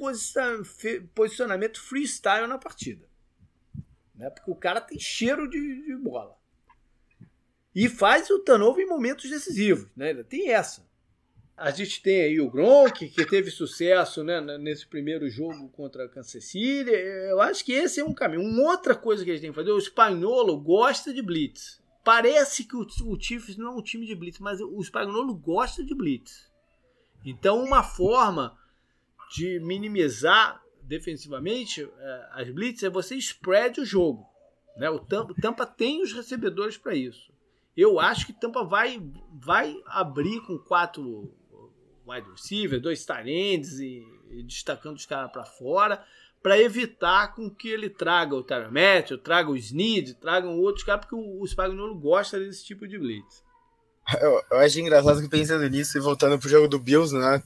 [1.14, 3.08] posicionamento freestyle na partida.
[4.16, 4.30] Né?
[4.30, 6.36] Porque o cara tem cheiro de, de bola.
[7.76, 9.88] E faz o turnover em momentos decisivos.
[9.96, 10.14] Né?
[10.24, 10.88] Tem essa.
[11.56, 16.10] A gente tem aí o Gronk, que teve sucesso né, nesse primeiro jogo contra a
[16.10, 16.90] Kansas City.
[16.90, 18.42] Eu acho que esse é um caminho.
[18.42, 21.80] Uma outra coisa que a gente tem que fazer, o Espanholo gosta de blitz.
[22.04, 25.84] Parece que o, o Chiefs não é um time de blitz, mas o Espanholo gosta
[25.84, 26.52] de blitz.
[27.24, 28.58] Então, uma forma
[29.34, 34.28] de minimizar defensivamente é, as blitz é você spread o jogo.
[34.76, 34.90] Né?
[34.90, 37.32] O Tampa, Tampa tem os recebedores para isso.
[37.76, 39.02] Eu acho que Tampa vai,
[39.32, 41.34] vai abrir com quatro
[42.08, 46.04] wide receiver, dois talentos e, e, destacando os caras para fora,
[46.42, 51.06] para evitar com que ele traga o Tyron Matthew, traga o Snead, tragam outros caras,
[51.06, 53.42] porque o, o Spagnuolo gosta desse tipo de blitz.
[54.20, 57.42] Eu, eu acho engraçado que pensando nisso e voltando pro jogo do Bills, né?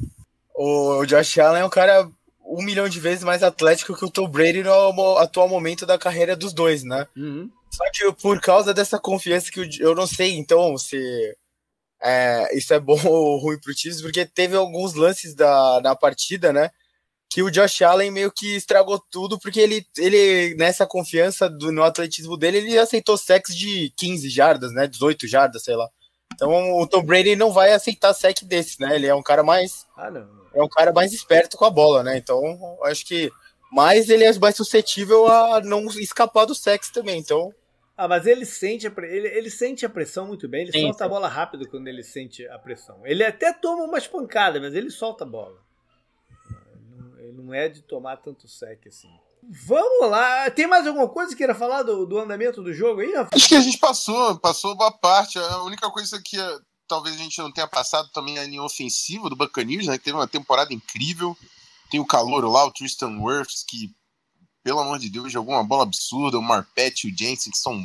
[0.56, 2.10] O, o Josh Allen é um cara
[2.48, 6.36] um milhão de vezes mais atlético que o Tom Brady no atual momento da carreira
[6.36, 7.06] dos dois, né?
[7.16, 7.52] Uhum.
[7.70, 11.38] Só que por causa dessa confiança que eu não sei, então, se
[12.02, 16.54] é, isso é bom ou ruim pro Chiefs, porque teve alguns lances da, na partida,
[16.54, 16.70] né?
[17.30, 21.84] Que o Josh Allen meio que estragou tudo, porque ele, ele nessa confiança do, no
[21.84, 24.88] atletismo dele, ele aceitou sec de 15 jardas, né?
[24.88, 25.90] 18 jardas, sei lá.
[26.34, 28.96] Então o Tom Brady não vai aceitar sec desse, né?
[28.96, 29.86] Ele é um cara mais.
[29.98, 30.10] Ah,
[30.54, 32.18] é um cara mais esperto com a bola, né?
[32.18, 32.42] Então
[32.84, 33.32] acho que
[33.72, 37.20] mais ele é mais suscetível a não escapar do sexo também.
[37.20, 37.54] Então
[37.98, 40.62] ah, mas ele sente a, ele, ele sente a pressão muito bem.
[40.62, 41.04] Ele sim, solta sim.
[41.06, 43.02] a bola rápido quando ele sente a pressão.
[43.04, 45.60] Ele até toma umas pancadas, mas ele solta a bola.
[47.34, 49.10] não é de tomar tanto sec assim.
[49.50, 50.50] Vamos lá.
[50.52, 53.30] Tem mais alguma coisa que queira falar do, do andamento do jogo aí, Rafa?
[53.34, 55.40] Acho que a gente passou, passou boa parte.
[55.40, 58.62] A única coisa que eh, talvez a gente não tenha passado também é a linha
[58.62, 59.98] ofensiva do Buccaneers, né?
[59.98, 61.36] Que teve uma temporada incrível.
[61.90, 63.96] Tem o calor lá, o Tristan Wirfs, que,
[64.68, 66.38] pelo amor de Deus, jogou uma bola absurda.
[66.38, 67.82] O Marpet e o Jensen, que são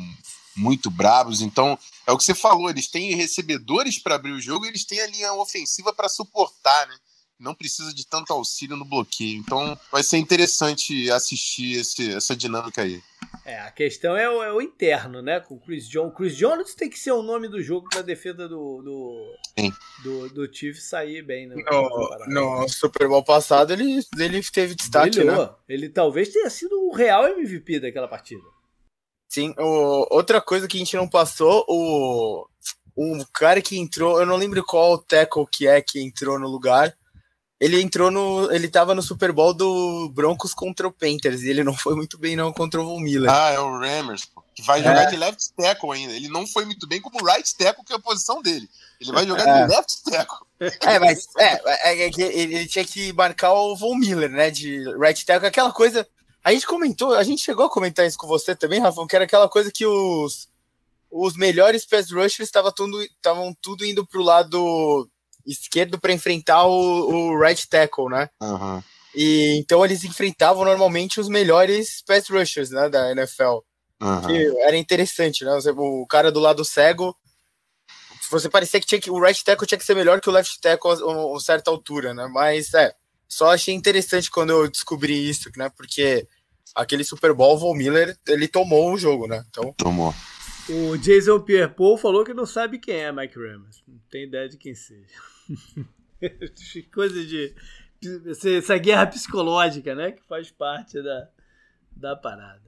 [0.53, 1.41] muito bravos.
[1.41, 4.83] Então, é o que você falou, eles têm recebedores para abrir o jogo e eles
[4.83, 6.95] têm a linha ofensiva para suportar, né?
[7.39, 9.37] Não precisa de tanto auxílio no bloqueio.
[9.37, 13.01] Então, vai ser interessante assistir esse, essa dinâmica aí.
[13.45, 15.39] É, a questão é o, é o, interno, né?
[15.41, 16.13] Com o Chris Jones.
[16.15, 19.37] Chris Jones tem que ser o nome do jogo para a defesa do, do,
[20.03, 21.47] do, do Chiefs sair bem.
[21.47, 21.55] Né?
[22.27, 25.45] No, no Super Bowl passado, ele, ele teve destaque, Brilhou.
[25.45, 25.49] né?
[25.67, 28.43] Ele talvez tenha sido o real MVP daquela partida.
[29.27, 32.47] Sim, o, outra coisa que a gente não passou, o,
[32.95, 36.95] o cara que entrou, eu não lembro qual tackle que é que entrou no lugar,
[37.59, 38.51] ele entrou no.
[38.51, 42.17] Ele tava no Super Bowl do Broncos contra o Panthers e ele não foi muito
[42.17, 43.29] bem, não, contra o Von Miller.
[43.29, 44.83] Ah, é o Rammers, que vai é.
[44.83, 46.13] jogar de left tackle ainda.
[46.13, 48.67] Ele não foi muito bem como right tackle, que é a posição dele.
[48.99, 49.65] Ele vai jogar é.
[49.65, 50.47] de left tackle.
[50.81, 54.49] É, mas é, é, é ele tinha que marcar o Von Miller, né?
[54.49, 56.07] De right tackle, aquela coisa.
[56.43, 59.23] A gente comentou, a gente chegou a comentar isso com você também, Rafa, que era
[59.23, 60.49] aquela coisa que os,
[61.09, 62.97] os melhores pass rushers estavam tudo,
[63.61, 65.09] tudo indo pro lado
[65.45, 68.29] esquerdo para enfrentar o, o, right tackle, né?
[68.41, 68.81] Uhum.
[69.15, 73.59] E então eles enfrentavam normalmente os melhores pass rushers, né, da NFL.
[74.01, 74.21] Uhum.
[74.27, 75.51] Que era interessante, né?
[75.77, 77.15] O cara do lado cego,
[78.29, 80.59] você parecia que tinha que o right tackle tinha que ser melhor que o left
[80.59, 82.27] tackle a, a certa altura, né?
[82.31, 82.93] Mas é,
[83.27, 85.69] só achei interessante quando eu descobri isso, né?
[85.75, 86.27] Porque
[86.75, 89.43] aquele Super Bowl, o Von Miller, ele tomou o jogo, né?
[89.49, 90.13] Então, tomou.
[90.69, 93.83] O Jason Pierre-Paul falou que não sabe quem é Mike Ramos.
[93.87, 95.13] Não tem ideia de quem seja.
[96.93, 97.53] Coisa de.
[98.57, 100.11] Essa guerra psicológica, né?
[100.11, 101.29] Que faz parte da,
[101.95, 102.61] da parada.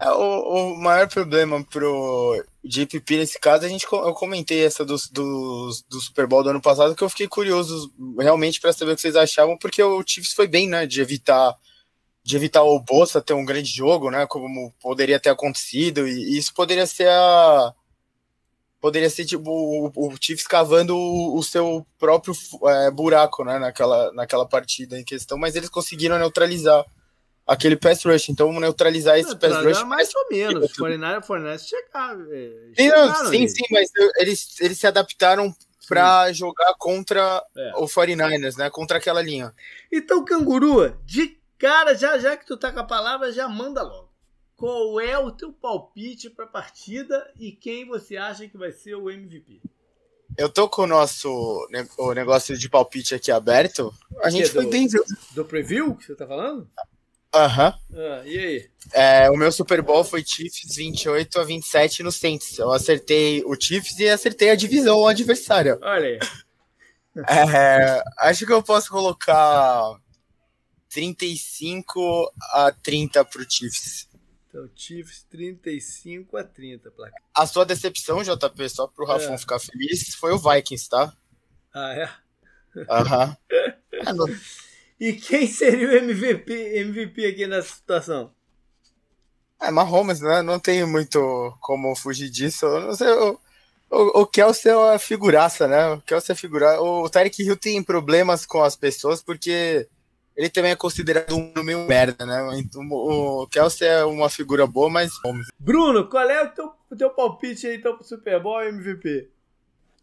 [0.00, 4.96] É, o, o maior problema pro GPP nesse caso, a gente, eu comentei essa do,
[5.12, 8.94] do, do Super Bowl do ano passado, que eu fiquei curioso realmente para saber o
[8.96, 10.86] que vocês achavam, porque o Chiefs foi bem, né?
[10.86, 11.56] De evitar
[12.24, 14.26] de evitar o Bolsa ter um grande jogo, né?
[14.26, 17.74] Como poderia ter acontecido, e isso poderia ser a
[18.82, 22.34] poderia ser tipo o, o Chiefs cavando o, o seu próprio
[22.66, 26.84] é, buraco né, naquela, naquela partida em questão, mas eles conseguiram neutralizar
[27.46, 29.84] aquele pass rush, então neutralizar esse pass rush.
[29.84, 30.74] Mais ou menos, o
[31.22, 32.26] Fortnite chegaram.
[32.76, 35.54] chegaram sim, sim, mas eles, eles se adaptaram
[35.88, 37.72] para jogar contra é.
[37.76, 38.68] o 49ers, né?
[38.68, 39.54] Contra aquela linha.
[39.92, 44.11] Então, Canguru, de cara, já já que tu tá com a palavra, já manda logo
[44.62, 48.94] qual é o teu palpite para a partida e quem você acha que vai ser
[48.94, 49.60] o MVP?
[50.38, 51.68] Eu tô com o nosso
[51.98, 53.92] o negócio de palpite aqui aberto.
[54.22, 54.86] A gente foi bem.
[55.32, 56.70] Do preview que você tá falando?
[57.34, 57.74] Aham.
[57.92, 58.70] Ah, e aí?
[58.92, 62.56] É, o meu Super Bowl foi Chiefs 28 a 27 no Saints.
[62.56, 65.76] Eu acertei o Chiefs e acertei a divisão, o adversário.
[65.82, 66.18] Olha aí.
[67.28, 70.00] É, acho que eu posso colocar
[70.88, 74.08] 35 a 30 pro Chiefs.
[74.52, 77.14] Então, Chiefs 35 a 30, placa.
[77.34, 79.38] A sua decepção, JP, só pro Rafão é.
[79.38, 81.10] ficar feliz, foi o Vikings, tá?
[81.72, 82.10] Ah, é?
[82.90, 83.34] Aham.
[85.00, 88.30] e quem seria o MVP, MVP aqui nessa situação?
[89.58, 90.42] É, Mahomes, né?
[90.42, 92.66] Não tem muito como fugir disso.
[92.66, 93.40] Eu não sei, o,
[93.90, 95.94] o, o Kelsey é uma figuraça, né?
[95.94, 96.78] O Kelsey é figura.
[96.78, 99.88] O Tarek Hill tem problemas com as pessoas porque
[100.36, 102.58] ele também é considerado um meio merda, né?
[102.58, 105.10] Então, o Kelsey é uma figura boa, mas.
[105.58, 109.28] Bruno, qual é o teu, o teu palpite aí então pro Super Bowl e MVP?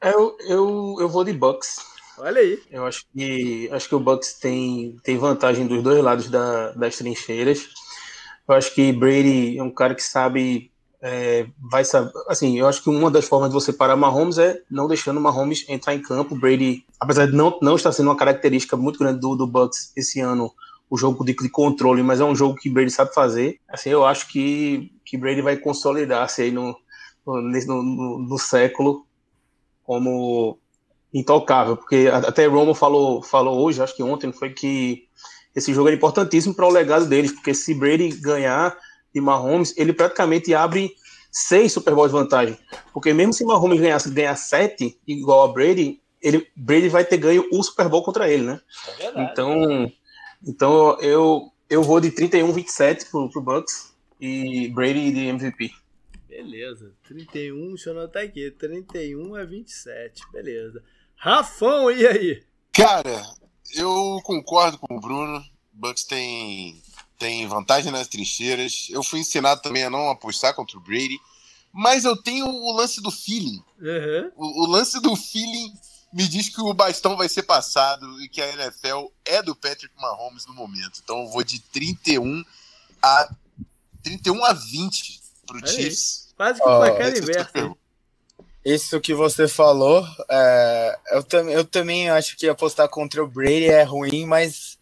[0.01, 1.77] Eu, eu, eu vou de Bucks.
[2.17, 2.61] Olha aí.
[2.69, 6.97] Eu acho que, acho que o Bucks tem, tem vantagem dos dois lados da, das
[6.97, 7.67] trincheiras.
[8.47, 12.83] Eu acho que Brady é um cara que sabe é, vai saber, assim, eu acho
[12.83, 16.35] que uma das formas de você parar Mahomes é não deixando Mahomes entrar em campo.
[16.35, 20.19] Brady, apesar de não, não estar sendo uma característica muito grande do, do Bucks esse
[20.19, 20.51] ano,
[20.89, 23.59] o jogo de, de controle, mas é um jogo que Brady sabe fazer.
[23.69, 26.75] Assim, eu acho que, que Brady vai consolidar-se aí no,
[27.25, 29.05] no, no, no, século
[29.83, 30.57] como
[31.13, 35.07] intocável, porque até Romo falou, falou hoje, acho que ontem, foi que
[35.55, 38.77] esse jogo é importantíssimo para o legado deles, porque se Brady ganhar
[39.13, 40.95] de Mahomes, ele praticamente abre
[41.31, 42.57] seis Super Bowls de vantagem.
[42.93, 47.47] Porque mesmo se Mahomes ganhasse ganhar sete, igual a Brady, ele, Brady vai ter ganho
[47.51, 48.61] o Super Bowl contra ele, né?
[48.99, 49.91] É então,
[50.45, 55.71] então eu, eu vou de 31-27 pro, pro Bucks e Brady de MVP.
[56.27, 60.83] Beleza, 31, deixa eu anotar aqui, 31 a 27, beleza.
[61.15, 62.43] Rafão, e aí?
[62.71, 63.25] Cara,
[63.75, 65.43] eu concordo com o Bruno.
[65.73, 66.81] Bucks tem,
[67.19, 68.87] tem vantagem nas trincheiras.
[68.89, 71.19] Eu fui ensinado também a não apostar contra o Brady.
[71.71, 73.61] Mas eu tenho o lance do feeling.
[73.79, 74.31] Uhum.
[74.35, 75.71] O, o lance do feeling
[76.11, 79.93] me diz que o bastão vai ser passado e que a NFL é do Patrick
[80.01, 80.99] Mahomes no momento.
[81.03, 82.43] Então eu vou de 31
[83.01, 83.29] a
[84.01, 86.33] 31 a 20 pro Olha Chiefs.
[86.35, 87.51] Quase que o Ó, placar esse inverso.
[87.55, 87.89] é?
[88.65, 93.65] Isso que você falou, é, eu, tam, eu também acho que apostar contra o Brady
[93.65, 94.78] é ruim, mas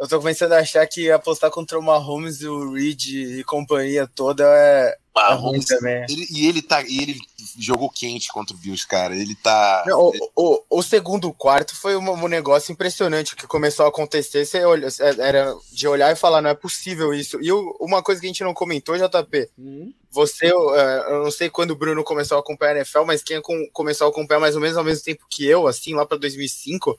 [0.00, 4.06] eu tô começando a achar que apostar contra o Mahomes e o Reed e companhia
[4.12, 6.04] toda é, é Mahomes, também.
[6.08, 7.18] ele- e ele tá e ele
[7.58, 9.14] jogou quente contra o Bills, cara.
[9.14, 13.86] Ele tá Não, O, o, o segundo quarto foi um, um negócio impressionante que começou
[13.86, 14.44] a acontecer.
[14.44, 14.88] Você olha,
[15.20, 17.38] era de olhar e falar, não é possível isso.
[17.40, 19.92] E o- uma coisa que a gente não comentou, JP, Hum.
[20.10, 23.40] você, eh, eu não sei quando o Bruno começou a acompanhar a NFL, mas quem
[23.40, 26.18] com- começou a acompanhar mais ou menos ao mesmo tempo que eu, assim, lá para
[26.18, 26.96] 2005,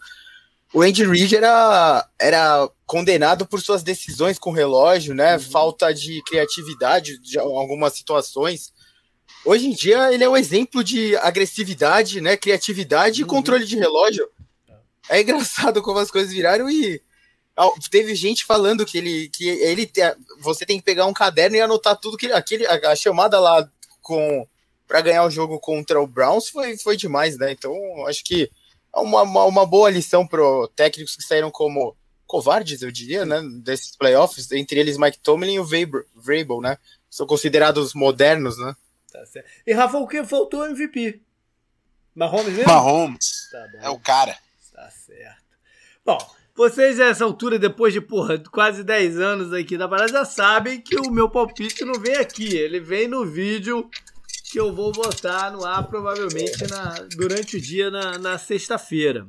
[0.76, 5.40] o Andy Reid era, era condenado por suas decisões com relógio, né?
[5.40, 8.74] Falta de criatividade de algumas situações.
[9.46, 12.36] Hoje em dia, ele é um exemplo de agressividade, né?
[12.36, 13.30] Criatividade e Uhum.
[13.30, 14.28] controle de relógio.
[15.10, 17.02] É engraçado como as coisas viraram e
[17.90, 19.90] teve gente falando que ele que ele
[20.40, 23.66] você tem que pegar um caderno e anotar tudo que ele- aquele a, chamada lá
[24.02, 24.46] com
[24.86, 27.52] para ganhar o jogo contra o Browns foi, foi demais, né?
[27.54, 27.74] Então
[28.08, 28.50] acho que
[28.96, 30.42] uma, uma, uma boa lição para
[30.76, 31.96] técnicos que saíram como
[32.26, 33.42] covardes, eu diria, né?
[33.62, 35.66] Desses playoffs, entre eles Mike Tomlin e o
[36.16, 36.78] Vrabel, né?
[37.10, 38.76] São considerados modernos, né?
[39.12, 39.50] Tá certo.
[39.66, 41.22] E Rafa, o que faltou o MVP?
[42.14, 42.68] Mahomes mesmo?
[42.68, 43.80] Mahomes Tá bom.
[43.82, 44.38] é o cara.
[44.74, 45.44] Tá certo.
[46.06, 46.18] Bom,
[46.56, 50.80] vocês a essa altura, depois de, porra, quase 10 anos aqui na parada, já sabem
[50.80, 52.56] que o meu palpite não vem aqui.
[52.56, 53.90] Ele vem no vídeo
[54.52, 59.28] que eu vou botar no ar, provavelmente, na, durante o dia, na, na sexta-feira.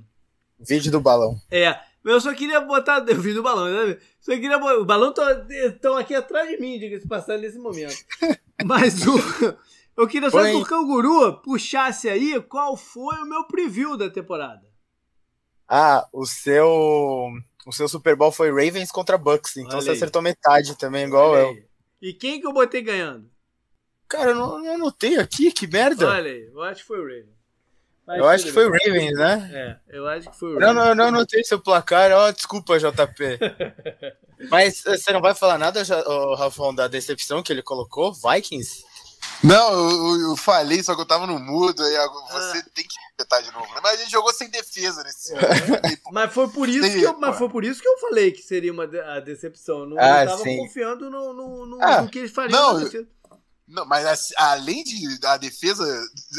[0.59, 1.41] Vídeo do balão.
[1.51, 3.05] É, eu só queria botar.
[3.09, 3.99] Eu vi do balão, né?
[4.21, 4.79] Só queria botar.
[4.79, 5.13] O balão
[5.49, 7.97] estão aqui atrás de mim, diga-se passando nesse momento.
[8.65, 9.17] Mas o.
[9.97, 10.53] Eu queria só Põe.
[10.53, 14.63] que o Canguru puxasse aí qual foi o meu preview da temporada.
[15.67, 17.33] Ah, o seu
[17.67, 19.97] o seu Super Bowl foi Ravens contra Bucks, então Olha você aí.
[19.97, 21.49] acertou metade também, igual Olha eu.
[21.49, 21.65] aí.
[22.03, 23.29] E quem que eu botei ganhando?
[24.09, 26.07] Cara, eu não, não anotei aqui, que merda.
[26.09, 27.37] Olha aí, eu acho que foi o Ravens.
[28.07, 28.81] Mas eu acho que foi o bem.
[28.87, 29.51] Ravens, né?
[29.91, 30.77] É, eu acho que foi o Não, Ravens.
[30.85, 33.39] não, eu não anotei seu placar, ó, desculpa, JP.
[34.51, 35.83] Mas eh, você não vai falar nada,
[36.39, 38.13] Rafão, da decepção que ele colocou?
[38.13, 38.85] Vikings?
[39.43, 42.09] Não, eu, eu- eu falei, só que eu tava no mudo, aí Ah.
[42.31, 43.75] você tem que repetir de novo.
[43.75, 43.81] né?
[43.83, 45.99] Mas a gente jogou sem defesa nesse ano.
[46.13, 48.73] Mas foi por isso que eu, mas foi por isso que eu falei que seria
[48.73, 49.81] uma de- a decepção.
[49.81, 50.59] Eu não Ah, estava sim.
[50.59, 52.59] confiando no, no, no- Ah, no que eles fariam.
[52.61, 53.09] não, na defesa.
[53.69, 55.85] Não, mas assim, além de da defesa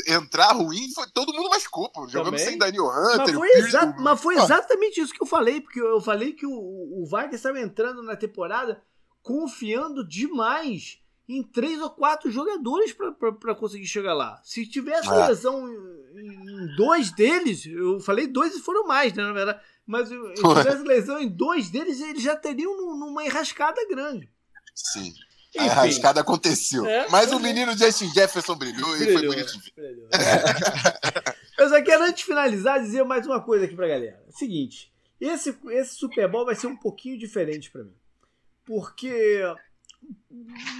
[0.07, 2.07] entrar ruim, foi todo mundo machucou, pô.
[2.07, 2.45] Jogamos Também.
[2.45, 3.35] sem Daniel Mas Hunter.
[3.35, 6.51] o foi, exa- mas foi exatamente isso que eu falei, porque eu falei que o,
[6.51, 8.81] o Vikings estava entrando na temporada
[9.21, 14.39] confiando demais em três ou quatro jogadores para conseguir chegar lá.
[14.45, 15.27] Se tivesse É.
[15.27, 20.15] lesão em, dois deles, eu falei dois e foram mais, né, na verdade, mas se
[20.35, 24.31] tivesse lesão em dois deles, eles já teriam num- numa enrascada grande.
[24.73, 25.13] Sim.
[25.57, 25.69] Enfim.
[25.69, 26.85] A arrascada aconteceu.
[26.85, 29.71] É, mas o menino Justin Jefferson brilhou, e foi Brilhou, bonito de ver.
[29.75, 30.07] brilhou.
[31.57, 34.23] Eu só quero, antes de finalizar, dizer mais uma coisa aqui pra galera.
[34.27, 37.95] É seguinte, esse, esse Super Bowl vai ser um pouquinho diferente pra mim.
[38.63, 39.41] Porque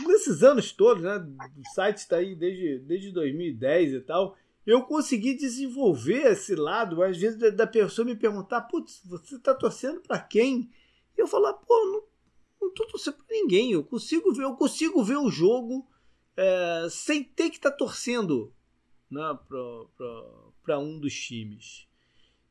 [0.05, 5.33] nesses anos todos, né, o site está aí desde, desde 2010 e tal, eu consegui
[5.35, 10.19] desenvolver esse lado, às vezes, da, da pessoa me perguntar, putz, você tá torcendo pra
[10.19, 10.69] quem?
[11.17, 12.03] E eu falar, pô, não,
[12.61, 15.87] não tô torcendo pra ninguém, eu consigo ver, eu consigo ver o jogo
[16.35, 18.53] é, sem ter que estar torcendo
[19.09, 19.37] né,
[20.63, 21.87] para um dos times.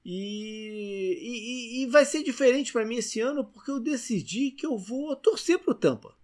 [0.05, 4.78] E, e, e vai ser diferente para mim esse ano porque eu decidi que eu
[4.78, 6.15] vou torcer para o Tampa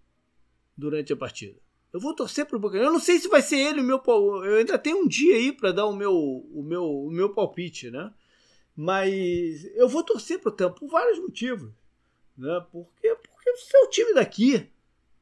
[0.77, 1.61] durante a partida.
[1.93, 2.87] Eu vou torcer para o Buccaneers.
[2.87, 4.01] Eu não sei se vai ser ele o meu
[4.45, 7.91] Eu ainda tenho um dia aí para dar o meu, o, meu, o meu palpite,
[7.91, 8.13] né?
[8.75, 11.71] Mas eu vou torcer para o Tampa por vários motivos.
[12.39, 12.65] Né?
[12.73, 13.15] Porque,
[13.45, 14.69] porque é o time daqui.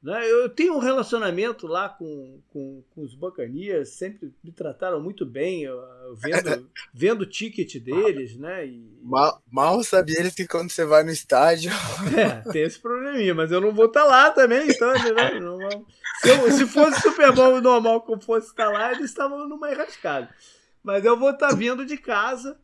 [0.03, 0.31] Né?
[0.31, 5.65] Eu tenho um relacionamento lá com, com, com os Buccaneers, sempre me trataram muito bem,
[5.65, 8.67] eu, eu vendo, vendo o ticket deles, né?
[8.67, 11.71] E, Mal, mal sabia eles que quando você vai no estádio.
[12.17, 15.39] é, tem esse probleminha, mas eu não vou estar lá também, então, né?
[15.39, 15.87] não, não-
[16.23, 19.71] se, eu- se fosse Super Bowl normal que eu fosse estar lá, eles estavam numa
[19.71, 20.35] enrascada.
[20.83, 22.59] Mas eu vou estar vindo de casa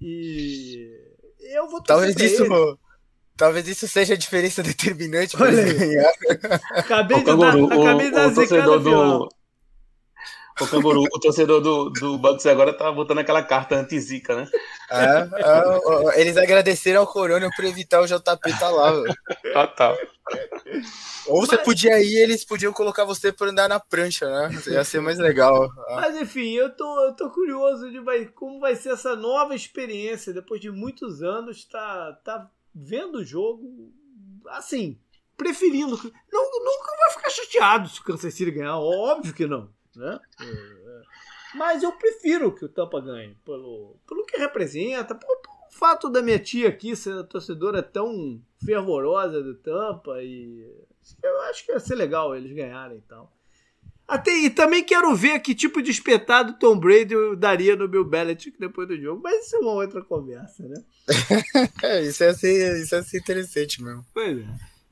[0.00, 0.98] e
[1.40, 2.46] eu vou Talvez isso.
[3.40, 6.12] Talvez isso seja a diferença determinante para ganhar.
[6.72, 9.28] Acabei O de dar, acabei de dar o, o zicada torcedor do.
[10.60, 14.46] O canguru, o torcedor do, do Bucks agora tá botando aquela carta anti-zica, né?
[14.90, 18.92] É, é, eles agradeceram ao Corona por evitar o JP tá lá.
[19.54, 19.96] Total.
[21.28, 21.64] Ou você Mas...
[21.64, 24.50] podia ir, eles podiam colocar você para andar na prancha, né?
[24.66, 25.66] Ia ser mais legal.
[25.94, 30.34] Mas enfim, eu tô, eu tô curioso de vai, como vai ser essa nova experiência
[30.34, 33.92] depois de muitos anos, tá, tá vendo o jogo
[34.48, 34.98] assim,
[35.36, 35.96] preferindo.
[36.32, 39.70] Não, nunca vai ficar chateado se o Kansas City ganhar, óbvio que não.
[39.94, 40.18] Né?
[40.40, 41.02] É, é.
[41.54, 45.32] Mas eu prefiro que o Tampa ganhe, pelo, pelo que representa, pelo,
[45.68, 50.68] o fato da minha tia aqui ser torcedora tão fervorosa do Tampa e
[51.22, 53.32] eu acho que ia ser legal eles ganharem e tal.
[54.10, 58.04] Até, e também quero ver que tipo de espetado Tom Brady eu daria no Bill
[58.04, 59.20] Belichick depois do jogo.
[59.22, 60.82] Mas isso é uma outra conversa, né?
[61.84, 64.04] é, isso é ser, isso é ser interessante mesmo.
[64.12, 64.44] Pois é.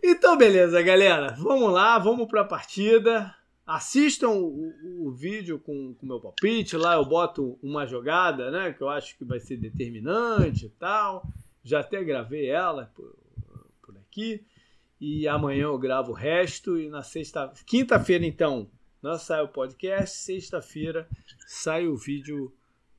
[0.05, 1.35] Então, beleza, galera.
[1.37, 3.35] Vamos lá, vamos pra partida.
[3.67, 6.77] Assistam o, o vídeo com o meu palpite.
[6.77, 8.73] Lá eu boto uma jogada, né?
[8.73, 11.27] Que eu acho que vai ser determinante e tal.
[11.65, 13.17] Já até gravei ela por,
[13.83, 14.47] por aqui.
[15.01, 16.79] E amanhã eu gravo o resto.
[16.79, 17.53] E na sexta.
[17.67, 18.71] Quinta-feira, então,
[19.03, 20.17] não sai o podcast.
[20.19, 21.09] Sexta-feira
[21.47, 22.53] sai o vídeo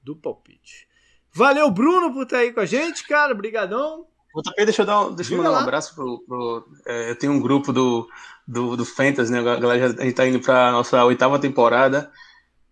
[0.03, 0.87] do palpite.
[1.33, 3.33] Valeu, Bruno, por estar aí com a gente, cara.
[3.33, 4.07] Obrigadão.
[4.57, 5.59] deixa eu, dar, deixa eu mandar lá.
[5.59, 6.19] um abraço pro.
[6.27, 8.07] pro é, eu tenho um grupo do
[8.49, 9.39] do, do Fantasy, né?
[9.39, 12.11] A galera, a gente tá indo pra nossa oitava temporada.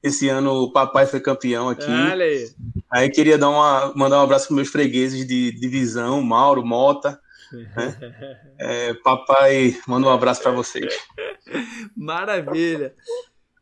[0.02, 1.90] Esse ano o papai foi campeão aqui.
[1.90, 2.49] Olha aí.
[2.91, 7.20] Aí queria dar uma, mandar um abraço para meus fregueses de divisão, Mauro, Mota.
[7.52, 8.56] Né?
[8.60, 10.94] É, papai, manda um abraço para vocês.
[11.95, 12.94] Maravilha.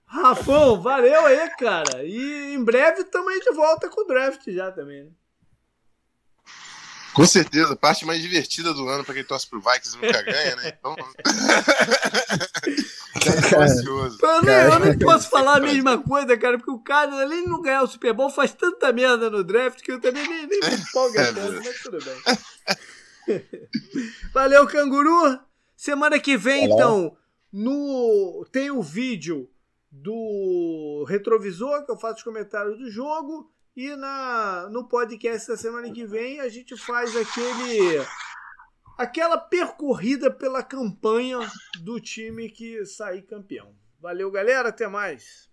[0.06, 2.04] Rafão, valeu aí, cara.
[2.04, 5.12] E em breve também de volta com o draft já também, né?
[7.14, 10.56] Com certeza, parte mais divertida do ano para quem torce pro Vikings e nunca ganha,
[10.58, 10.78] né?
[10.78, 10.96] Então.
[13.26, 17.44] cara, eu, não, eu não posso falar a mesma coisa, cara, porque o cara, além
[17.44, 20.48] de não ganhar o Super Bowl, faz tanta merda no draft que eu também nem,
[20.48, 22.16] nem me empolgo é mas tudo bem.
[24.34, 25.40] Valeu, canguru!
[25.76, 26.76] Semana que vem, Olá.
[26.76, 27.18] então,
[27.52, 29.50] no tem o vídeo
[29.92, 33.52] do retrovisor, que eu faço os comentários do jogo.
[33.76, 38.06] E na, no podcast da semana que vem a gente faz aquele
[38.98, 41.40] aquela percorrida pela campanha
[41.82, 43.76] do time que sair campeão.
[44.00, 45.50] Valeu, galera, até mais.